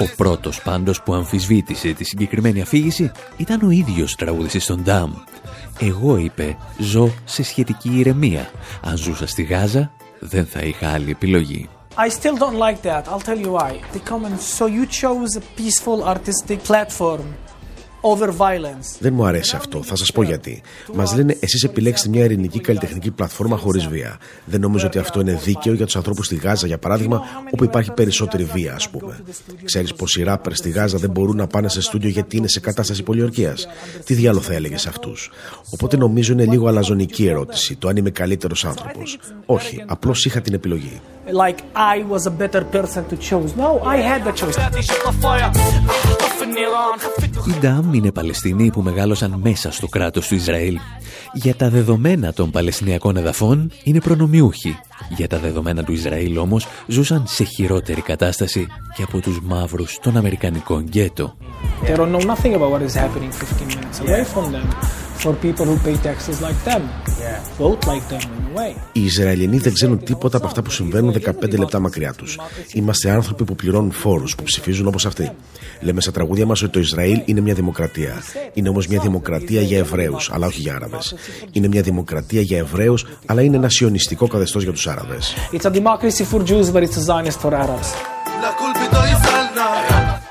Ο 0.00 0.14
πρώτος 0.16 0.62
πάντως 0.62 1.02
που 1.02 1.14
αμφισβήτησε 1.14 1.92
τη 1.92 2.04
συγκεκριμένη 2.04 2.60
αφήγηση 2.60 3.10
ήταν 3.36 3.62
ο 3.62 3.70
ίδιος 3.70 4.14
τραγουδιστής 4.14 4.66
των 4.66 4.82
Ντάμ. 4.82 5.12
Εγώ, 5.80 6.16
είπε, 6.16 6.56
ζω 6.78 7.10
σε 7.24 7.42
σχετική 7.42 7.98
ηρεμία. 7.98 8.50
Αν 8.82 8.96
ζούσα 8.96 9.26
στη 9.26 9.42
Γάζα, 9.42 9.90
δεν 10.18 10.46
θα 10.46 10.60
είχα 10.60 10.88
άλλη 10.88 11.10
επιλογή. 11.10 11.68
I 11.96 12.08
still 12.08 12.36
don't 12.36 12.58
like 12.58 12.82
that. 12.82 13.08
I'll 13.08 13.26
tell 13.28 13.38
you 13.38 13.52
why. 13.58 13.72
They 13.92 14.02
come 14.10 14.24
and 14.24 14.38
so 14.58 14.66
you 14.66 14.86
chose 15.02 15.36
a 15.36 15.42
peaceful 15.58 15.98
artistic 16.04 16.58
platform 16.70 17.26
over 18.00 18.28
violence. 18.28 18.96
Δεν 18.98 19.14
μου 19.14 19.24
αρέσει 19.24 19.56
αυτό. 19.56 19.82
Θα 19.82 19.96
σας 19.96 20.12
πω 20.12 20.22
γιατί. 20.22 20.62
Μας 20.94 21.14
λένε 21.14 21.36
εσείς 21.40 21.62
επιλέξτε 21.62 22.08
μια 22.08 22.24
ειρηνική 22.24 22.60
καλλιτεχνική 22.60 23.10
πλατφόρμα 23.10 23.56
χωρίς 23.56 23.86
βία. 23.86 24.18
Δεν 24.44 24.60
νομίζω 24.60 24.86
ότι 24.86 24.98
αυτό 24.98 25.20
είναι 25.20 25.40
δίκαιο 25.44 25.72
για 25.72 25.84
τους 25.84 25.96
ανθρώπους 25.96 26.26
στη 26.26 26.34
Γάζα, 26.36 26.66
για 26.66 26.78
παράδειγμα, 26.78 27.22
όπου 27.52 27.64
υπάρχει 27.64 27.92
περισσότερη 27.92 28.44
βία, 28.44 28.74
ας 28.74 28.90
πούμε. 28.90 29.18
Ξέρεις 29.64 29.94
πως 29.94 30.16
οι 30.16 30.22
ράπερ 30.22 30.54
στη 30.54 30.70
Γάζα 30.70 30.98
δεν 30.98 31.10
μπορούν 31.10 31.36
να 31.36 31.46
πάνε 31.46 31.68
σε 31.68 31.80
στούντιο 31.80 32.08
γιατί 32.08 32.36
είναι 32.36 32.48
σε 32.48 32.60
κατάσταση 32.60 33.02
πολιορκίας. 33.02 33.68
Τι 34.04 34.14
διάλογο 34.14 34.44
θα 34.44 34.54
έλεγες 34.54 34.80
σε 34.80 34.88
αυτούς; 34.88 35.30
Οπότε 35.70 35.96
νομίζω 35.96 36.32
είναι 36.32 36.44
λίγο 36.44 36.68
αλαζονική 36.68 37.26
ερώτηση 37.26 37.76
το 37.76 37.88
αν 37.88 37.96
είμαι 37.96 38.10
καλύτερος 38.10 38.64
άνθρωπος. 38.64 39.18
Όχι, 39.46 39.84
απλώς 39.86 40.24
είχα 40.24 40.40
την 40.40 40.54
επιλογή. 40.54 41.00
Like 41.32 41.60
I 41.94 41.96
was 42.12 42.22
a 42.26 42.34
better 42.42 42.62
person 42.76 43.02
to 43.10 43.16
choose. 43.28 43.50
No, 43.64 43.70
I 43.94 43.96
had 44.10 44.20
the 44.24 44.32
choice. 44.32 44.56
Οι 47.46 47.54
Ντάμ 47.60 47.89
είναι 47.94 48.12
Παλαιστινοί 48.12 48.70
που 48.70 48.82
μεγάλωσαν 48.82 49.40
μέσα 49.42 49.72
στο 49.72 49.88
κράτος 49.88 50.28
του 50.28 50.34
Ισραήλ. 50.34 50.78
Για 51.32 51.54
τα 51.54 51.70
δεδομένα 51.70 52.32
των 52.32 52.50
Παλαιστινιακών 52.50 53.16
εδαφών 53.16 53.70
είναι 53.84 54.00
προνομιούχοι. 54.00 54.78
Για 55.16 55.28
τα 55.28 55.38
δεδομένα 55.38 55.84
του 55.84 55.92
Ισραήλ 55.92 56.36
όμως 56.36 56.66
ζούσαν 56.86 57.24
σε 57.26 57.44
χειρότερη 57.44 58.00
κατάσταση 58.00 58.66
και 58.96 59.02
από 59.02 59.20
τους 59.20 59.40
μαύρους 59.40 59.98
των 60.02 60.16
Αμερικανικών 60.16 60.82
γκέτο. 60.82 61.36
They 61.84 61.96
don't 61.96 62.12
know 62.12 62.24
nothing 62.34 62.54
about 62.54 62.70
what 62.70 62.82
is 62.82 62.94
happening 62.94 63.30
15 63.32 63.66
minutes 63.66 64.00
away 64.00 64.24
from 64.34 64.52
them. 64.52 64.66
For 65.24 65.34
people 65.46 65.66
who 65.70 65.76
pay 65.86 65.96
taxes 66.08 66.36
like 66.46 66.60
them. 66.70 66.82
Vote 67.58 67.82
like 67.90 68.06
them 68.08 68.22
in 68.36 68.56
a 68.56 68.58
way. 68.58 68.74
Οι 68.92 69.04
Ισραηλινοί 69.04 69.58
δεν 69.58 69.72
ξέρουν 69.72 70.04
τίποτα 70.04 70.36
από 70.36 70.46
αυτά 70.46 70.62
που 70.62 70.70
συμβαίνουν 70.70 71.14
15 71.42 71.58
λεπτά 71.58 71.80
μακριά 71.80 72.12
τους. 72.12 72.38
Είμαστε 72.72 73.10
άνθρωποι 73.10 73.44
που 73.44 73.54
πληρώνουν 73.54 73.92
φόρους, 73.92 74.34
που 74.34 74.42
ψηφίζουν 74.42 74.86
όπως 74.86 75.06
αυτοί. 75.06 75.30
Λέμε 75.80 76.00
στα 76.00 76.10
τραγούδια 76.10 76.46
μας 76.46 76.62
ότι 76.62 76.72
το 76.72 76.80
Ισραήλ 76.80 77.22
είναι 77.24 77.40
μια 77.40 77.54
δημοκρατία. 77.54 78.22
Είναι 78.52 78.68
όμως 78.68 78.86
μια 78.86 79.00
δημοκρατία 79.00 79.60
για 79.60 79.78
Εβραίους, 79.78 80.30
αλλά 80.32 80.46
όχι 80.46 80.60
για 80.60 80.74
Άραβες. 80.74 81.14
Είναι 81.52 81.68
μια 81.68 81.82
δημοκρατία 81.82 82.40
για 82.40 82.58
Εβραίους, 82.58 83.06
αλλά 83.26 83.42
είναι 83.42 83.56
ένα 83.56 83.68
σιωνιστικό 83.68 84.26
καθεστώς 84.26 84.62
για 84.62 84.72
τους 84.72 84.86
Άραβες. 84.86 85.34
It's 85.52 85.70
a 85.70 85.74
democracy 85.74 86.24
for 86.32 86.42
Jews, 86.44 86.70
but 86.72 86.82
it's 86.82 86.96
a 86.96 87.04
Zionist 87.06 87.40
for 87.40 87.52
Arabs. 87.52 87.88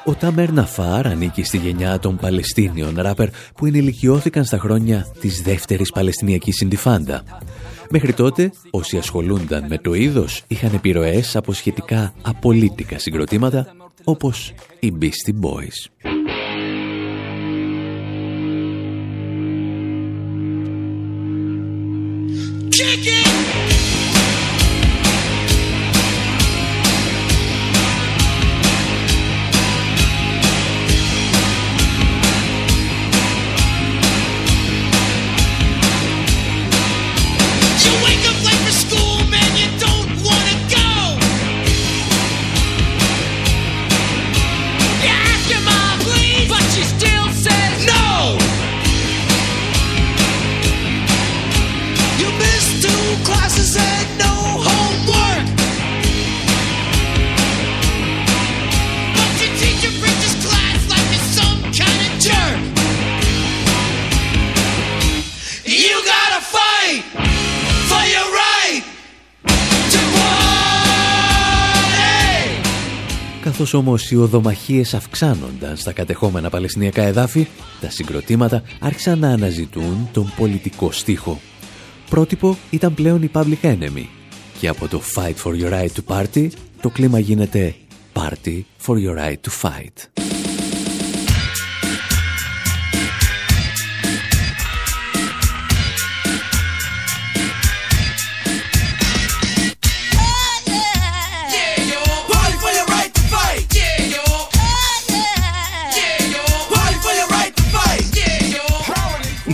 Ο 0.06 0.14
Τάμερ 0.14 0.52
Ναφάρ 0.52 1.08
ανήκει 1.08 1.44
στη 1.44 1.58
γενιά 1.58 2.00
των 2.00 2.18
Παλαιστίνιων 2.18 2.94
ράπερ 2.98 3.30
που 3.56 3.66
ενηλικιώθηκαν 3.66 4.46
στα 4.46 4.58
χρόνια 4.58 5.08
της 5.20 5.42
δεύτερης 5.42 5.92
Παλαιστινιακής 5.92 6.56
Συντιφάντα. 6.56 7.24
Μέχρι 7.90 8.14
τότε, 8.14 8.52
όσοι 8.70 8.98
ασχολούνταν 8.98 9.66
με 9.70 9.78
το 9.78 9.94
είδος 9.94 10.44
είχαν 10.48 10.72
επιρροές 10.74 11.36
από 11.36 11.54
σχετικά 11.54 12.14
απολύτικα 12.22 13.00
συγκροτήματα 13.00 13.74
όπως 14.09 14.55
οι 14.81 14.93
Beastie 15.01 15.41
Boys. 15.45 16.18
Καθώς 73.70 73.88
όμως 73.88 74.12
οι 74.12 74.16
οδομαχίες 74.16 74.94
αυξάνονταν 74.94 75.78
στα 75.78 75.92
κατεχόμενα 75.92 76.50
παλαιστινιακά 76.50 77.04
εδάφη, 77.04 77.48
τα 77.82 77.90
συγκροτήματα 77.90 78.64
άρχισαν 78.80 79.20
να 79.20 79.30
αναζητούν 79.30 80.10
τον 80.14 80.34
πολιτικό 80.38 80.92
στίχο. 80.92 81.40
Πρότυπο 82.10 82.58
ήταν 82.70 82.94
πλέον 82.94 83.22
η 83.22 83.32
Public 83.34 83.62
Enemy 83.62 84.06
και 84.60 84.68
από 84.68 84.88
το 84.88 85.02
Fight 85.16 85.34
for 85.44 85.62
your 85.62 85.72
right 85.72 85.88
to 85.88 86.18
party 86.18 86.50
το 86.82 86.90
κλίμα 86.90 87.20
γίνεται 87.20 87.76
Party 88.14 88.62
for 88.86 88.96
your 88.96 89.18
right 89.18 89.38
to 89.44 89.52
fight. 89.62 90.39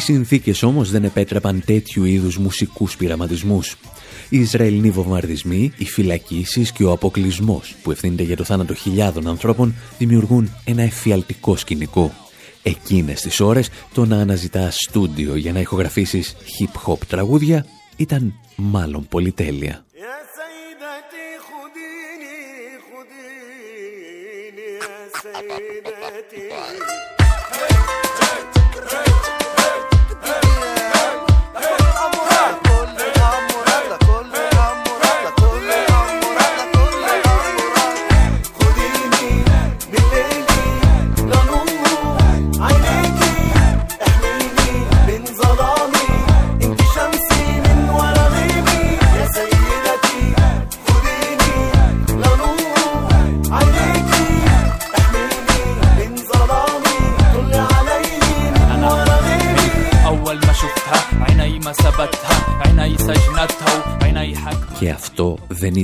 Συνθήκες 0.05 0.63
όμως 0.63 0.91
δεν 0.91 1.03
επέτρεπαν 1.03 1.63
τέτοιου 1.65 2.03
είδους 2.03 2.37
μουσικούς 2.37 2.95
πειραματισμούς. 2.95 3.75
Οι 4.29 4.39
Ισραηλινοί 4.39 4.89
βομβαρδισμοί, 4.89 5.71
οι 5.77 5.85
φυλακίσεις 5.85 6.71
και 6.71 6.83
ο 6.83 6.91
αποκλεισμός 6.91 7.75
που 7.83 7.91
ευθύνεται 7.91 8.23
για 8.23 8.35
το 8.35 8.43
θάνατο 8.43 8.73
χιλιάδων 8.73 9.27
ανθρώπων 9.27 9.75
δημιουργούν 9.97 10.49
ένα 10.63 10.81
εφιαλτικό 10.81 11.55
σκηνικό. 11.55 12.13
Εκείνες 12.63 13.21
τις 13.21 13.39
ώρες 13.39 13.69
το 13.93 14.05
να 14.05 14.17
αναζητάς 14.17 14.75
στούντιο 14.75 15.35
για 15.35 15.53
να 15.53 15.59
ηχογραφήσεις 15.59 16.35
hip-hop 16.59 16.97
τραγούδια 17.07 17.65
ήταν 17.95 18.33
μάλλον 18.55 19.07
πολυτέλεια. 19.07 19.84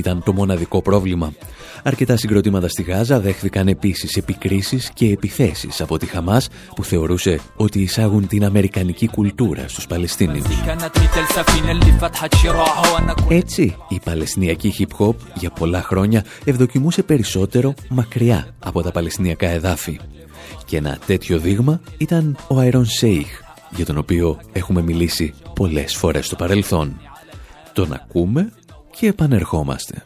Ήταν 0.02 0.22
το 0.22 0.32
μοναδικό 0.32 0.82
πρόβλημα. 0.82 1.32
Αρκετά 1.82 2.16
συγκροτήματα 2.16 2.68
στη 2.68 2.82
Γάζα 2.82 3.20
δέχθηκαν 3.20 3.68
επίσης 3.68 4.16
επικρίσεις 4.16 4.90
και 4.94 5.06
επιθέσεις 5.06 5.80
από 5.80 5.98
τη 5.98 6.06
Χαμάς 6.06 6.48
που 6.74 6.84
θεωρούσε 6.84 7.40
ότι 7.56 7.80
εισάγουν 7.80 8.26
την 8.26 8.44
αμερικανική 8.44 9.08
κουλτούρα 9.08 9.68
στους 9.68 9.86
Παλαιστίνιους. 9.86 10.46
Έτσι, 13.28 13.76
η 13.88 14.00
Παλαιστινιακή 14.04 14.74
hip 14.78 15.06
hop 15.06 15.14
για 15.34 15.50
πολλά 15.50 15.82
χρόνια 15.82 16.24
ευδοκιμούσε 16.44 17.02
περισσότερο 17.02 17.74
μακριά 17.88 18.46
από 18.58 18.82
τα 18.82 18.90
Παλαιστινιακά 18.90 19.48
εδάφη. 19.48 20.00
Και 20.64 20.76
ένα 20.76 20.98
τέτοιο 21.06 21.38
δείγμα 21.38 21.80
ήταν 21.98 22.36
ο 22.48 22.58
Αερόν 22.58 22.84
Σέιχ, 22.84 23.40
για 23.70 23.84
τον 23.84 23.98
οποίο 23.98 24.40
έχουμε 24.52 24.82
μιλήσει 24.82 25.34
πολλές 25.54 25.96
φορές 25.96 26.26
στο 26.26 26.36
παρελθόν. 26.36 27.00
Τον 27.72 27.92
ακούμε 27.92 28.52
και 29.02 29.08
επανερχόμαστε. 29.08 30.04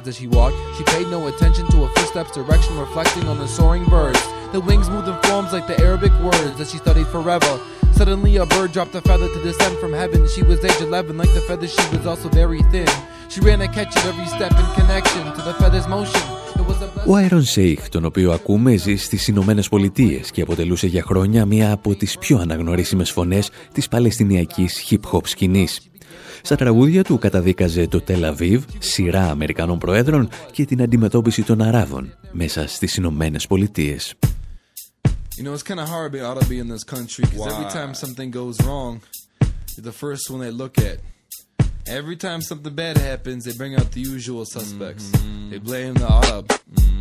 as 0.00 0.16
she 0.16 0.26
walked. 0.26 0.56
She 0.76 0.84
paid 0.84 1.06
no 1.08 1.26
attention 1.28 1.66
to 1.70 1.76
her 1.84 1.92
footsteps' 1.94 2.32
direction 2.32 2.78
reflecting 2.78 3.26
on 3.28 3.38
the 3.38 3.48
soaring 3.48 3.84
birds. 3.84 4.20
The 4.52 4.60
wings 4.60 4.88
moved 4.88 5.08
in 5.08 5.16
forms 5.22 5.52
like 5.52 5.66
the 5.66 5.78
Arabic 5.80 6.12
words 6.20 6.56
that 6.58 6.68
she 6.68 6.78
studied 6.78 7.06
forever. 7.08 7.60
Suddenly 7.92 8.36
a 8.36 8.46
bird 8.46 8.72
dropped 8.72 8.94
a 8.94 9.00
feather 9.00 9.28
to 9.28 9.42
descend 9.42 9.78
from 9.78 9.92
heaven. 9.92 10.26
She 10.34 10.42
was 10.42 10.64
age 10.64 10.80
11, 10.80 11.16
like 11.16 11.32
the 11.34 11.40
feather 11.42 11.66
she 11.66 11.96
was 11.96 12.06
also 12.06 12.28
very 12.28 12.62
thin. 12.72 12.88
She 13.28 13.40
ran 13.40 13.58
to 13.60 13.68
catch 13.68 13.96
it 13.96 14.04
every 14.04 14.26
step 14.26 14.52
in 14.52 14.66
connection 14.80 15.24
to 15.36 15.42
the 15.42 15.54
feather's 15.54 15.88
motion. 15.88 16.22
Ο 17.06 17.16
Άιρον 17.16 17.44
Σέιχ, 17.44 17.88
τον 17.88 18.04
οποίο 18.04 18.32
ακούμε, 18.32 18.76
ζει 18.76 18.96
στις 18.96 19.28
Ηνωμένε 19.28 19.62
Πολιτείε 19.70 20.20
και 20.32 20.42
αποτελούσε 20.42 20.86
για 20.86 21.02
χρόνια 21.02 21.44
μία 21.44 21.72
από 21.72 21.94
τις 21.94 22.18
πιο 22.18 22.38
αναγνωρίσιμες 22.38 23.10
φωνές 23.10 23.50
της 23.72 23.88
παλαιστινιακής 23.88 24.86
hip-hop 24.90 25.20
σκηνής. 25.22 25.80
Στα 26.41 26.55
τραγούδια 26.55 27.03
του 27.03 27.17
καταδίκαζε 27.17 27.87
το 27.87 28.01
Τελαβίβ, 28.01 28.63
σειρά 28.79 29.29
Αμερικανών 29.29 29.77
Προέδρων 29.77 30.29
και 30.51 30.65
την 30.65 30.81
αντιμετώπιση 30.81 31.43
των 31.43 31.61
Αράβων 31.61 32.17
μέσα 32.31 32.67
στις 32.67 32.95
Ηνωμένε 32.95 33.39
Πολιτείε. 33.47 33.97
You 35.37 35.43
know, 35.43 35.53
it's 35.53 35.63
kind 35.63 35.79
of 35.79 35.87
hard 35.87 36.11
being 36.11 36.25
ought 36.29 36.39
to 36.39 36.49
be 36.53 36.59
in 36.59 36.67
this 36.67 36.83
country 36.83 37.23
because 37.25 37.47
every 37.53 37.69
time 37.79 37.91
something 38.03 38.29
goes 38.41 38.55
wrong, 38.65 39.01
you're 39.73 39.87
the 39.91 39.97
first 40.05 40.23
one 40.31 40.39
they 40.45 40.51
look 40.51 40.75
at. 40.91 40.97
Every 41.87 42.17
time 42.25 42.41
something 42.49 42.75
bad 42.83 42.95
happens, 42.97 43.39
they 43.45 43.55
bring 43.61 43.73
out 43.79 43.91
the 43.97 44.01
usual 44.01 44.45
suspects. 44.57 45.05
Mm-hmm. 45.09 45.49
They 45.51 45.59
blame 45.69 45.93
the 46.03 46.09
Arab. 46.21 46.45
Mm-hmm. 46.49 46.91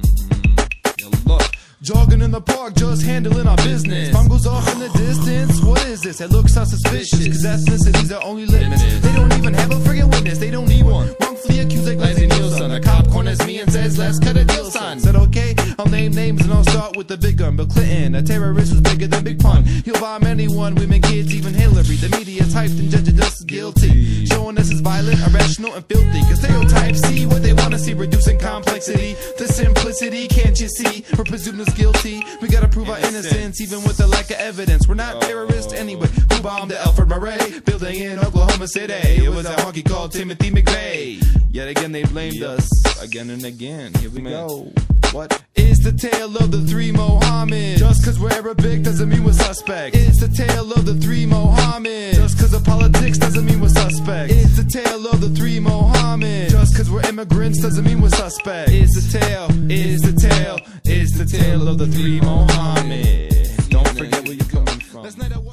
look, 1.33 1.51
Jogging 1.83 2.21
in 2.21 2.31
the 2.31 2.43
park, 2.43 2.75
just 2.75 3.03
handling 3.03 3.47
our 3.47 3.57
business. 3.57 4.15
Goes 4.29 4.47
off 4.47 4.71
in 4.75 4.81
the 4.81 4.91
distance. 4.91 5.63
What 5.63 5.83
is 5.87 6.03
this? 6.03 6.21
It 6.21 6.31
looks 6.31 6.53
so 6.53 6.65
suspicious. 6.65 7.27
Cause 7.27 7.45
ethnicity's 7.45 8.13
our 8.13 8.23
only 8.23 8.45
litmus. 8.45 8.83
They 9.01 9.13
don't 9.15 9.33
even 9.33 9.55
have 9.55 9.71
a 9.71 9.77
friggin' 9.77 10.11
witness. 10.11 10.37
They 10.37 10.51
don't 10.51 10.69
need 10.69 10.85
one. 10.85 11.15
Wrongfully 11.21 11.61
accused 11.61 11.89
like 11.89 11.97
Leslie 11.97 12.27
Nielsen. 12.27 12.71
A 12.71 12.81
cop 12.81 13.09
corners 13.09 13.45
me 13.47 13.61
and 13.61 13.73
says, 13.73 13.99
let's 13.99 14.19
cut 14.19 14.37
a 14.37 14.45
deal, 14.45 14.71
son. 14.71 15.01
Said, 15.01 15.17
okay, 15.17 15.55
I'll 15.79 15.87
name 15.87 16.13
names 16.13 16.43
and 16.43 16.53
I'll 16.53 16.65
start 16.65 16.97
with 16.97 17.09
the 17.09 17.17
big 17.17 17.39
gun. 17.39 17.57
Bill 17.57 17.67
Clinton, 17.67 18.15
a 18.15 18.23
terrorist 18.23 18.73
was 18.73 18.83
bigger 18.83 19.07
than 19.07 19.25
Big 19.25 19.41
Pun. 19.41 19.65
He'll 19.65 19.99
bomb 19.99 20.25
anyone, 20.25 20.75
women, 20.75 21.01
kids, 21.01 21.35
even 21.35 21.55
Hillary. 21.55 21.97
The 21.97 22.15
media's 22.17 22.55
hyped 22.55 22.79
and 22.79 23.21
us 23.21 23.30
guilty. 23.51 24.25
Showing 24.27 24.57
us 24.59 24.73
as 24.73 24.81
violent, 24.81 25.19
irrational, 25.27 25.75
and 25.75 25.85
filthy. 25.87 26.21
Cause 26.21 26.39
stereotypes 26.39 27.01
see 27.01 27.27
what 27.27 27.43
they 27.43 27.53
wanna 27.53 27.79
see. 27.79 27.95
Reducing 27.95 28.39
complexity 28.39 29.17
to 29.37 29.49
simplicity. 29.49 30.29
Can't 30.29 30.59
you 30.59 30.69
see? 30.69 31.05
We're 31.19 31.25
presumed 31.25 31.61
as 31.61 31.75
guilty. 31.75 32.23
We 32.41 32.49
gotta 32.49 32.69
prove 32.69 32.89
our 32.89 32.99
innocence, 32.99 33.61
even 33.61 33.83
with 33.83 33.97
the 33.97 34.07
lack 34.07 34.31
of 34.31 34.37
evidence. 34.37 34.87
We're 34.89 34.95
not 34.95 35.21
terrorists 35.23 35.73
anyway. 35.73 36.09
Who 36.33 36.41
bombed 36.41 36.71
the 36.71 36.81
Alfred 36.81 37.09
Murray 37.09 37.61
building 37.65 37.97
in 37.97 38.19
Oklahoma 38.21 38.69
City? 38.69 38.95
It 39.25 39.31
was 39.31 39.47
a 39.47 39.55
honky 39.57 39.85
called 39.87 40.13
Timothy 40.13 40.51
McVeigh. 40.51 41.23
Yet 41.53 41.69
again, 41.69 41.91
they 41.91 42.05
blamed 42.05 42.43
us 42.43 42.71
again 43.03 43.31
and 43.31 43.45
again. 43.45 43.93
Here 43.95 44.11
we 44.11 44.23
go. 44.23 44.73
What? 45.13 45.43
It's 45.57 45.83
the 45.83 45.91
tale 45.91 46.37
of 46.37 46.53
the 46.53 46.61
three 46.63 46.93
Mohammeds. 46.93 47.79
Just 47.79 48.05
cause 48.05 48.21
we're 48.21 48.33
Arabic 48.33 48.83
doesn't 48.83 49.09
mean 49.09 49.25
we're 49.25 49.33
suspect. 49.33 49.97
It's 49.97 50.21
the 50.21 50.29
tale 50.29 50.73
of 50.73 50.87
the 50.87 50.95
three 50.95 51.27
Mohammeds. 51.27 52.15
Just 52.15 52.39
cause 52.39 52.55
of 52.55 52.65
politics 52.65 53.19
doesn't 53.19 53.45
mean 53.45 53.61
we're 53.61 53.71
suspect. 53.71 54.33
It's 54.33 54.57
the 54.57 54.63
tale 54.63 55.09
of 55.09 55.21
the 55.21 55.31
three 55.31 55.59
Mohammeds. 55.59 56.51
Just 56.51 56.77
cause 56.77 56.89
we're 56.89 57.03
immigrants 57.09 57.61
doesn't 57.61 57.85
mean 57.85 58.01
we're 58.01 58.11
suspect. 58.11 58.71
Is 58.71 58.91
the 58.91 59.19
tale, 59.19 59.49
is 59.69 60.01
the 60.03 60.13
tale, 60.13 60.61
is 60.85 61.11
the 61.11 61.25
tale 61.25 61.67
of 61.67 61.79
the 61.79 61.89
three 61.89 62.21
Mohammed. 62.21 63.69
Don't 63.69 63.89
forget 63.89 64.23
where 64.23 64.35
you're 64.35 64.47
coming 64.47 64.79
from. 64.79 65.05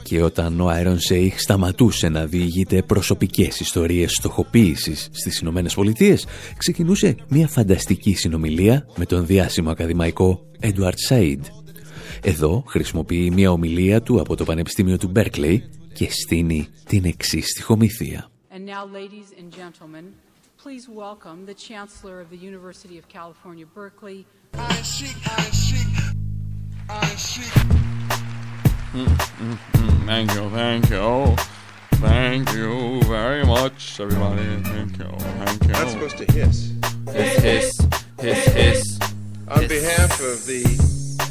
Και 0.08 0.24
όταν 0.24 0.60
ο 0.60 0.68
Άιρον 0.68 1.00
Σέιχ 1.00 1.40
σταματούσε 1.40 2.10
να 2.10 2.26
διηγείται 2.26 2.82
προσωπικές 2.82 3.60
ιστορίες 3.60 4.12
στοχοποίησης 4.12 5.10
στις 5.12 5.40
Ηνωμένες 5.40 5.74
Πολιτείες, 5.74 6.26
ξεκινούσε 6.58 7.16
μια 7.28 7.48
φανταστική 7.48 8.14
συνομιλία 8.16 8.88
με 8.96 9.06
τον 9.06 9.26
διάσημο 9.26 9.70
ακαδημαϊκό 9.70 10.46
Έντουαρτ 10.60 10.98
Σαΐντ. 11.10 11.46
Εδώ 12.22 12.64
χρησιμοποιεί 12.68 13.32
μια 13.32 13.52
ομιλία 13.52 14.02
του 14.02 14.20
από 14.20 14.36
το 14.36 14.44
Πανεπιστήμιο 14.44 14.98
του 14.98 15.08
Μπέρκλεϊ 15.08 15.70
και 15.94 16.08
στείνει 16.12 16.68
την 16.86 17.06
εξής 17.06 17.50
στοιχομηθεία. 17.50 18.30
And 18.52 18.66
now, 18.66 18.86
ladies 18.86 19.30
and 19.40 19.52
gentlemen, 19.52 20.06
please 20.64 20.84
welcome 20.88 21.46
the 21.46 21.58
Chancellor 21.70 22.18
of 22.24 22.30
the 22.30 22.40
University 22.52 22.98
of 22.98 23.06
California, 23.10 23.66
Berkeley. 23.76 24.26
Mm, 28.98 29.06
mm, 29.06 29.58
mm, 29.74 30.06
thank 30.08 30.34
you, 30.34 30.50
thank 30.50 30.90
you. 30.90 31.36
Thank 32.02 32.52
you 32.54 33.04
very 33.04 33.46
much, 33.46 34.00
everybody. 34.00 34.42
Thank 34.64 34.98
you, 34.98 35.10
thank 35.20 35.64
you. 35.66 35.70
Not 35.70 35.90
supposed 35.90 36.18
to 36.18 36.26
hiss. 36.32 36.74
Hiss, 37.12 37.38
hiss, 37.38 37.80
hiss, 38.20 38.46
hiss. 38.46 39.00
On 39.50 39.60
hiss. 39.62 39.70
behalf 39.70 40.20
of 40.20 40.44
the 40.48 40.64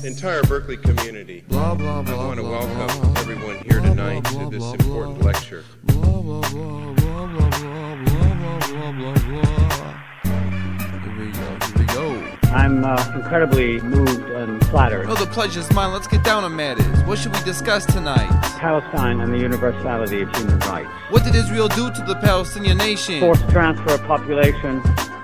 entire 0.07 0.45
Berkeley 0.45 0.77
community, 0.77 1.43
blah, 1.49 1.75
blah, 1.75 2.03
blah, 2.03 2.15
I 2.15 2.27
want 2.27 2.39
to 2.39 2.45
welcome 2.45 3.17
everyone 3.17 3.57
here 3.65 3.81
tonight 3.81 4.25
to 4.27 4.49
this 4.49 4.73
important 4.75 5.23
lecture. 5.23 5.65
Here 5.89 5.97
we 11.19 11.33
go, 11.33 11.59
here 11.67 11.79
we 11.79 11.85
go. 11.87 12.37
I'm 12.55 12.85
uh, 12.85 13.13
incredibly 13.17 13.81
moved 13.81 14.31
and 14.31 14.56
flattered. 14.77 15.07
Oh, 15.09 15.15
the 15.15 15.27
pleasure's 15.27 15.73
mine. 15.73 15.91
Let's 15.95 16.07
get 16.07 16.23
down 16.23 16.43
to 16.43 16.51
matters. 16.51 16.85
What 17.05 17.19
should 17.19 17.35
we 17.35 17.43
discuss 17.45 17.87
tonight? 17.87 18.29
Palestine 18.59 19.23
and 19.23 19.33
the 19.33 19.39
universality 19.39 20.21
of 20.21 20.29
human 20.37 20.59
rights. 20.59 20.91
What 21.09 21.25
did 21.25 21.35
Israel 21.35 21.69
do 21.69 21.91
to 21.91 22.03
the 22.03 22.17
Palestinian 22.17 22.77
nation? 22.77 23.21
Forced 23.21 23.49
transfer 23.49 23.95
of 23.95 24.03
population, 24.03 24.83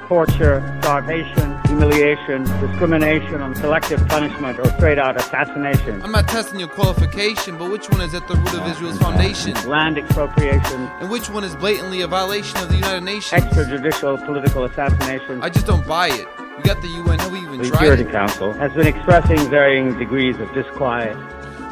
torture, 0.08 0.56
starvation, 0.80 1.60
humiliation, 1.66 2.44
discrimination, 2.66 3.42
and 3.42 3.54
selective 3.54 4.00
punishment 4.08 4.58
or 4.58 4.64
straight 4.78 4.98
out 4.98 5.18
assassination. 5.18 6.00
I'm 6.02 6.12
not 6.12 6.28
testing 6.28 6.58
your 6.58 6.68
qualification, 6.70 7.58
but 7.58 7.70
which 7.70 7.90
one 7.90 8.00
is 8.00 8.14
at 8.14 8.26
the 8.28 8.36
root 8.36 8.54
of 8.54 8.66
Israel's 8.68 8.96
foundation? 8.96 9.52
Land 9.68 9.98
expropriation, 9.98 10.80
And 11.00 11.10
which 11.10 11.28
one 11.28 11.44
is 11.44 11.54
blatantly 11.56 12.00
a 12.00 12.06
violation 12.06 12.56
of 12.62 12.70
the 12.70 12.76
United 12.76 13.02
Nations? 13.04 13.42
extrajudicial 13.42 14.24
political 14.24 14.64
assassination. 14.64 15.42
I 15.42 15.50
just 15.50 15.66
don't 15.66 15.86
buy 15.86 16.08
it. 16.08 16.26
We 16.62 16.68
got 16.68 16.80
the 16.80 16.88
UN, 16.88 17.32
we 17.32 17.40
even 17.40 17.64
Security 17.64 18.04
it? 18.04 18.12
Council 18.12 18.52
has 18.52 18.72
been 18.72 18.86
expressing 18.86 19.36
varying 19.50 19.98
degrees 19.98 20.38
of 20.38 20.52
disquiet. 20.54 21.16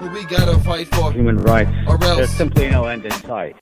Well, 0.00 0.10
we 0.10 0.24
gotta 0.24 0.58
fight 0.58 0.88
for 0.88 1.12
Human 1.12 1.36
rights. 1.36 1.70
Or 1.86 1.94
else. 2.02 2.16
There's 2.16 2.30
simply 2.30 2.68
no 2.70 2.86
end 2.86 3.04
in 3.04 3.12
sight. 3.12 3.56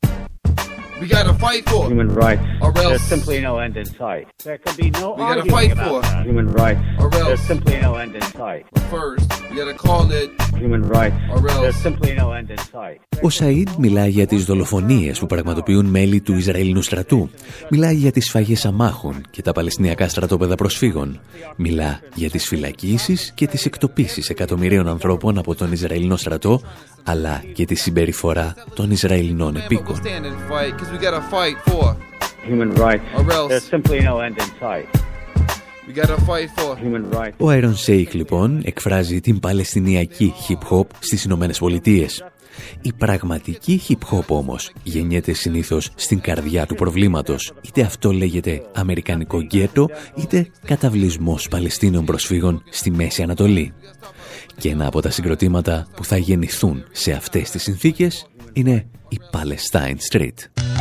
We 1.00 1.06
gotta 1.18 1.34
fight 1.46 1.62
for 1.70 1.82
Human 1.92 2.10
rights. 2.24 2.42
Or 2.64 2.70
else. 2.76 2.88
There's 2.90 3.08
simply 3.14 3.38
no 3.48 3.52
end 3.64 3.74
in 3.82 3.86
sight. 4.02 4.24
There 4.48 4.58
can 4.64 4.74
be 4.82 4.88
no 5.00 5.06
We 5.18 5.22
gotta 5.30 5.44
arguing 5.44 5.56
fight 5.56 5.70
about 5.76 5.88
for. 5.90 6.00
that. 6.08 6.22
Human 6.30 6.48
rights. 6.62 6.80
Or 7.02 7.06
else. 7.18 7.26
There's 7.28 7.46
simply 7.52 7.76
no 7.86 7.92
end 8.02 8.12
in 8.20 8.24
sight. 8.40 8.62
First, 8.94 9.26
we 9.48 9.52
gotta 9.60 9.78
call 9.86 10.04
it 10.20 10.28
Human 10.64 10.82
rights. 10.96 11.18
Or 11.34 11.38
else. 11.50 11.60
There's 11.64 11.80
simply 11.88 12.12
no 12.22 12.26
end 12.38 12.48
in 12.54 12.60
sight. 12.74 12.98
Ο 13.22 13.28
Σαΐντ 13.30 13.68
μιλάει 13.78 14.10
για 14.10 14.26
τις 14.26 14.44
δολοφονίες 14.44 15.18
που 15.18 15.26
πραγματοποιούν 15.26 15.86
μέλη 15.86 16.20
του 16.20 16.34
Ισραηλινού 16.34 16.82
στρατού. 16.82 17.30
Μιλάει 17.70 17.94
για 17.94 18.12
τις 18.12 18.24
σφαγές 18.26 18.64
αμάχων 18.66 19.22
και 19.30 19.42
τα 19.42 19.52
Παλαιστινιακά 19.52 20.08
στρατόπεδα 20.08 20.54
προσφύγων. 20.54 21.20
Μιλά 21.56 22.00
για 22.14 22.30
τις 22.30 22.46
φυλακίσεις 22.46 23.32
και 23.34 23.46
τις 23.46 23.64
εκτοπίσεις 23.64 24.28
εκατομμυρίων 24.28 24.88
ανθρώπων 24.88 25.38
από 25.38 25.54
τον 25.54 25.72
Ισραηλινό 25.72 26.16
στρατό, 26.16 26.60
αλλά 27.08 27.44
και 27.52 27.64
τη 27.64 27.74
συμπεριφορά 27.74 28.54
των 28.74 28.90
Ισραηλινών 28.90 29.56
επίκων. 29.56 30.00
Ο 37.36 37.50
Iron 37.50 37.74
Shake 37.86 38.12
λοιπόν 38.12 38.60
εκφράζει 38.64 39.20
την 39.20 39.40
παλαιστινιακή 39.40 40.34
hip 40.48 40.76
hop 40.76 40.86
στις 40.98 41.24
Ηνωμένες 41.24 41.58
Πολιτείες 41.58 42.24
η 42.82 42.92
πραγματική 42.92 43.80
hip-hop 43.88 44.26
όμως 44.26 44.72
γεννιέται 44.82 45.32
συνήθως 45.32 45.90
στην 45.94 46.20
καρδιά 46.20 46.66
του 46.66 46.74
προβλήματος. 46.74 47.52
Είτε 47.60 47.82
αυτό 47.82 48.12
λέγεται 48.12 48.62
αμερικανικό 48.74 49.40
γκέτο, 49.40 49.88
είτε 50.14 50.50
καταβλισμός 50.64 51.48
Παλαιστίνων 51.48 52.04
προσφύγων 52.04 52.62
στη 52.70 52.90
Μέση 52.90 53.22
Ανατολή. 53.22 53.72
Και 54.58 54.70
ένα 54.70 54.86
από 54.86 55.00
τα 55.00 55.10
συγκροτήματα 55.10 55.86
που 55.96 56.04
θα 56.04 56.16
γεννηθούν 56.16 56.84
σε 56.92 57.12
αυτές 57.12 57.50
τις 57.50 57.62
συνθήκες 57.62 58.26
είναι 58.52 58.86
η 59.08 59.18
Palestine 59.32 59.96
Street. 60.12 60.77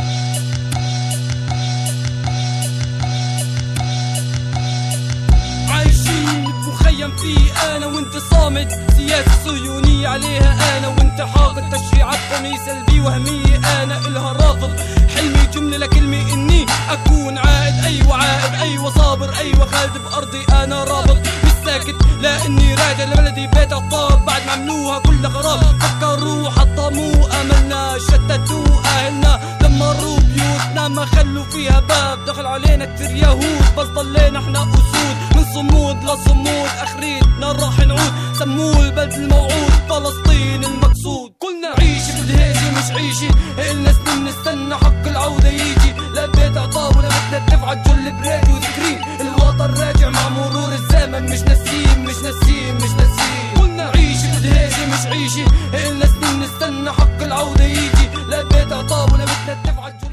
فيه 7.20 7.76
أنا 7.76 7.86
وأنت 7.86 8.16
صامد. 8.30 8.68
سياسة 8.96 9.30
صهيونية 9.44 10.08
عليها 10.08 10.78
أنا 10.78 10.88
وأنت 10.88 11.20
حاقد 11.20 11.70
تشريعات 11.70 12.18
قومية 12.32 12.58
سلبية 12.66 13.00
وهمية 13.00 13.56
أنا 13.82 13.98
إلها 13.98 14.32
رافض. 14.32 14.70
حلمي 15.16 15.46
جملة 15.54 15.76
لكلمة 15.76 16.32
إني 16.32 16.66
أكون 16.90 17.38
عائد. 17.38 17.84
أيوه 17.84 18.14
عائد 18.16 18.54
أيوه 18.54 18.90
صابر 18.90 19.30
أيوه 19.38 19.66
خالد 19.66 19.98
بارضي 20.10 20.44
أنا 20.64 20.84
رابط. 20.84 21.16
مش 21.44 21.52
ساكت 21.64 21.96
لا 22.20 22.46
إني 22.46 22.74
راجع 22.74 23.04
لبلدي. 23.04 23.46
بيت 23.46 23.72
عطاب 23.72 24.24
بعد 24.24 24.42
ما 24.46 24.52
عملوها 24.52 24.98
كلها 24.98 25.30
خراب 25.30 25.60
فكروا 25.80 26.50
حطموا 26.50 27.40
املنا 27.40 27.98
شتتوا 27.98 28.66
أهلنا. 28.84 29.40
دمروا 29.60 30.18
بيوتنا 30.18 30.88
ما 30.88 31.04
خلوا 31.04 31.44
فيها 31.44 31.80
باب. 31.80 32.24
دخل 32.24 32.46
علينا 32.46 32.84
كتير 32.84 33.10
يهود 33.10 33.74
بس 33.76 33.86
ضلينا 33.86 34.38
إحنا 34.38 34.62
أسود. 34.62 35.16
من 35.48 35.54
صمود 35.54 36.04
لصمود 36.04 36.68
آخريتنا 36.82 37.52
راح 37.52 37.78
نعود. 37.78 38.12
سموه 38.38 38.80
البلد 38.80 39.12
الموعود 39.12 39.72
فلسطين 39.88 40.64
المقصود. 40.64 41.32
قلنا 41.40 41.68
عيشي 41.78 42.12
بالهيجة 42.12 42.70
مش 42.70 42.90
عيشي. 42.90 43.28
إلنا 43.58 43.92
سنين 43.92 44.24
نستنى 44.24 44.74
حق 44.74 45.06
العودة 45.06 45.48
يجي. 45.48 45.94
لا 46.14 46.26
بيت 46.26 46.56
عطاب 46.56 46.96
ولا 46.96 47.08
ندفع 47.32 47.74
جل 47.74 48.12
بريك 48.12 48.48
وذكرين. 48.48 49.00
الوطن 49.20 49.74
راجع 49.80 50.08
مع 50.08 50.28
مرور 50.28 50.72
الزمن 50.72 51.22
مش 51.22 51.40
ناسيين 51.40 52.04
مش 52.04 52.16
ناسيين 52.24 52.74
مش 52.74 52.90
ناسيين. 52.90 53.54
قلنا 53.60 53.92
عيشي 53.94 54.26
بالهيجة 54.26 54.86
مش 54.86 55.06
عيشي. 55.06 55.44
إلنا 55.74 56.06
سنين 56.06 56.40
نستنى 56.40 56.92
حق 56.92 57.22
العودة 57.22 57.64
يجي. 57.64 57.97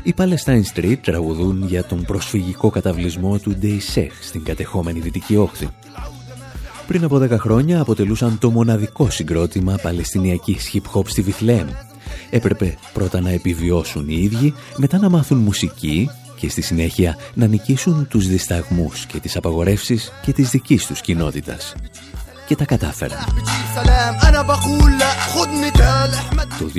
Οι 0.04 0.14
Palestine 0.18 0.62
Street 0.74 0.98
τραγουδούν 1.02 1.64
για 1.68 1.84
τον 1.84 2.04
προσφυγικό 2.04 2.70
καταβλισμό 2.70 3.38
του 3.40 3.56
Ντεϊσέχ 3.56 4.14
στην 4.24 4.44
κατεχόμενη 4.44 5.00
Δυτική 5.00 5.36
Όχθη. 5.36 5.68
Πριν 6.88 7.04
από 7.04 7.18
10 7.18 7.30
χρόνια 7.30 7.82
αποτελούσαν 7.82 8.38
το 8.40 8.50
μοναδικό 8.50 9.10
συγκρότημα 9.10 9.76
παλαιστινιακής 9.82 10.72
hip-hop 10.74 11.08
στη 11.08 11.22
Βιθλέμ. 11.22 11.68
Έπρεπε 12.30 12.78
πρώτα 12.94 13.22
να 13.22 13.30
επιβιώσουν 13.30 14.10
οι 14.10 14.20
ίδιοι, 14.22 14.54
μετά 14.78 14.98
να 14.98 15.10
μάθουν 15.10 15.38
μουσική 15.38 16.10
και 16.36 16.50
στη 16.50 16.62
συνέχεια 16.62 17.18
να 17.34 17.48
νικήσουν 17.48 18.08
τους 18.08 18.28
δισταγμούς 18.28 19.06
και 19.06 19.20
τις 19.20 19.36
απαγορεύσεις 19.36 20.12
και 20.22 20.34
της 20.34 20.50
δικής 20.50 20.86
τους 20.86 21.02
κοινότητας 21.02 21.76
και 22.48 22.56
τα 22.56 22.66
κατάφεραν. 22.66 23.18
Το 26.60 26.70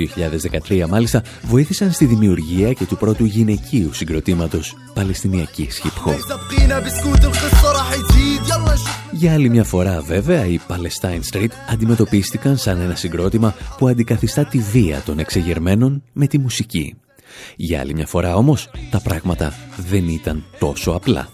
2013 0.67 0.85
μάλιστα 0.89 1.21
βοήθησαν 1.41 1.91
στη 1.91 2.05
δημιουργία 2.05 2.73
και 2.73 2.85
του 2.85 2.97
πρώτου 2.97 3.25
γυναικείου 3.25 3.93
συγκροτήματος 3.93 4.75
Παλαιστινιακής 4.93 5.81
hip 5.83 6.09
hop. 6.09 6.15
Για 9.11 9.33
άλλη 9.33 9.49
μια 9.49 9.63
φορά 9.63 10.01
βέβαια 10.01 10.45
οι 10.45 10.59
Palestine 10.67 11.35
Street 11.35 11.51
αντιμετωπίστηκαν 11.69 12.57
σαν 12.57 12.81
ένα 12.81 12.95
συγκρότημα 12.95 13.55
που 13.77 13.87
αντικαθιστά 13.87 14.45
τη 14.45 14.59
βία 14.59 15.01
των 15.05 15.19
εξεγερμένων 15.19 16.03
με 16.13 16.27
τη 16.27 16.37
μουσική. 16.37 16.95
Για 17.55 17.79
άλλη 17.79 17.93
μια 17.93 18.07
φορά 18.07 18.35
όμως 18.35 18.69
τα 18.91 19.01
πράγματα 19.01 19.53
δεν 19.77 20.07
ήταν 20.07 20.43
τόσο 20.59 20.91
απλά. 20.91 21.27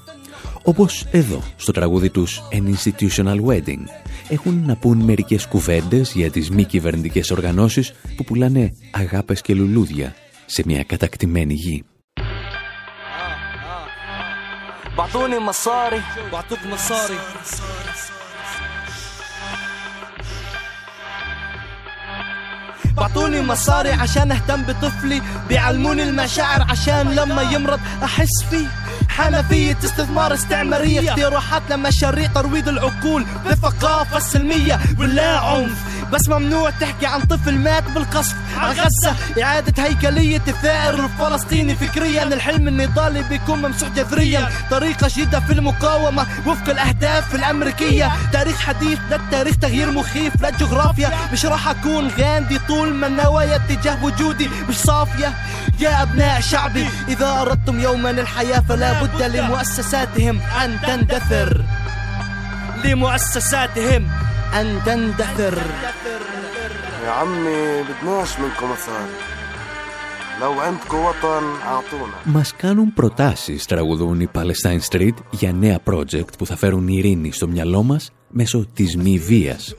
Όπως 0.63 1.05
εδώ 1.11 1.41
στο 1.55 1.71
τραγούδι 1.71 2.09
τους 2.09 2.41
An 2.51 2.73
Institutional 2.73 3.39
Wedding 3.45 3.83
έχουν 4.28 4.62
να 4.66 4.76
πούν 4.76 4.98
μερικές 4.98 5.46
κουβέντες 5.46 6.12
για 6.14 6.30
τις 6.30 6.50
μη 6.50 6.64
κυβερνητικέ 6.64 7.20
οργανώσεις 7.32 7.92
που 8.16 8.24
πουλάνε 8.24 8.74
αγάπες 8.90 9.40
και 9.40 9.54
λουλούδια 9.54 10.14
σε 10.46 10.62
μια 10.66 10.82
κατακτημένη 10.84 11.54
γη. 11.54 11.84
بعطوني 14.96 15.38
مصاري 15.38 16.00
بعطوك 16.32 16.58
مصاري 16.72 17.18
بعطوني 22.96 23.40
مصاري 23.40 23.90
عشان 23.92 24.30
اهتم 24.30 24.62
بطفلي 24.62 25.22
بيعلموني 25.48 26.02
المشاعر 26.02 26.66
عشان 26.70 27.14
لما 27.14 27.42
يمرض 27.42 27.80
احس 28.02 28.44
فيه 28.50 28.66
حنفية 29.17 29.77
استثمار 29.83 30.33
استعمارية 30.33 31.11
اقتراحات 31.11 31.61
لما 31.69 31.91
شريع 31.91 32.27
ترويض 32.27 32.67
العقول 32.69 33.25
بالثقافة 33.45 34.17
السلمية 34.17 34.79
ولا 34.99 35.39
عنف. 35.39 35.77
بس 36.11 36.29
ممنوع 36.29 36.69
تحكي 36.69 37.05
عن 37.05 37.21
طفل 37.21 37.57
مات 37.57 37.83
بالقصف. 37.83 38.35
عن 38.57 38.71
غزة. 38.71 39.15
إعادة 39.43 39.83
هيكلية 39.83 40.41
الثائر 40.47 41.05
الفلسطيني 41.05 41.75
فكريا. 41.75 42.23
الحلم 42.23 42.67
النضالي 42.67 43.23
بيكون 43.23 43.61
ممسوح 43.61 43.89
جذريا. 43.89 44.49
طريقة 44.71 45.07
جديدة 45.07 45.39
في 45.39 45.53
المقاومة 45.53 46.27
وفق 46.45 46.69
الأهداف 46.69 47.35
الأمريكية. 47.35 48.11
تاريخ 48.33 48.59
حديث 48.59 48.99
لا 49.09 49.19
تاريخ 49.31 49.55
تغيير 49.57 49.91
مخيف 49.91 50.41
لا 50.41 50.49
جغرافيا. 50.49 51.11
مش 51.33 51.45
راح 51.45 51.67
أكون 51.67 52.07
غاندي 52.07 52.59
طول 52.67 52.93
ما 52.93 53.07
النوايا 53.07 53.55
اتجاه 53.55 54.03
وجودي. 54.03 54.49
مش 54.69 54.75
صافية. 54.75 55.33
يا 55.79 56.01
أبناء 56.01 56.41
شعبي 56.41 56.87
إذا 57.07 57.41
أردتم 57.41 57.79
يوما 57.79 58.09
الحياة 58.09 58.63
فلا 58.69 59.02
بد 59.02 59.22
لمؤسساتهم 59.22 60.40
أن 60.62 60.70
تندثر 60.86 61.64
لمؤسساتهم 62.84 64.02
أن 64.60 64.66
تندثر 64.86 65.58
يا 67.04 67.10
عمي 67.10 67.82
بدناش 67.82 68.38
منكم 68.38 68.66
مصاري 68.72 69.16
لو 70.40 70.52
عندكم 70.60 70.96
وطن 70.96 71.44
اعطونا 71.66 72.14
Μας 72.24 72.52
κάνουν 72.56 72.92
προτάσεις, 72.94 73.64
τραγουδούν 73.66 74.20
οι 74.20 74.28
Palestine 74.34 74.80
Street, 74.90 75.14
για 75.30 75.52
νέα 75.52 75.78
project 75.84 76.32
που 76.38 76.46
θα 76.46 76.56
φέρουν 76.56 76.88
ειρήνη 76.88 77.32
στο 77.32 77.48
μυαλό 77.48 77.82
μας 77.82 78.10
μέσω 78.28 78.66
της 78.74 78.96
μη 78.96 79.18
βίας. 79.18 79.74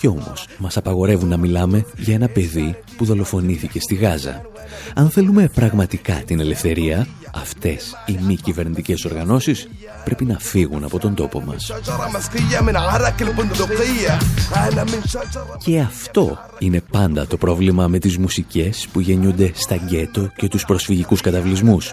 Κι 0.00 0.06
όμως 0.06 0.46
μας 0.58 0.76
απαγορεύουν 0.76 1.28
να 1.28 1.36
μιλάμε 1.36 1.84
για 1.96 2.14
ένα 2.14 2.28
παιδί 2.28 2.76
που 2.96 3.04
δολοφονήθηκε 3.04 3.80
στη 3.80 3.94
Γάζα. 3.94 4.42
Αν 4.94 5.10
θέλουμε 5.10 5.50
πραγματικά 5.54 6.14
την 6.14 6.40
ελευθερία, 6.40 7.06
αυτές 7.34 7.96
οι 8.06 8.18
μη 8.26 8.36
κυβερνητικές 8.36 9.04
οργανώσεις 9.04 9.68
πρέπει 10.04 10.24
να 10.24 10.38
φύγουν 10.38 10.84
από 10.84 10.98
τον 10.98 11.14
τόπο 11.14 11.40
μας. 11.40 11.72
Και 15.64 15.80
αυτό 15.80 16.38
είναι 16.58 16.82
πάντα 16.90 17.26
το 17.26 17.36
πρόβλημα 17.36 17.88
με 17.88 17.98
τις 17.98 18.18
μουσικές 18.18 18.88
που 18.92 19.00
γεννιούνται 19.00 19.50
στα 19.54 19.76
γκέτο 19.76 20.30
και 20.36 20.48
τους 20.48 20.64
προσφυγικούς 20.64 21.20
καταβλισμούς. 21.20 21.92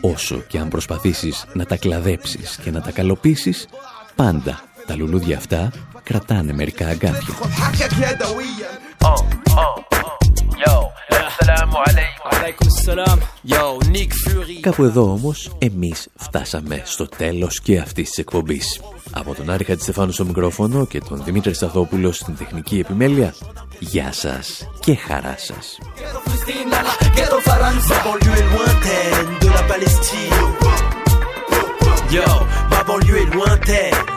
Όσο 0.00 0.42
και 0.48 0.58
αν 0.58 0.68
προσπαθήσεις 0.68 1.46
να 1.52 1.64
τα 1.64 1.76
κλαδέψεις 1.76 2.58
και 2.62 2.70
να 2.70 2.80
τα 2.80 2.90
καλοποιήσει, 2.90 3.54
πάντα 4.14 4.60
τα 4.86 4.96
λουλούδια 4.96 5.36
αυτά 5.36 5.72
κρατάνε 6.08 6.52
μερικά 6.52 6.86
αγκάθια. 6.86 7.34
Κάπου 14.60 14.84
εδώ 14.84 15.02
όμως 15.02 15.56
εμείς 15.58 16.08
φτάσαμε 16.16 16.82
στο 16.84 17.08
τέλος 17.08 17.60
και 17.60 17.78
αυτής 17.78 18.08
της 18.08 18.18
εκπομπής. 18.18 18.80
Από 19.10 19.34
τον 19.34 19.50
Άρη 19.50 19.64
Χατζηστεφάνου 19.64 20.12
στο 20.12 20.24
μικρόφωνο 20.24 20.86
και 20.86 21.00
τον 21.00 21.24
Δημήτρη 21.24 21.54
Σταθόπουλο 21.54 22.12
στην 22.12 22.36
τεχνική 22.36 22.78
επιμέλεια, 22.78 23.34
γεια 23.78 24.12
σας 24.12 24.68
και 24.80 24.94
χαρά 24.94 25.34
σας. 25.38 25.78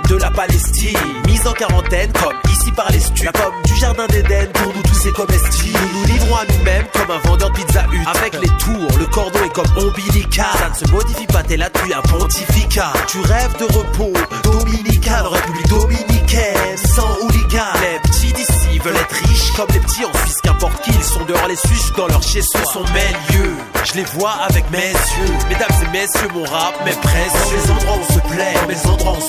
De 0.10 0.16
la 0.18 0.32
Palestine. 0.32 0.98
Mise 1.28 1.46
en 1.46 1.54
quarantaine, 1.54 2.12
comme 2.14 2.34
ici 2.52 2.72
par 2.72 2.92
les 2.92 3.00
stupes. 3.00 3.26
La 3.26 3.32
du 3.66 3.76
jardin 3.76 4.08
d'Éden, 4.08 4.48
pour 4.54 4.74
nous 4.74 4.82
tous 4.82 5.00
c'est 5.04 5.14
comestible. 5.14 5.78
Nous 5.80 6.00
nous 6.00 6.06
livrons 6.06 6.36
à 6.36 6.46
nous-mêmes 6.46 6.86
comme 6.94 7.12
un 7.12 7.28
vendeur 7.28 7.50
de 7.52 7.56
pizza 7.56 7.86
hut. 7.92 8.04
Avec 8.08 8.34
les 8.34 8.50
tours, 8.58 9.00
le 9.00 9.06
cordon 9.06 9.40
est 9.46 9.54
comme 9.54 9.72
ombilical. 9.78 10.46
Ça 10.58 10.70
ne 10.70 10.88
se 10.88 10.92
modifie 10.92 11.28
pas, 11.28 11.44
t'es 11.44 11.58
là 11.58 11.70
depuis 11.70 11.94
un 11.94 12.02
pontificat. 12.02 12.94
Tu 13.08 13.20
rêves 13.22 13.58
de 13.60 13.66
repos, 13.66 14.14
dominical, 14.44 15.28
République 15.28 15.68
dominicaine, 15.68 16.78
sans 16.78 17.18
hooligan. 17.22 17.66
Les 17.82 18.00
petits 18.10 18.34
d'ici 18.34 18.80
veulent 18.84 18.96
être 18.96 19.16
riches 19.28 19.52
comme 19.56 19.68
les 19.74 19.80
petits 19.80 20.06
en 20.06 20.18
Suisse, 20.20 20.38
qu'importe 20.44 20.82
qui, 20.82 20.92
ils 20.92 21.04
sont 21.04 21.26
dehors, 21.26 21.48
les 21.48 21.56
Suisses 21.56 21.92
dans 21.96 22.08
leur 22.08 22.24
chez-soi. 22.24 22.62
Ce 22.66 22.74
sont 22.74 22.86
mes 22.94 23.36
lieux, 23.36 23.56
je 23.84 23.94
les 23.94 24.06
vois 24.18 24.34
avec 24.50 24.70
mes 24.72 24.92
yeux. 24.92 25.34
Mesdames 25.50 25.68
et 25.84 25.92
messieurs, 25.92 26.30
mon 26.34 26.44
rap 26.46 26.74
m'est 26.84 27.00
précieux. 27.00 27.58
Dans 27.58 27.64
les 27.64 27.72
endroits 27.72 27.98
où 27.98 28.02
on 28.02 28.14
se 28.14 28.20
plaît, 28.34 28.54
dans 28.62 28.68
les 28.68 28.88
endroits 28.88 29.14
où 29.14 29.16
on 29.18 29.22
se 29.22 29.29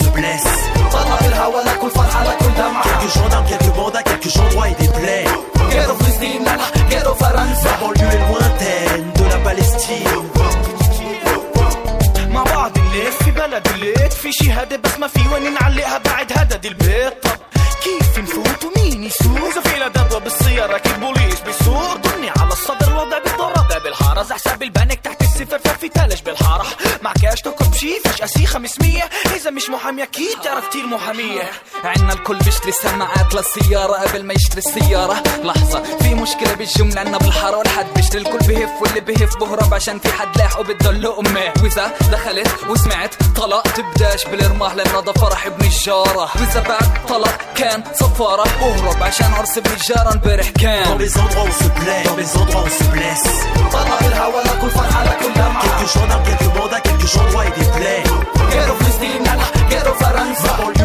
فجأة 28.50 28.50
سي 28.50 28.50
500 28.50 29.04
إذا 29.04 29.19
مش 29.71 29.77
محامي 29.77 30.03
أكيد 30.03 30.41
تعرف 30.45 30.69
كتير 30.69 30.87
محامية. 30.87 31.51
عنا 31.85 32.13
الكل 32.13 32.39
بيشتري 32.39 32.73
سماعات 32.73 33.35
للسيارة 33.35 33.93
قبل 33.93 34.25
ما 34.25 34.35
يشتري 34.35 34.59
السيارة. 34.59 35.23
لحظة 35.43 35.83
في 36.03 36.15
مشكلة 36.15 36.55
بالجملة 36.55 37.01
عنا 37.01 37.19
بالحارة 37.19 37.57
والحد 37.57 37.87
بيشتري 37.97 38.21
الكل 38.21 38.39
بهف 38.39 38.71
واللي 38.83 39.01
بهف 39.01 39.37
بهرب 39.37 39.75
عشان 39.75 39.99
في 39.99 40.13
حد 40.13 40.39
لاحقه 40.39 40.63
بده 40.63 41.19
أمه. 41.19 41.53
وإذا 41.63 41.93
دخلت 42.13 42.49
وسمعت 42.69 43.15
طلاق 43.37 43.63
تبدأش 43.63 44.25
بالرماح 44.27 44.75
لأنه 44.75 45.01
ده 45.01 45.13
فرح 45.13 45.47
ابن 45.47 45.65
الجارة. 45.65 46.31
وإذا 46.41 46.61
بعد 46.69 47.07
طلاق 47.09 47.39
كان 47.55 47.85
صفارة 47.95 48.45
أهرب 48.63 49.03
عشان 49.03 49.35
عرس 49.35 49.59
ابن 49.59 49.71
الجارة 49.73 50.13
امبارح 50.13 50.51
كان. 50.51 50.85
Dans 50.85 51.03
les 51.03 51.19
endroits 51.19 51.49
où 51.49 51.53
se 51.63 51.69
plaît, 51.81 52.03
dans 52.05 52.17
les 52.17 52.37
endroits 52.37 52.65
où 52.65 52.69
se 52.69 52.85
blesse. 52.85 53.31
Quelques 55.63 55.93
gendarmes, 55.95 56.25
quelques 56.25 56.55
mandats, 56.57 56.81
quelques 56.81 57.17
endroits 57.17 57.45
et 57.47 57.53
des 57.59 57.69
plaies. 57.77 58.05
La 58.57 58.67
banlieue 58.67 59.60
quiero 59.71 59.95
zaranza. 60.01 60.80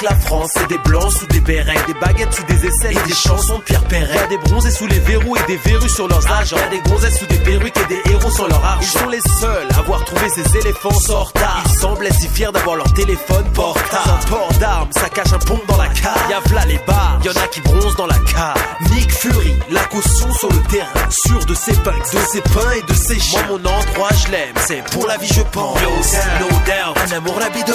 Que 0.00 0.04
la 0.06 0.14
France 0.14 0.50
c'est 0.54 0.66
des 0.68 0.78
blancs 0.78 1.12
sous 1.12 1.26
des 1.26 1.40
bérets, 1.40 1.76
des 1.86 1.94
baguettes 1.94 2.32
sous 2.32 2.44
des 2.44 2.66
aisselles 2.66 2.96
et 2.96 3.08
des 3.08 3.14
chansons 3.14 3.58
de 3.58 3.62
Pierre 3.62 3.84
Perret. 3.84 4.28
Des 4.28 4.38
bronzés 4.38 4.70
sous 4.70 4.86
les 4.86 4.98
verrous 5.00 5.36
et 5.36 5.46
des 5.46 5.56
verrues 5.58 5.88
sur 5.88 6.08
leurs 6.08 6.26
agents. 6.32 6.56
Y 6.56 6.60
a 6.60 6.68
des 6.68 6.80
gonzesses 6.88 7.18
sous 7.18 7.26
des 7.26 7.38
perruques 7.38 7.76
et 7.76 7.86
des 7.86 8.10
héros 8.10 8.30
sans 8.30 8.46
leur 8.48 8.64
argent. 8.64 8.80
Ils 8.80 8.98
sont 8.98 9.08
les 9.08 9.20
seuls 9.40 9.68
à 9.74 9.78
avoir 9.78 10.04
trouvé 10.04 10.28
ces 10.30 10.56
éléphants 10.56 10.98
sans 11.00 11.24
retard. 11.24 11.62
Ils 11.66 11.78
semblaient 11.78 12.12
si 12.12 12.28
fiers 12.28 12.52
d'avoir 12.52 12.76
leur 12.76 12.92
téléphone 12.94 13.44
portable. 13.52 14.10
Un 14.10 14.28
port 14.28 14.48
d'armes, 14.58 14.88
ça 14.92 15.08
cache 15.08 15.32
un 15.32 15.38
pompe 15.38 15.66
dans 15.68 15.76
la 15.76 15.88
cave. 15.88 16.26
Y'a 16.30 16.40
v'là 16.40 16.64
les 16.66 16.80
bars, 16.86 17.18
y'en 17.24 17.32
a 17.32 17.48
qui 17.48 17.60
bronzent 17.60 17.96
dans 17.96 18.06
la 18.06 18.18
cave. 18.32 18.56
Nick 18.92 19.12
Fury, 19.12 19.54
la 19.70 19.84
caution 19.84 20.32
sur 20.32 20.48
le 20.50 20.60
terrain. 20.70 21.10
Sûr 21.26 21.44
de 21.44 21.54
ses 21.54 21.74
punks, 21.74 22.12
de 22.12 22.18
ses 22.32 22.40
pains 22.40 22.72
et 22.76 22.90
de 22.90 22.94
ses 22.94 23.18
chiens. 23.18 23.44
Moi, 23.48 23.58
mon 23.58 23.68
endroit, 23.68 24.10
je 24.24 24.32
l'aime, 24.32 24.54
c'est 24.66 24.82
pour 24.92 25.06
la 25.06 25.16
vie, 25.18 25.28
je 25.28 25.42
pense. 25.42 25.80
No 25.80 26.46
doubt, 26.48 26.70
un 26.96 27.16
amour, 27.16 27.38
la 27.38 27.48
vie 27.50 27.64
de 27.64 27.72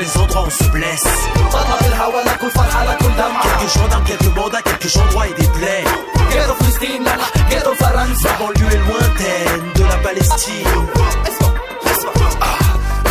les 0.00 0.16
où 0.16 0.26
on 0.36 0.50
se 0.50 0.64
blesse. 0.70 1.08
Quelques 3.42 3.74
gendarmes, 3.74 4.04
quelques 4.04 4.36
mandats, 4.36 4.62
quelques 4.62 4.96
endroits 4.96 5.26
et 5.28 5.34
des 5.40 5.48
plaies. 5.48 5.84
La 8.22 8.32
banlieue 8.38 8.72
est 8.72 8.82
lointaine 8.88 9.64
de 9.74 9.84
la 9.84 9.96
Palestine. 9.96 10.66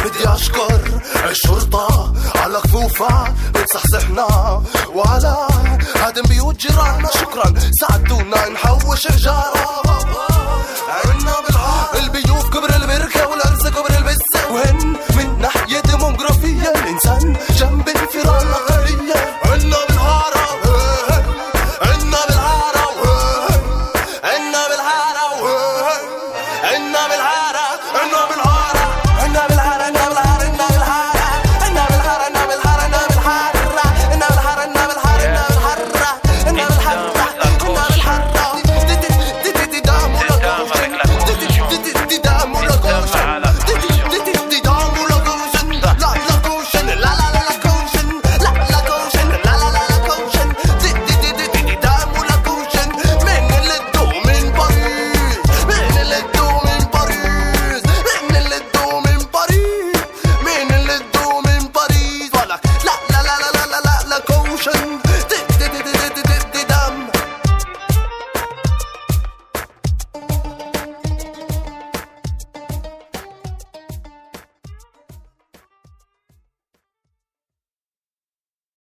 بدي 0.06 0.28
اشكر 0.28 0.82
الشرطة 1.30 2.14
على 2.36 2.62
كفوفها 2.64 3.34
بتصحصحنا 3.54 4.28
وعلى 4.94 5.48
هدم 5.96 6.22
بيوت 6.30 6.56
جيراننا 6.56 7.10
شكرا 7.12 7.54
ساعدونا 7.80 8.50
نحوش 8.50 9.08
حجارة 9.08 9.89